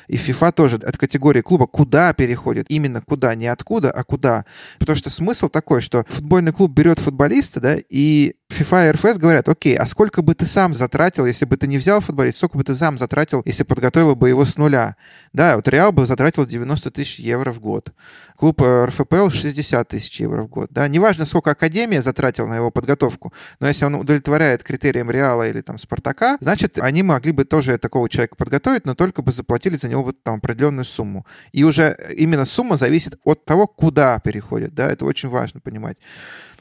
[0.06, 4.46] и FIFA тоже от категории клуба, куда переходит, именно куда, не откуда, а куда.
[4.78, 9.48] Потому что смысл такой, что футбольный клуб берет футболиста, да, и FIFA и РФС говорят,
[9.48, 12.64] окей, а сколько бы ты сам затратил, если бы ты не взял футболиста, сколько бы
[12.64, 14.96] ты сам затратил, если подготовил бы его с нуля?
[15.34, 17.92] Да, вот Реал бы затратил 90 тысяч евро в год.
[18.36, 20.70] Клуб э, РФПЛ 60 тысяч евро в год.
[20.70, 25.60] Да, неважно, сколько Академия затратила на его подготовку, но если он удовлетворяет критериям Реала или
[25.60, 29.88] там Спартака, значит, они могли бы тоже такого человека подготовить, но только бы заплатили за
[29.88, 31.26] него там определенную сумму.
[31.52, 34.74] И уже именно сумма зависит от того, куда переходит.
[34.74, 35.98] Да, это очень важно понимать.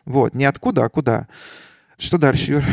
[0.06, 1.28] Вот, не откуда, а куда.
[1.98, 2.64] Что дальше, Юр?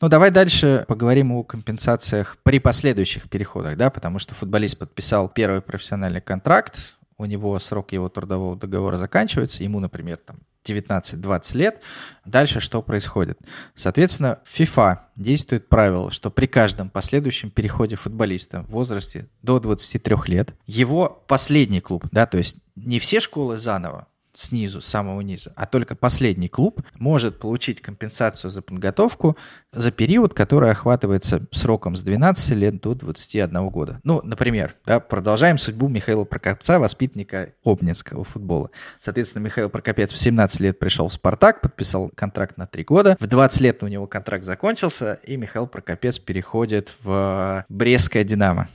[0.00, 5.60] Ну, давай дальше поговорим о компенсациях при последующих переходах, да, потому что футболист подписал первый
[5.60, 11.82] профессиональный контракт, у него срок его трудового договора заканчивается, ему, например, там 19-20 лет.
[12.24, 13.38] Дальше что происходит?
[13.74, 20.54] Соответственно, FIFA действует правило, что при каждом последующем переходе футболиста в возрасте до 23 лет
[20.66, 24.06] его последний клуб, да, то есть не все школы заново,
[24.40, 29.36] снизу, с самого низа, а только последний клуб может получить компенсацию за подготовку
[29.72, 34.00] за период, который охватывается сроком с 12 лет до 21 года.
[34.02, 38.70] Ну, например, да, продолжаем судьбу Михаила Прокопца, воспитанника обнинского футбола.
[39.00, 43.16] Соответственно, Михаил Прокопец в 17 лет пришел в «Спартак», подписал контракт на 3 года.
[43.20, 48.68] В 20 лет у него контракт закончился, и Михаил Прокопец переходит в Брестское «Динамо».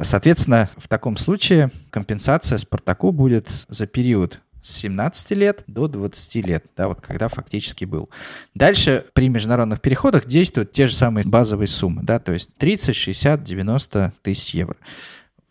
[0.00, 6.64] Соответственно, в таком случае компенсация «Спартаку» будет за период с 17 лет до 20 лет,
[6.76, 8.10] да, вот когда фактически был.
[8.54, 13.42] Дальше при международных переходах действуют те же самые базовые суммы, да, то есть 30, 60,
[13.42, 14.76] 90 тысяч евро.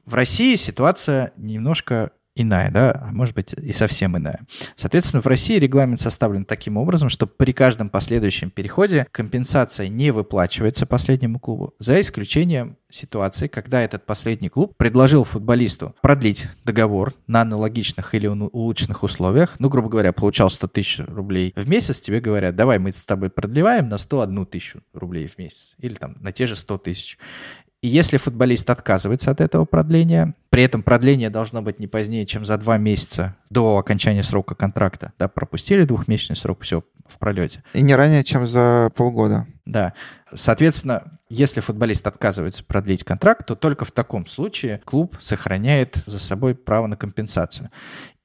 [0.06, 4.42] В России ситуация немножко иная, да, а может быть и совсем иная.
[4.76, 10.86] Соответственно, в России регламент составлен таким образом, что при каждом последующем переходе компенсация не выплачивается
[10.86, 18.14] последнему клубу, за исключением ситуации, когда этот последний клуб предложил футболисту продлить договор на аналогичных
[18.16, 22.80] или улучшенных условиях, ну, грубо говоря, получал 100 тысяч рублей в месяц, тебе говорят, давай
[22.80, 26.56] мы с тобой продлеваем на 101 тысячу рублей в месяц, или там на те же
[26.56, 27.18] 100 тысяч.
[27.86, 32.44] И если футболист отказывается от этого продления, при этом продление должно быть не позднее, чем
[32.44, 35.14] за два месяца до окончания срока контракта.
[35.20, 37.64] Да, пропустили двухмесячный срок, все, в пролете.
[37.76, 39.46] И не ранее, чем за полгода.
[39.68, 39.94] Да.
[40.34, 46.56] Соответственно, если футболист отказывается продлить контракт, то только в таком случае клуб сохраняет за собой
[46.56, 47.70] право на компенсацию.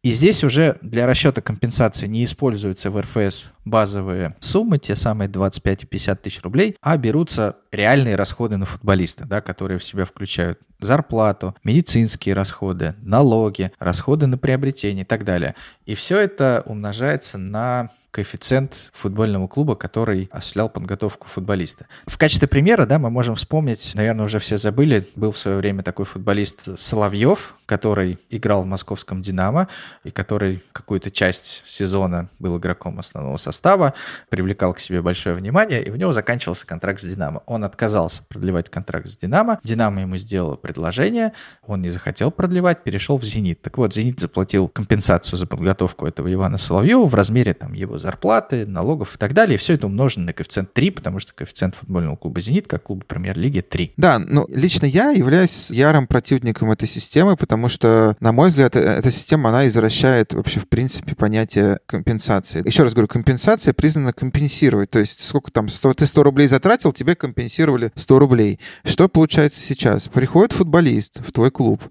[0.02, 5.82] И здесь уже для расчета компенсации не используются в РФС базовые суммы, те самые 25
[5.82, 10.58] и 50 тысяч рублей, а берутся реальные расходы на футболиста, да, которые в себя включают
[10.80, 15.54] зарплату, медицинские расходы, налоги, расходы на приобретение и так далее.
[15.86, 21.86] И все это умножается на коэффициент футбольного клуба, который осуществлял подготовку футболиста.
[22.06, 25.82] В качестве примера, да, мы можем вспомнить, наверное, уже все забыли, был в свое время
[25.82, 29.68] такой футболист Соловьев, который играл в московском «Динамо»
[30.02, 33.94] и который какую-то часть сезона был игроком основного состава,
[34.28, 37.42] привлекал к себе большое внимание, и у него заканчивался контракт с «Динамо».
[37.46, 41.32] Он отказался продлевать контракт с «Динамо», «Динамо» ему сделала предложение,
[41.66, 43.60] он не захотел продлевать, перешел в «Зенит».
[43.60, 48.66] Так вот, «Зенит» заплатил компенсацию за подготовку этого Ивана Соловьева в размере там его зарплаты,
[48.66, 49.56] налогов и так далее.
[49.56, 53.04] И все это умножено на коэффициент 3, потому что коэффициент футбольного клуба «Зенит», как клуба
[53.04, 53.94] премьер-лиги, 3.
[53.96, 58.80] Да, ну, лично я являюсь ярым противником этой системы, потому что, на мой взгляд, э,
[58.80, 62.62] эта система, она из возвращает вообще, в принципе, понятие компенсации.
[62.66, 64.90] Еще раз говорю, компенсация признана компенсировать.
[64.90, 68.60] То есть сколько там, 100, ты 100 рублей затратил, тебе компенсировали 100 рублей.
[68.84, 70.08] Что получается сейчас?
[70.08, 71.82] Приходит футболист в твой клуб,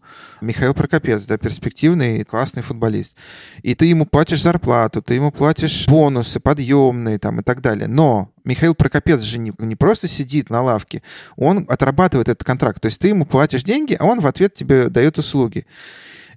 [0.41, 3.15] Михаил Прокопец, да, перспективный, классный футболист,
[3.63, 7.87] и ты ему платишь зарплату, ты ему платишь бонусы, подъемные там и так далее.
[7.87, 11.01] Но Михаил Прокопец же не, не просто сидит на лавке,
[11.35, 12.79] он отрабатывает этот контракт.
[12.79, 15.65] То есть ты ему платишь деньги, а он в ответ тебе дает услуги.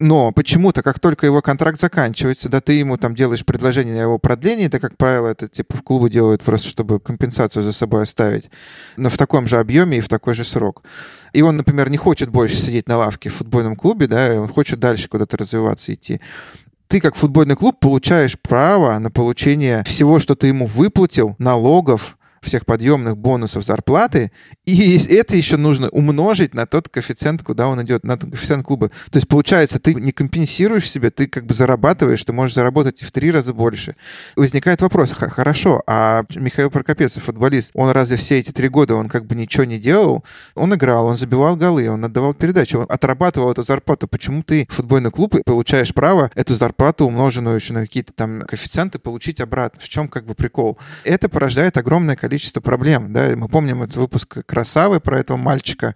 [0.01, 4.19] Но почему-то, как только его контракт заканчивается, да, ты ему там делаешь предложение о его
[4.19, 8.51] продлении, да, как правило, это типа в клубы делают просто, чтобы компенсацию за собой оставить,
[8.97, 10.83] но в таком же объеме и в такой же срок.
[11.33, 14.81] И он, например, не хочет больше сидеть на лавке в футбольном клубе, да, он хочет
[14.81, 16.21] дальше куда-то развиваться, идти
[16.93, 22.67] ты как футбольный клуб получаешь право на получение всего, что ты ему выплатил, налогов, всех
[22.67, 24.33] подъемных бонусов зарплаты,
[24.65, 28.89] и это еще нужно умножить на тот коэффициент, куда он идет, на тот коэффициент клуба.
[29.11, 33.11] То есть, получается, ты не компенсируешь себе, ты как бы зарабатываешь, ты можешь заработать в
[33.13, 33.97] три раза больше.
[34.37, 39.27] Возникает вопрос, хорошо, а Михаил Прокопецов, футболист, он разве все эти три года, он как
[39.27, 40.25] бы ничего не делал?
[40.55, 44.09] Он играл, он забивал голы, он отдавал передачи, он отрабатывал эту зарплату.
[44.09, 49.41] Почему ты, футбольный клуб, получаешь право эту зарплату, умноженную еще на какие-то там коэффициенты, получить
[49.41, 49.81] обратно?
[49.81, 50.79] В чем как бы прикол?
[51.05, 53.13] Это порождает огромное количество количество проблем.
[53.13, 53.31] Да?
[53.37, 55.95] Мы помним этот выпуск «Красавы» про этого мальчика,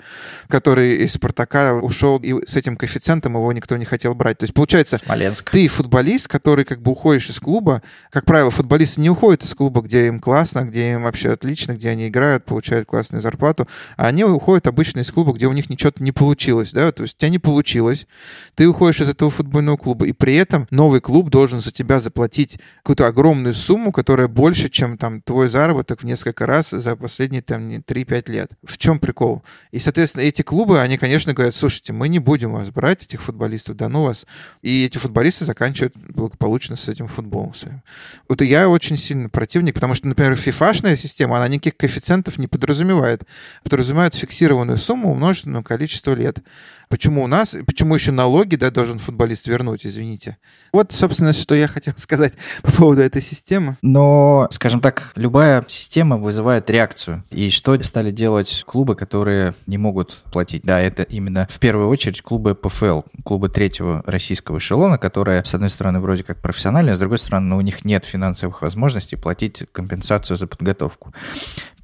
[0.49, 4.37] который из «Спартака» ушел, и с этим коэффициентом его никто не хотел брать.
[4.37, 5.51] То есть, получается, Смоленск.
[5.51, 7.81] ты футболист, который как бы уходишь из клуба.
[8.11, 11.89] Как правило, футболисты не уходят из клуба, где им классно, где им вообще отлично, где
[11.89, 13.67] они играют, получают классную зарплату.
[13.97, 16.73] А они уходят обычно из клуба, где у них ничего не получилось.
[16.73, 16.93] Да?
[16.93, 18.07] То есть у тебя не получилось,
[18.55, 22.59] ты уходишь из этого футбольного клуба, и при этом новый клуб должен за тебя заплатить
[22.83, 27.41] какую-то огромную сумму, которая больше, чем там твой заработок в несколько несколько раз за последние
[27.41, 28.51] там 3-5 лет.
[28.65, 29.45] В чем прикол?
[29.71, 33.77] И, соответственно, эти клубы, они, конечно, говорят, слушайте, мы не будем вас брать, этих футболистов,
[33.77, 34.27] да ну вас.
[34.63, 37.83] И эти футболисты заканчивают благополучно с этим футболом своим.
[38.29, 43.23] Вот я очень сильно противник, потому что, например, фифашная система, она никаких коэффициентов не подразумевает.
[43.63, 46.41] Подразумевает фиксированную сумму, умноженную на количество лет.
[46.89, 50.37] Почему у нас, почему еще налоги, да, должен футболист вернуть, извините.
[50.73, 53.77] Вот, собственно, что я хотел сказать по поводу этой системы.
[53.83, 57.25] Но, скажем так, любая система вызывает реакцию.
[57.31, 60.63] И что стали делать клубы, которые не могут платить?
[60.65, 65.71] Да, это именно в первую очередь клубы ПФЛ, клубы третьего российского эшелона, которые, с одной
[65.71, 70.47] стороны, вроде как профессиональные, с другой стороны, у них нет финансовых возможностей платить компенсацию за
[70.47, 71.13] подготовку.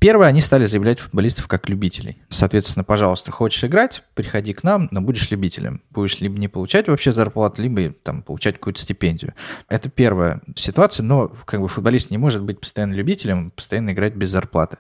[0.03, 2.19] Первое, они стали заявлять футболистов как любителей.
[2.29, 5.81] Соответственно, пожалуйста, хочешь играть, приходи к нам, но будешь любителем.
[5.91, 9.35] Будешь либо не получать вообще зарплату, либо там получать какую-то стипендию.
[9.69, 14.31] Это первая ситуация, но как бы футболист не может быть постоянно любителем, постоянно играть без
[14.31, 14.79] зарплаты.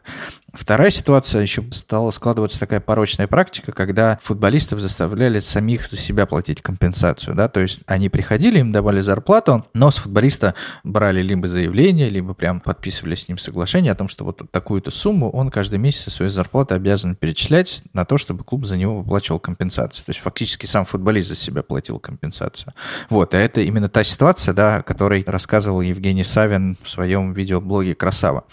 [0.52, 6.62] Вторая ситуация, еще стала складываться такая порочная практика, когда футболистов заставляли самих за себя платить
[6.62, 7.36] компенсацию.
[7.36, 7.48] Да?
[7.48, 12.58] То есть они приходили, им давали зарплату, но с футболиста брали либо заявление, либо прям
[12.58, 16.30] подписывали с ним соглашение о том, что вот такую-то сумму сумму он каждый месяц свою
[16.30, 20.04] зарплату обязан перечислять на то, чтобы клуб за него выплачивал компенсацию.
[20.04, 22.72] То есть фактически сам футболист за себя платил компенсацию.
[23.10, 27.94] Вот, а это именно та ситуация, да, о которой рассказывал Евгений Савин в своем видеоблоге
[27.94, 28.44] «Красава».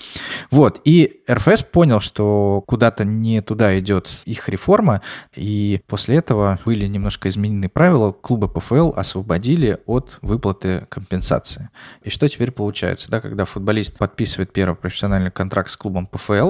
[0.51, 5.01] Вот, и РФС понял, что куда-то не туда идет их реформа,
[5.35, 11.69] и после этого были немножко изменены правила, клубы ПФЛ освободили от выплаты компенсации.
[12.03, 16.48] И что теперь получается, да, когда футболист подписывает первый профессиональный контракт с клубом ПФЛ,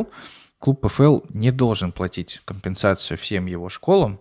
[0.60, 4.20] клуб ПФЛ не должен платить компенсацию всем его школам,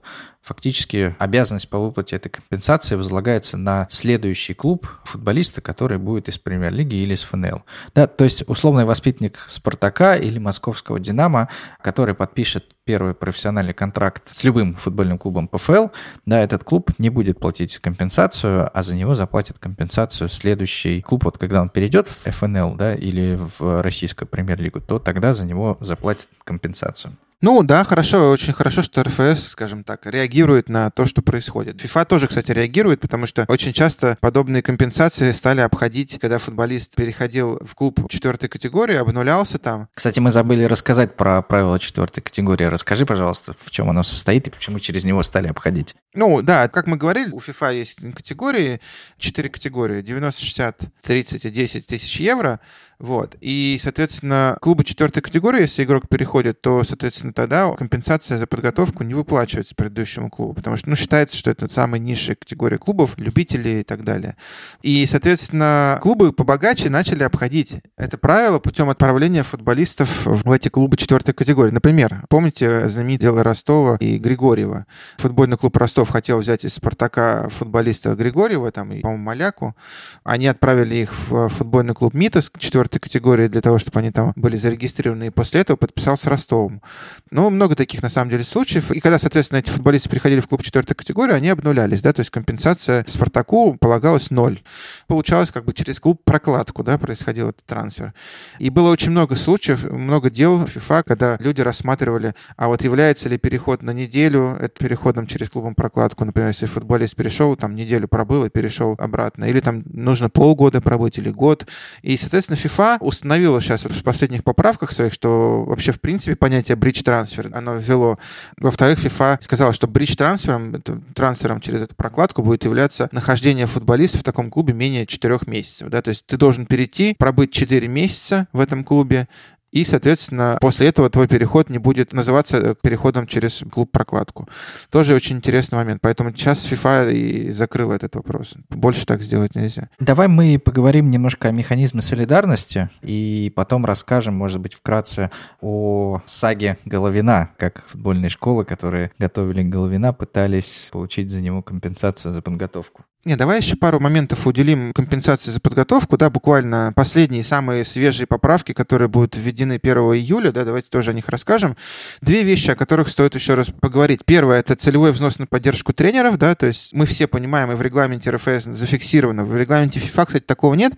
[0.49, 6.95] фактически обязанность по выплате этой компенсации возлагается на следующий клуб футболиста, который будет из премьер-лиги
[6.95, 7.63] или из ФНЛ.
[7.95, 11.49] Да, то есть условный воспитанник Спартака или Московского Динамо,
[11.83, 15.89] который подпишет первый профессиональный контракт с любым футбольным клубом ПФЛ,
[16.25, 21.25] да, этот клуб не будет платить компенсацию, а за него заплатит компенсацию следующий клуб.
[21.25, 25.77] Вот когда он перейдет в ФНЛ, да, или в российскую премьер-лигу, то тогда за него
[25.81, 27.13] заплатит компенсацию.
[27.41, 31.81] Ну да, хорошо, очень хорошо, что РФС, скажем так, реагирует на то, что происходит.
[31.81, 37.61] ФИФА тоже, кстати, реагирует, потому что очень часто подобные компенсации стали обходить, когда футболист переходил
[37.65, 39.89] в клуб четвертой категории, обнулялся там.
[39.95, 42.65] Кстати, мы забыли рассказать про правила четвертой категории.
[42.65, 45.95] Расскажи, пожалуйста, в чем оно состоит и почему через него стали обходить.
[46.15, 48.81] Ну да, как мы говорили, у ФИФА есть категории,
[49.17, 52.59] четыре категории, 90, 60, 30 и 10 тысяч евро.
[52.99, 53.37] Вот.
[53.41, 59.15] И, соответственно, клубы четвертой категории, если игрок переходит, то, соответственно, тогда компенсация за подготовку не
[59.15, 63.85] выплачивается предыдущему клубу, потому что, ну, считается, что это самая низшая категория клубов, любителей и
[63.85, 64.37] так далее.
[64.83, 71.35] И, соответственно, клубы побогаче начали обходить это правило путем отправления футболистов в эти клубы четвертой
[71.35, 71.71] категории.
[71.71, 74.87] Например, помните знаменитое дело Ростова и Григорьева?
[75.19, 79.77] Футбольный клуб Ростов хотел взять из «Спартака» футболиста Григорьева, там, и, по-моему, Маляку.
[80.25, 82.51] Они отправили их в футбольный клуб МИТОС
[82.89, 86.83] четвертой категории для того, чтобы они там были зарегистрированы, и после этого подписал с Ростовом.
[87.31, 88.91] Ну, много таких, на самом деле, случаев.
[88.91, 92.31] И когда, соответственно, эти футболисты приходили в клуб четвертой категории, они обнулялись, да, то есть
[92.31, 94.61] компенсация Спартаку полагалась ноль.
[95.07, 98.15] Получалось как бы через клуб прокладку, да, происходил этот трансфер.
[98.59, 103.29] И было очень много случаев, много дел в FIFA, когда люди рассматривали, а вот является
[103.29, 108.09] ли переход на неделю это переходом через клубом прокладку, например, если футболист перешел, там неделю
[108.09, 111.67] пробыл и перешел обратно, или там нужно полгода пробыть или год.
[112.03, 117.03] И, соответственно, FIFA установила сейчас в последних поправках своих, что вообще, в принципе, понятие бридж
[117.03, 118.19] трансфер оно ввело.
[118.59, 120.83] Во-вторых, FIFA сказала, что бридж трансфером,
[121.15, 125.89] трансфером через эту прокладку будет являться нахождение футболиста в таком клубе менее 4 месяцев.
[125.89, 126.03] Да?
[126.03, 129.29] То есть ты должен перейти, пробыть 4 месяца в этом клубе,
[129.71, 134.49] и, соответственно, после этого твой переход не будет называться э, переходом через клуб-прокладку.
[134.91, 136.01] Тоже очень интересный момент.
[136.01, 138.55] Поэтому сейчас FIFA и закрыла этот вопрос.
[138.71, 139.89] Больше так сделать нельзя.
[139.99, 145.31] Давай мы поговорим немножко о механизме солидарности и потом расскажем, может быть, вкратце
[145.61, 152.41] о саге Головина, как футбольные школы, которые готовили Головина, пытались получить за него компенсацию за
[152.41, 153.05] подготовку.
[153.29, 158.73] Не, давай еще пару моментов уделим компенсации за подготовку, да, буквально последние, самые свежие поправки,
[158.73, 161.77] которые будут введены 1 июля, да, давайте тоже о них расскажем.
[162.23, 164.25] Две вещи, о которых стоит еще раз поговорить.
[164.25, 167.83] Первое— это целевой взнос на поддержку тренеров, да, то есть мы все понимаем, и в
[167.83, 170.95] регламенте РФС зафиксировано, в регламенте ФИФА, кстати, такого нет,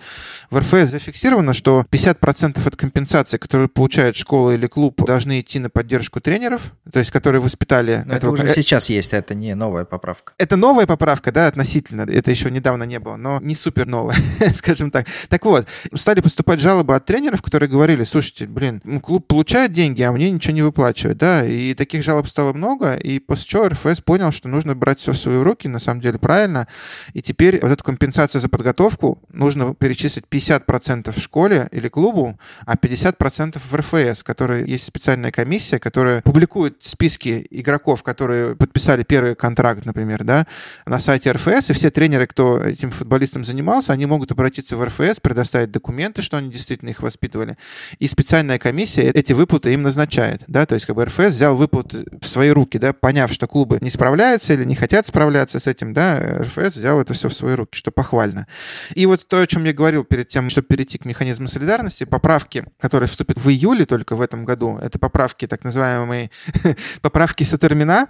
[0.50, 5.68] в РФС зафиксировано, что 50% от компенсации, которую получает школа или клуб, должны идти на
[5.68, 8.04] поддержку тренеров, то есть которые воспитали...
[8.06, 8.36] Но этого...
[8.36, 10.34] это уже сейчас есть, это не новая поправка.
[10.38, 14.16] Это новая поправка, да, относительно это еще недавно не было, но не супер новое,
[14.54, 15.06] скажем так.
[15.28, 20.02] Так вот, стали поступать жалобы от тренеров, которые говорили, слушайте, блин, ну, клуб получает деньги,
[20.02, 24.00] а мне ничего не выплачивают, да, и таких жалоб стало много, и после чего РФС
[24.02, 26.68] понял, что нужно брать все в свои руки, на самом деле правильно,
[27.14, 32.74] и теперь вот эту компенсацию за подготовку нужно перечислить 50% в школе или клубу, а
[32.74, 39.84] 50% в РФС, которая есть специальная комиссия, которая публикует списки игроков, которые подписали первый контракт,
[39.84, 40.46] например, да,
[40.86, 45.20] на сайте РФС, и все тренеры, кто этим футболистом занимался, они могут обратиться в РФС,
[45.20, 47.58] предоставить документы, что они действительно их воспитывали.
[47.98, 50.42] И специальная комиссия эти выплаты им назначает.
[50.46, 50.64] Да?
[50.64, 53.90] То есть как бы РФС взял выплаты в свои руки, да, поняв, что клубы не
[53.90, 57.76] справляются или не хотят справляться с этим, да, РФС взял это все в свои руки,
[57.76, 58.46] что похвально.
[58.94, 62.64] И вот то, о чем я говорил перед тем, чтобы перейти к механизму солидарности, поправки,
[62.80, 66.30] которые вступят в июле только в этом году, это поправки, так называемые
[67.02, 68.08] поправки Сатермина,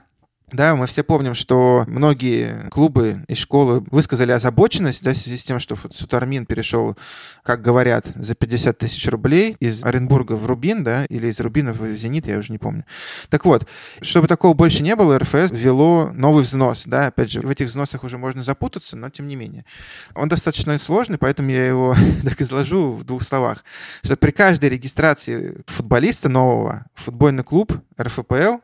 [0.53, 5.45] да, мы все помним, что многие клубы и школы высказали озабоченность да, в связи с
[5.45, 6.97] тем, что Сутармин перешел,
[7.43, 11.97] как говорят, за 50 тысяч рублей из Оренбурга в Рубин, да, или из Рубина в
[11.97, 12.85] Зенит, я уже не помню.
[13.29, 13.67] Так вот,
[14.03, 16.83] чтобы такого больше не было, РФС ввело новый взнос.
[16.87, 19.65] Да, опять же, в этих взносах уже можно запутаться, но тем не менее.
[20.15, 21.95] Он достаточно сложный, поэтому я его
[22.25, 23.65] так изложу в двух словах.
[24.03, 28.59] Что при каждой регистрации футболиста нового футбольный клуб РФПЛ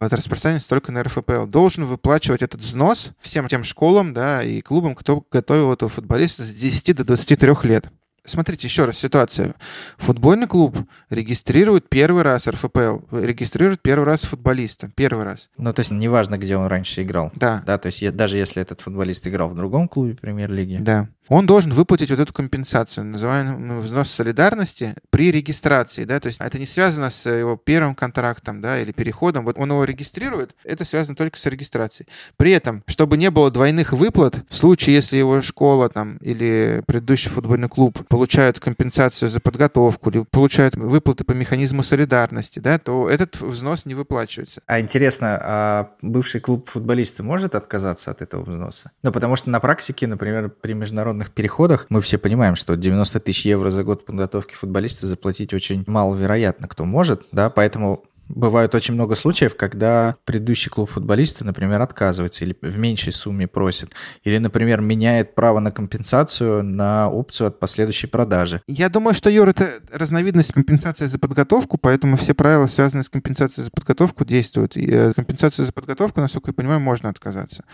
[0.00, 4.94] это распространяется только на РФПЛ, должен выплачивать этот взнос всем тем школам да, и клубам,
[4.94, 7.90] кто готовил этого футболиста с 10 до 23 лет.
[8.28, 9.54] Смотрите еще раз ситуацию.
[9.96, 10.76] Футбольный клуб
[11.10, 15.50] регистрирует первый раз РФПЛ, регистрирует первый раз футболиста, первый раз.
[15.56, 17.32] Ну, то есть неважно, где он раньше играл.
[17.34, 17.62] Да.
[17.66, 20.78] Да, то есть даже если этот футболист играл в другом клубе премьер-лиги.
[20.80, 26.40] Да он должен выплатить вот эту компенсацию, называемую взнос солидарности, при регистрации, да, то есть
[26.40, 30.84] это не связано с его первым контрактом, да, или переходом, вот он его регистрирует, это
[30.84, 32.08] связано только с регистрацией.
[32.36, 37.30] При этом, чтобы не было двойных выплат, в случае, если его школа там или предыдущий
[37.30, 43.40] футбольный клуб получают компенсацию за подготовку или получают выплаты по механизму солидарности, да, то этот
[43.40, 44.60] взнос не выплачивается.
[44.66, 48.90] А интересно, а бывший клуб футболиста может отказаться от этого взноса?
[49.04, 53.46] Ну, потому что на практике, например, при международных переходах мы все понимаем, что 90 тысяч
[53.46, 59.14] евро за год подготовки футболиста заплатить очень маловероятно, кто может, да, поэтому Бывает очень много
[59.14, 63.92] случаев, когда предыдущий клуб футболиста, например, отказывается или в меньшей сумме просит,
[64.22, 68.62] или, например, меняет право на компенсацию на опцию от последующей продажи.
[68.66, 73.64] Я думаю, что, Юр, это разновидность компенсации за подготовку, поэтому все правила, связанные с компенсацией
[73.64, 74.76] за подготовку, действуют.
[74.76, 77.64] И э, компенсацию за подготовку, насколько я понимаю, можно отказаться.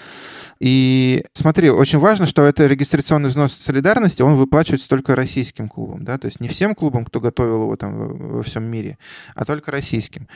[0.61, 6.19] И смотри, очень важно, что это регистрационный взнос солидарности, он выплачивается только российским клубам, да,
[6.19, 8.99] то есть не всем клубам, кто готовил его там во всем мире,
[9.35, 10.29] а только российским.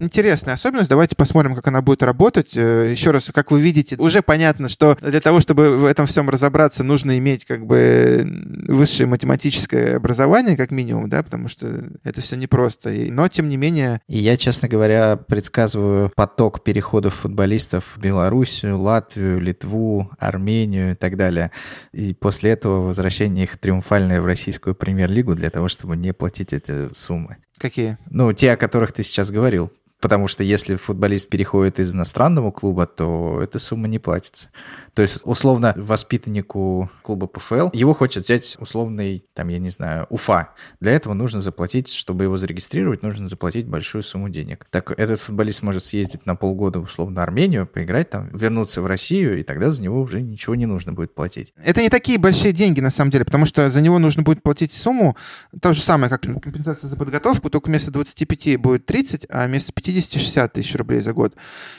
[0.00, 2.56] Интересная особенность, давайте посмотрим, как она будет работать.
[2.56, 6.30] Э, Еще раз, как вы видите, уже понятно, что для того, чтобы в этом всем
[6.30, 8.24] разобраться, нужно иметь как бы
[8.68, 12.90] высшее математическое образование, как минимум, да, потому что это все непросто.
[12.90, 14.00] Но, тем не менее...
[14.06, 21.16] И я, честно говоря, предсказываю поток переходов футболистов в Белоруссию, Латвию, Литву, Армению и так
[21.16, 21.50] далее.
[21.92, 26.92] И после этого возвращение их триумфальное в российскую премьер-лигу для того, чтобы не платить эти
[26.92, 27.38] суммы.
[27.58, 27.98] Какие?
[28.10, 29.72] Ну, те, о которых ты сейчас говорил.
[30.00, 34.48] Потому что если футболист переходит из иностранного клуба, то эта сумма не платится.
[34.94, 40.50] То есть, условно, воспитаннику клуба ПФЛ, его хочет взять условный, там, я не знаю, Уфа.
[40.80, 44.66] Для этого нужно заплатить, чтобы его зарегистрировать, нужно заплатить большую сумму денег.
[44.70, 49.42] Так этот футболист может съездить на полгода, условно, Армению, поиграть там, вернуться в Россию, и
[49.42, 51.52] тогда за него уже ничего не нужно будет платить.
[51.56, 54.72] Это не такие большие деньги, на самом деле, потому что за него нужно будет платить
[54.72, 55.16] сумму,
[55.60, 59.87] то же самое, как компенсация за подготовку, только вместо 25 будет 30, а вместо 50
[59.88, 61.34] 50-60 тысяч рублей за год.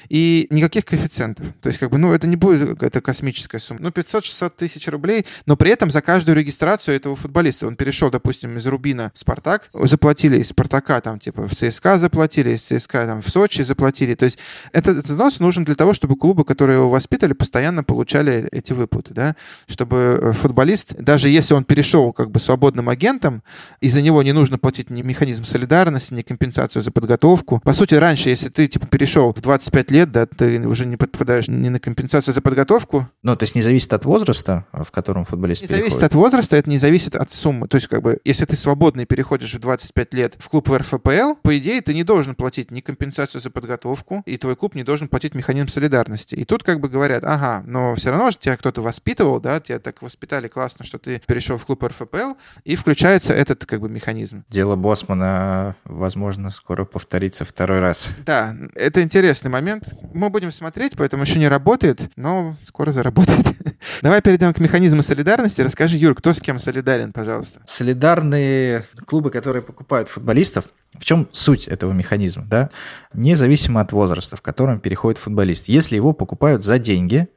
[0.09, 1.45] И никаких коэффициентов.
[1.61, 3.81] То есть, как бы, ну, это не будет какая-то космическая сумма.
[3.81, 8.57] Ну, 500-600 тысяч рублей, но при этом за каждую регистрацию этого футболиста, он перешел, допустим,
[8.57, 13.21] из Рубина в Спартак, заплатили из Спартака, там, типа, в ЦСКА заплатили, из ЦСКА, там,
[13.21, 14.15] в Сочи заплатили.
[14.15, 14.39] То есть,
[14.71, 19.35] этот взнос нужен для того, чтобы клубы, которые его воспитали, постоянно получали эти выплаты, да,
[19.67, 23.43] чтобы э, футболист, даже если он перешел, как бы, свободным агентом,
[23.81, 27.61] и за него не нужно платить ни механизм солидарности, ни компенсацию за подготовку.
[27.63, 31.47] По сути, раньше, если ты, типа, перешел в 25 лет, да, ты уже не подпадаешь
[31.47, 33.07] ни на компенсацию за подготовку.
[33.23, 35.91] Ну, то есть не зависит от возраста, в котором футболист Не переходит.
[35.91, 37.67] зависит от возраста, это не зависит от суммы.
[37.67, 41.35] То есть, как бы, если ты свободный переходишь в 25 лет в клуб в РФПЛ,
[41.41, 45.07] по идее, ты не должен платить ни компенсацию за подготовку, и твой клуб не должен
[45.07, 46.35] платить механизм солидарности.
[46.35, 49.79] И тут как бы говорят, ага, но все равно же тебя кто-то воспитывал, да, тебя
[49.79, 54.43] так воспитали классно, что ты перешел в клуб РФПЛ, и включается этот как бы механизм.
[54.49, 57.88] Дело Босмана, возможно, скоро повторится второй раз.
[58.25, 59.93] Да, это интересный момент.
[60.13, 63.45] Мы будем смотреть, поэтому еще не работает, но скоро заработает.
[64.01, 65.61] Давай перейдем к механизму солидарности.
[65.61, 67.61] Расскажи, Юр, кто с кем солидарен, пожалуйста.
[67.65, 70.65] Солидарные клубы, которые покупают футболистов,
[70.97, 72.45] в чем суть этого механизма?
[72.45, 72.69] Да?
[73.13, 75.67] Независимо от возраста, в котором переходит футболист.
[75.67, 77.27] Если его покупают за деньги,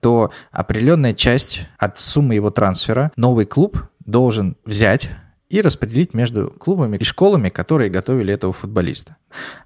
[0.00, 5.10] то определенная часть от суммы его трансфера новый клуб должен взять
[5.48, 9.16] и распределить между клубами и школами, которые готовили этого футболиста.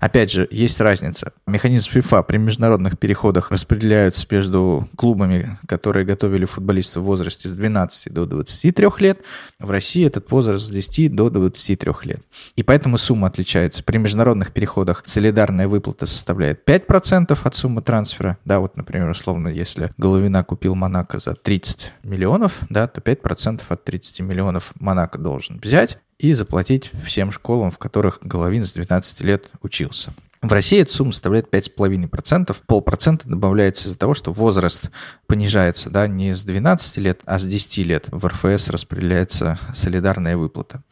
[0.00, 1.32] Опять же, есть разница.
[1.46, 8.12] Механизм FIFA при международных переходах распределяются между клубами, которые готовили футболиста в возрасте с 12
[8.12, 9.20] до 23 лет.
[9.58, 12.20] В России этот возраст с 10 до 23 лет.
[12.56, 13.82] И поэтому сумма отличается.
[13.82, 18.38] При международных переходах солидарная выплата составляет 5% от суммы трансфера.
[18.44, 23.84] Да, вот, например, условно, если Головина купил Монако за 30 миллионов, да, то 5% от
[23.84, 29.50] 30 миллионов Монако должен взять и заплатить всем школам, в которых Головин с 12 лет
[29.60, 30.14] учился.
[30.40, 32.56] В России эта сумма составляет 5,5%.
[32.66, 34.90] Полпроцента добавляется из-за того, что возраст
[35.26, 38.06] понижается да, не с 12 лет, а с 10 лет.
[38.10, 40.82] В РФС распределяется солидарная выплата.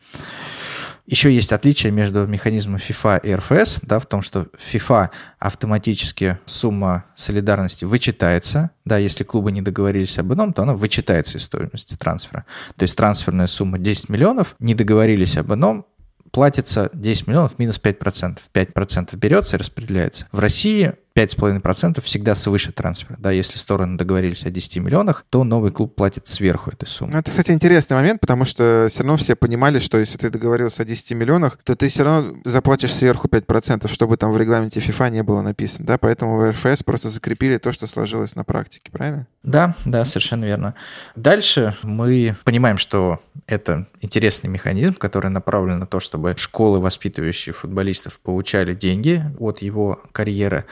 [1.07, 5.11] Еще есть отличие между механизмом FIFA и РФС, да, в том, что FIFA
[5.41, 11.45] автоматически сумма солидарности вычитается, да, если клубы не договорились об одном, то она вычитается из
[11.45, 12.47] стоимости трансфера.
[12.77, 15.87] То есть трансферная сумма 10 миллионов, не договорились об одном,
[16.31, 18.39] платится 10 миллионов минус 5%.
[18.53, 20.29] 5% берется и распределяется.
[20.33, 23.17] В России 5,5% всегда свыше трансфера.
[23.19, 27.13] Да, если стороны договорились о 10 миллионах, то новый клуб платит сверху этой суммы.
[27.13, 30.83] Ну, это, кстати, интересный момент, потому что все равно все понимали, что если ты договорился
[30.83, 35.11] о 10 миллионах, то ты все равно заплатишь сверху 5%, чтобы там в регламенте FIFA
[35.11, 35.87] не было написано.
[35.87, 35.99] Да?
[35.99, 39.27] Поэтому в РФС просто закрепили то, что сложилось на практике, правильно?
[39.43, 40.75] Да, да, совершенно верно.
[41.17, 48.21] Дальше мы понимаем, что это интересный механизм, который направлен на то, чтобы школы, воспитывающие футболистов,
[48.21, 50.65] получали деньги от его карьеры.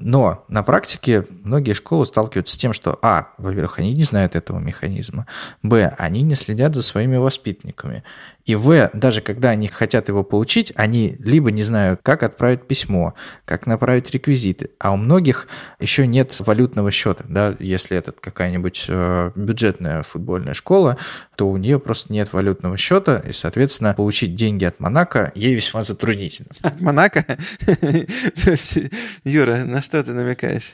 [0.00, 4.60] Но на практике многие школы сталкиваются с тем, что, а, во-первых, они не знают этого
[4.60, 5.26] механизма,
[5.62, 8.04] б, они не следят за своими воспитанниками,
[8.48, 13.12] и В, даже когда они хотят его получить, они либо не знают, как отправить письмо,
[13.44, 15.48] как направить реквизиты, а у многих
[15.78, 17.24] еще нет валютного счета.
[17.28, 17.54] Да?
[17.58, 20.96] Если это какая-нибудь э, бюджетная футбольная школа,
[21.36, 25.82] то у нее просто нет валютного счета, и, соответственно, получить деньги от Монако ей весьма
[25.82, 26.48] затруднительно.
[26.62, 27.26] От Монако?
[29.24, 30.72] Юра, на что ты намекаешь?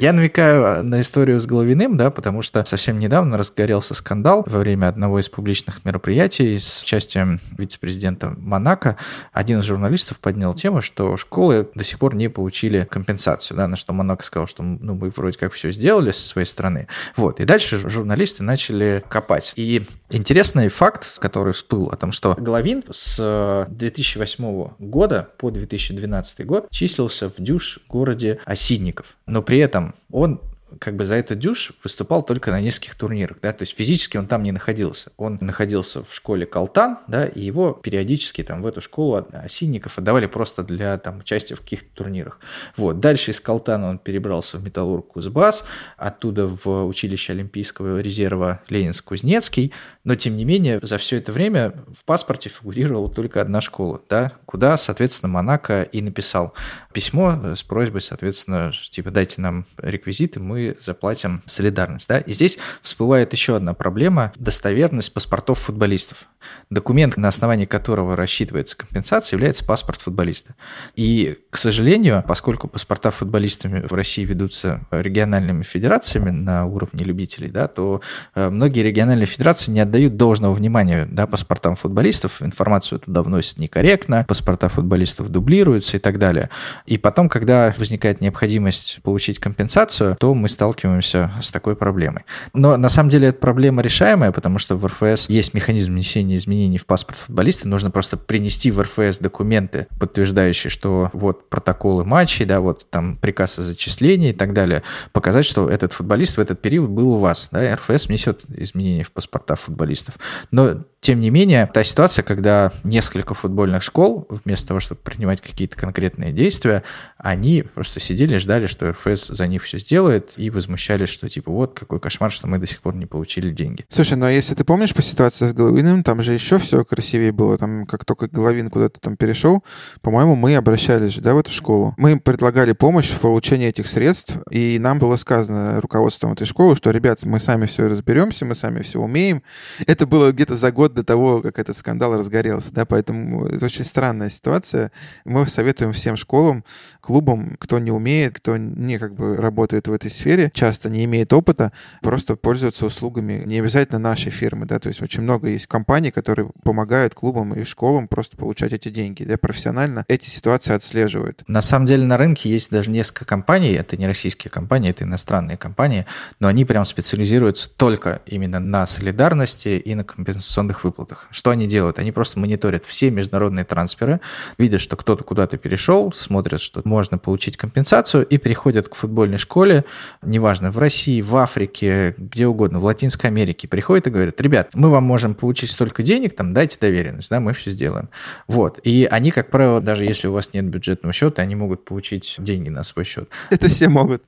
[0.00, 4.88] Я намекаю на историю с Головиным, да, потому что совсем недавно разгорелся скандал во время
[4.88, 8.96] одного из публичных мероприятий с участием вице-президента Монако.
[9.32, 13.76] Один из журналистов поднял тему, что школы до сих пор не получили компенсацию, да, на
[13.76, 16.88] что Монако сказал, что ну, мы вроде как все сделали со своей стороны.
[17.16, 17.40] Вот.
[17.40, 19.52] И дальше журналисты начали копать.
[19.56, 26.66] И интересный факт, который всплыл о том, что Головин с 2008 года по 2012 год
[26.70, 29.16] числился в дюш городе Осинников.
[29.26, 30.40] Но при этом он
[30.78, 34.26] как бы за этот дюш выступал только на нескольких турнирах, да, то есть физически он
[34.26, 35.12] там не находился.
[35.16, 40.26] Он находился в школе Калтан, да, и его периодически там в эту школу осинников отдавали
[40.26, 42.38] просто для там участия в каких-то турнирах.
[42.76, 43.00] Вот.
[43.00, 45.64] Дальше из Калтана он перебрался в Металлург Кузбасс,
[45.96, 49.72] оттуда в училище Олимпийского резерва Ленинск-Кузнецкий,
[50.04, 54.32] но тем не менее за все это время в паспорте фигурировала только одна школа, да,
[54.52, 56.52] куда, соответственно, Монако и написал
[56.92, 62.06] письмо с просьбой, соответственно, типа дайте нам реквизиты, мы заплатим солидарность.
[62.06, 62.18] Да?
[62.18, 66.28] И здесь всплывает еще одна проблема– достоверность паспортов футболистов.
[66.68, 70.54] Документ, на основании которого рассчитывается компенсация, является паспорт футболиста.
[70.96, 77.68] И, к сожалению, поскольку паспорта футболистами в России ведутся региональными федерациями на уровне любителей, да,
[77.68, 78.02] то
[78.34, 84.26] э, многие региональные федерации не отдают должного внимания да, паспортам футболистов, информацию туда вносят некорректно,
[84.42, 86.50] паспорта футболистов дублируются и так далее.
[86.84, 92.24] И потом, когда возникает необходимость получить компенсацию, то мы сталкиваемся с такой проблемой.
[92.52, 96.78] Но на самом деле эта проблема решаемая, потому что в РФС есть механизм внесения изменений
[96.78, 97.68] в паспорт футболиста.
[97.68, 103.60] Нужно просто принести в РФС документы, подтверждающие, что вот протоколы матчей, да, вот там приказ
[103.60, 104.82] о зачислении и так далее,
[105.12, 107.48] показать, что этот футболист в этот период был у вас.
[107.52, 110.16] Да, РФС внесет изменения в паспорта футболистов.
[110.50, 115.76] Но тем не менее, та ситуация, когда несколько футбольных школ, вместо того, чтобы принимать какие-то
[115.76, 116.84] конкретные действия,
[117.18, 121.76] они просто сидели ждали, что РФС за них все сделает, и возмущались, что типа вот
[121.76, 123.84] какой кошмар, что мы до сих пор не получили деньги.
[123.88, 127.32] Слушай, ну а если ты помнишь по ситуации с Головиным, там же еще все красивее
[127.32, 127.58] было.
[127.58, 129.64] Там как только Головин куда-то там перешел,
[130.02, 131.94] по-моему, мы обращались же, да, в эту школу.
[131.96, 136.76] Мы им предлагали помощь в получении этих средств, и нам было сказано руководством этой школы,
[136.76, 139.42] что, ребят, мы сами все разберемся, мы сами все умеем.
[139.84, 143.84] Это было где-то за год до того, как этот скандал разгорелся, да, поэтому это очень
[143.84, 144.92] странная ситуация.
[145.24, 146.64] Мы советуем всем школам,
[147.00, 151.32] клубам, кто не умеет, кто не как бы работает в этой сфере, часто не имеет
[151.32, 156.10] опыта, просто пользоваться услугами не обязательно нашей фирмы, да, то есть очень много есть компаний,
[156.10, 161.42] которые помогают клубам и школам просто получать эти деньги, да, профессионально эти ситуации отслеживают.
[161.48, 165.56] На самом деле на рынке есть даже несколько компаний, это не российские компании, это иностранные
[165.56, 166.06] компании,
[166.40, 171.26] но они прям специализируются только именно на солидарности и на компенсационных выплатах.
[171.30, 171.98] Что они делают?
[171.98, 174.20] Они просто мониторят все международные трансферы,
[174.58, 179.84] видят, что кто-то куда-то перешел, смотрят, что можно получить компенсацию и приходят к футбольной школе,
[180.22, 184.90] неважно, в России, в Африке, где угодно, в Латинской Америке, приходят и говорят, ребят, мы
[184.90, 188.08] вам можем получить столько денег, там, дайте доверенность, да, мы все сделаем.
[188.46, 188.78] Вот.
[188.82, 192.68] И они, как правило, даже если у вас нет бюджетного счета, они могут получить деньги
[192.68, 193.28] на свой счет.
[193.50, 194.22] Это все могут.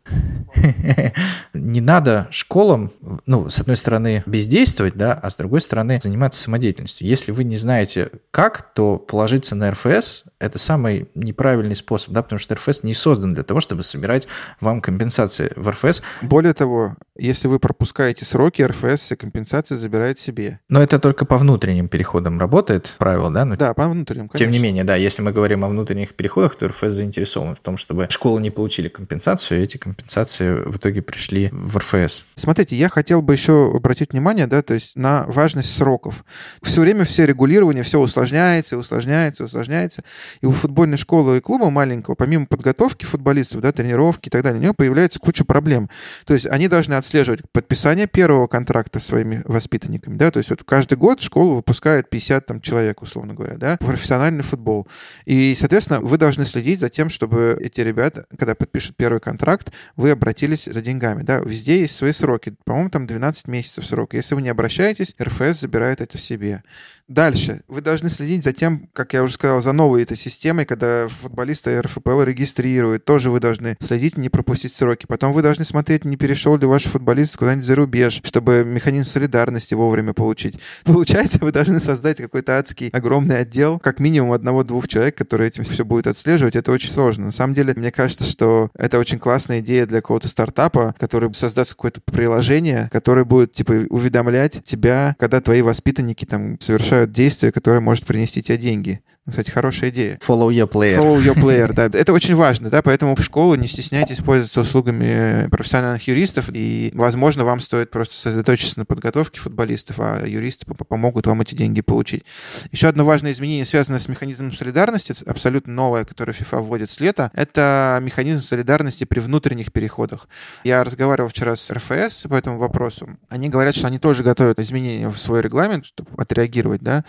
[1.55, 2.91] Не надо школам,
[3.27, 7.07] ну, с одной стороны, бездействовать, да, а с другой стороны, заниматься самодеятельностью.
[7.07, 12.39] Если вы не знаете как, то положиться на РФС– это самый неправильный способ, да, потому
[12.39, 14.29] что РФС не создан для того, чтобы собирать
[14.61, 16.03] вам компенсации в РФС.
[16.23, 20.61] Более того, если вы пропускаете сроки, РФС все компенсации забирает себе.
[20.69, 23.45] Но это только по внутренним переходам работает правило, да?
[23.45, 24.39] Но да, по внутренним, конечно.
[24.39, 27.79] Тем не менее, да, если мы говорим о внутренних переходах, то РФС заинтересован в том,
[27.79, 32.25] чтобы школы не получили компенсацию, и эти компенсации в итоге пришли в РФС.
[32.37, 36.25] Смотрите, я хотел бы еще обратить внимание, да, то есть на важность сроков.
[36.63, 40.03] Все время все регулирование, все усложняется, усложняется, усложняется.
[40.41, 44.61] И у футбольной школы и клуба маленького, помимо подготовки футболистов, да, тренировки и так далее,
[44.61, 45.89] у него появляется куча проблем.
[46.27, 50.65] То есть они должны отслеживать подписание первого контракта с своими воспитанниками, да, то есть вот
[50.65, 54.89] каждый год школа выпускает 50 там, человек, условно говоря, да, профессиональный футбол.
[55.25, 60.11] И, соответственно, вы должны следить за тем, чтобы эти ребята, когда подпишут первый контракт, вы
[60.11, 64.15] обратились за деньгами, да, везде есть свои сроки, по-моему, там 12 месяцев срок.
[64.15, 66.63] Если вы не обращаетесь, РФС забирает эти себе.
[67.09, 67.61] Дальше.
[67.69, 71.79] Вы должны следить за тем, как я уже сказал, за новой этой системой, когда футболисты
[71.83, 73.05] РФПЛ регистрируют.
[73.05, 75.05] Тоже вы должны следить, не пропустить сроки.
[75.07, 79.75] Потом вы должны смотреть, не перешел ли ваш футболист куда-нибудь за рубеж, чтобы механизм солидарности
[79.75, 80.59] вовремя получить.
[80.85, 85.85] Получается, вы должны создать какой-то адский огромный отдел, как минимум одного-двух человек, которые этим все
[85.85, 86.57] будут отслеживать.
[86.57, 87.27] Это очень сложно.
[87.27, 91.73] На самом деле, мне кажется, что это очень классная идея для какого-то стартапа, который создаст
[91.73, 97.81] какое-то приложение, которое будет, типа, уведомлять тебя, когда твои воспитанники там совершают совершают действие, которое
[97.81, 99.01] может принести тебе деньги.
[99.27, 100.19] Кстати, хорошая идея.
[100.27, 100.99] Follow your player.
[100.99, 101.87] Follow your player, да.
[101.87, 107.45] Это очень важно, да, поэтому в школу не стесняйтесь пользоваться услугами профессиональных юристов, и, возможно,
[107.45, 112.25] вам стоит просто сосредоточиться на подготовке футболистов, а юристы помогут вам эти деньги получить.
[112.71, 117.31] Еще одно важное изменение, связанное с механизмом солидарности, абсолютно новое, которое FIFA вводит с лета,
[117.33, 120.29] это механизм солидарности при внутренних переходах.
[120.65, 123.09] Я разговаривал вчера с РФС по этому вопросу.
[123.31, 127.05] Они говорят, что они тоже готовят изменения в свой регламент, чтобы отреагировать, да.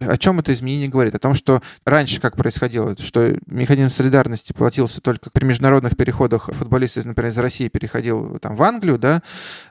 [0.00, 1.14] О чем это изменение говорит?
[1.14, 6.96] О том, что раньше как происходило, что механизм солидарности платился только при международных переходах футболист,
[7.04, 9.22] например, из России переходил там в Англию, да,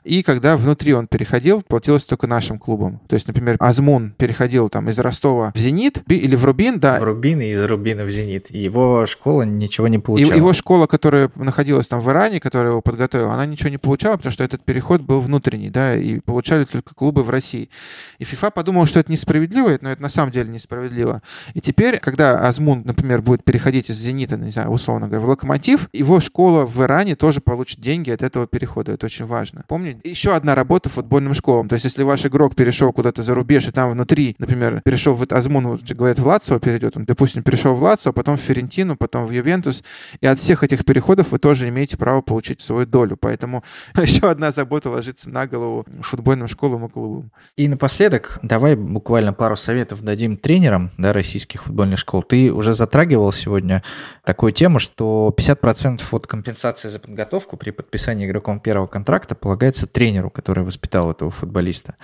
[0.04, 3.00] и когда внутри он переходил, платилось только нашим клубам.
[3.08, 6.98] То есть, например, Азмун переходил там из Ростова в Зенит или в Рубин, да.
[6.98, 8.50] В Рубин и из Рубина в Зенит.
[8.50, 10.34] И его школа ничего не получала.
[10.34, 14.16] И его школа, которая находилась там в Иране, которая его подготовила, она ничего не получала,
[14.16, 17.70] потому что этот переход был внутренний, да, и получали только клубы в России.
[18.18, 21.22] И ФИФА подумал, что это несправедливо, но это на самом деле несправедливо.
[21.54, 25.28] И теперь теперь, когда Азмун, например, будет переходить из «Зенита», не знаю, условно говоря, в
[25.28, 28.92] «Локомотив», его школа в Иране тоже получит деньги от этого перехода.
[28.92, 29.64] Это очень важно.
[29.68, 30.00] Помните?
[30.02, 31.68] Еще одна работа футбольным школам.
[31.68, 35.24] То есть, если ваш игрок перешел куда-то за рубеж, и там внутри, например, перешел в
[35.30, 39.30] Азмун, говорят, в Лацио перейдет, он, допустим, перешел в Лацио, потом в Ферентину, потом в
[39.30, 39.84] Ювентус,
[40.20, 43.16] и от всех этих переходов вы тоже имеете право получить свою долю.
[43.16, 43.62] Поэтому
[43.96, 47.30] еще одна забота ложится на голову футбольным школам и клубам.
[47.56, 52.22] И напоследок, давай буквально пару советов дадим тренерам да, российских футбольных школ.
[52.22, 53.82] Ты уже затрагивал сегодня
[54.24, 60.30] такую тему, что 50% от компенсации за подготовку при подписании игроком первого контракта полагается тренеру,
[60.30, 61.96] который воспитал этого футболиста.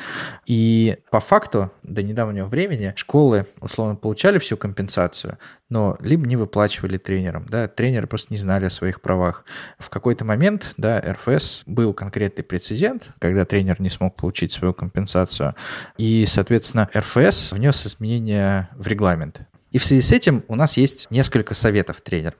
[0.46, 5.38] И по факту до недавнего времени школы условно получали всю компенсацию,
[5.70, 9.44] но либо не выплачивали тренерам, да, тренеры просто не знали о своих правах.
[9.78, 15.54] В какой-то момент, да, РФС был конкретный прецедент, когда тренер не смог получить свою компенсацию,
[15.96, 19.40] и, соответственно, РФС внес изменения в регламент.
[19.74, 22.38] И в связи с этим у нас есть несколько советов тренерам.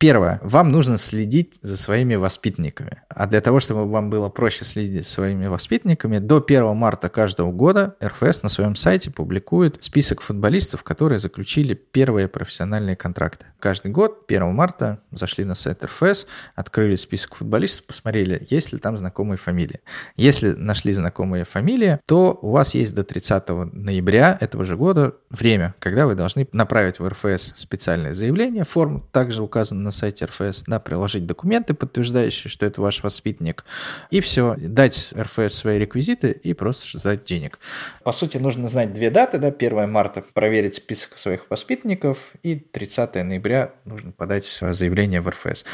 [0.00, 0.38] Первое.
[0.44, 3.02] Вам нужно следить за своими воспитанниками.
[3.08, 7.50] А для того, чтобы вам было проще следить за своими воспитанниками, до 1 марта каждого
[7.50, 13.46] года РФС на своем сайте публикует список футболистов, которые заключили первые профессиональные контракты.
[13.58, 18.96] Каждый год, 1 марта, зашли на сайт РФС, открыли список футболистов, посмотрели, есть ли там
[18.96, 19.80] знакомые фамилии.
[20.16, 25.74] Если нашли знакомые фамилии, то у вас есть до 30 ноября этого же года время,
[25.80, 30.78] когда вы должны направить в РФС специальное заявление, форму также указана на сайте РФС, да,
[30.78, 33.64] приложить документы, подтверждающие, что это ваш воспитанник,
[34.10, 37.58] и все, дать РФС свои реквизиты и просто ждать денег.
[38.04, 43.14] По сути, нужно знать две даты, да, 1 марта проверить список своих воспитанников, и 30
[43.24, 45.64] ноября нужно подать заявление в РФС.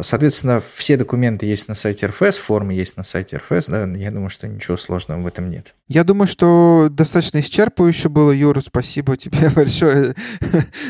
[0.00, 4.28] Соответственно, все документы есть на сайте РФС, формы есть на сайте РФС, да, я думаю,
[4.28, 5.74] что ничего сложного в этом нет.
[5.88, 10.14] Я думаю, что достаточно исчерпывающе было, Юра, спасибо тебе большое,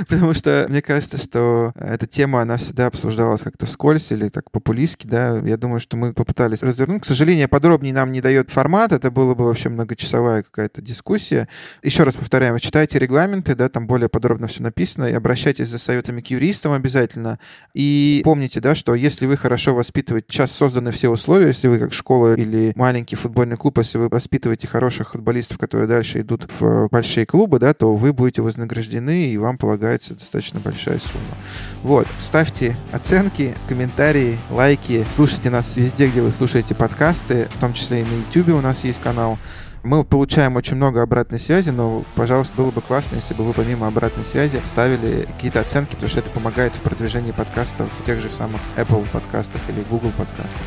[0.09, 4.51] потому что мне кажется, что эта тема, она всегда всегда обсуждалось как-то вскользь или так
[4.51, 5.39] популистски, да.
[5.45, 7.03] Я думаю, что мы попытались развернуть.
[7.03, 8.93] К сожалению, подробнее нам не дает формат.
[8.93, 11.49] Это было бы вообще многочасовая какая-то дискуссия.
[11.83, 16.23] Еще раз повторяем, читайте регламенты, да, там более подробно все написано, и обращайтесь за советами
[16.23, 17.39] к юристам обязательно.
[17.75, 21.93] И помните, да, что если вы хорошо воспитываете, сейчас созданы все условия, если вы как
[21.93, 27.27] школа или маленький футбольный клуб, если вы воспитываете хороших футболистов, которые дальше идут в большие
[27.27, 31.37] клубы, да, то вы будете вознаграждены, и вам полагается достаточно большая сумма.
[31.83, 35.05] Вот, ставьте ставьте оценки, комментарии, лайки.
[35.11, 38.85] Слушайте нас везде, где вы слушаете подкасты, в том числе и на YouTube у нас
[38.85, 39.39] есть канал.
[39.83, 43.89] Мы получаем очень много обратной связи, но, пожалуйста, было бы классно, если бы вы помимо
[43.89, 48.31] обратной связи ставили какие-то оценки, потому что это помогает в продвижении подкастов в тех же
[48.31, 50.63] самых Apple подкастах или Google подкастах.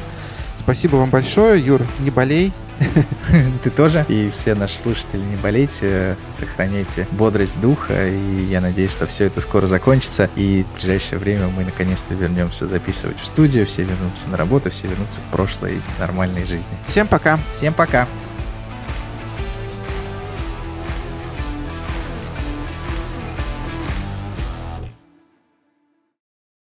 [0.65, 2.51] Спасибо вам большое, Юр, не болей,
[3.63, 4.05] Ты тоже.
[4.07, 8.07] И все наши слушатели, не болейте, сохраняйте бодрость духа.
[8.07, 10.29] И я надеюсь, что все это скоро закончится.
[10.35, 13.65] И в ближайшее время мы наконец-то вернемся записывать в студию.
[13.65, 16.77] Все вернутся на работу, все вернутся к прошлой нормальной жизни.
[16.87, 17.39] Всем пока.
[17.53, 18.07] Всем пока.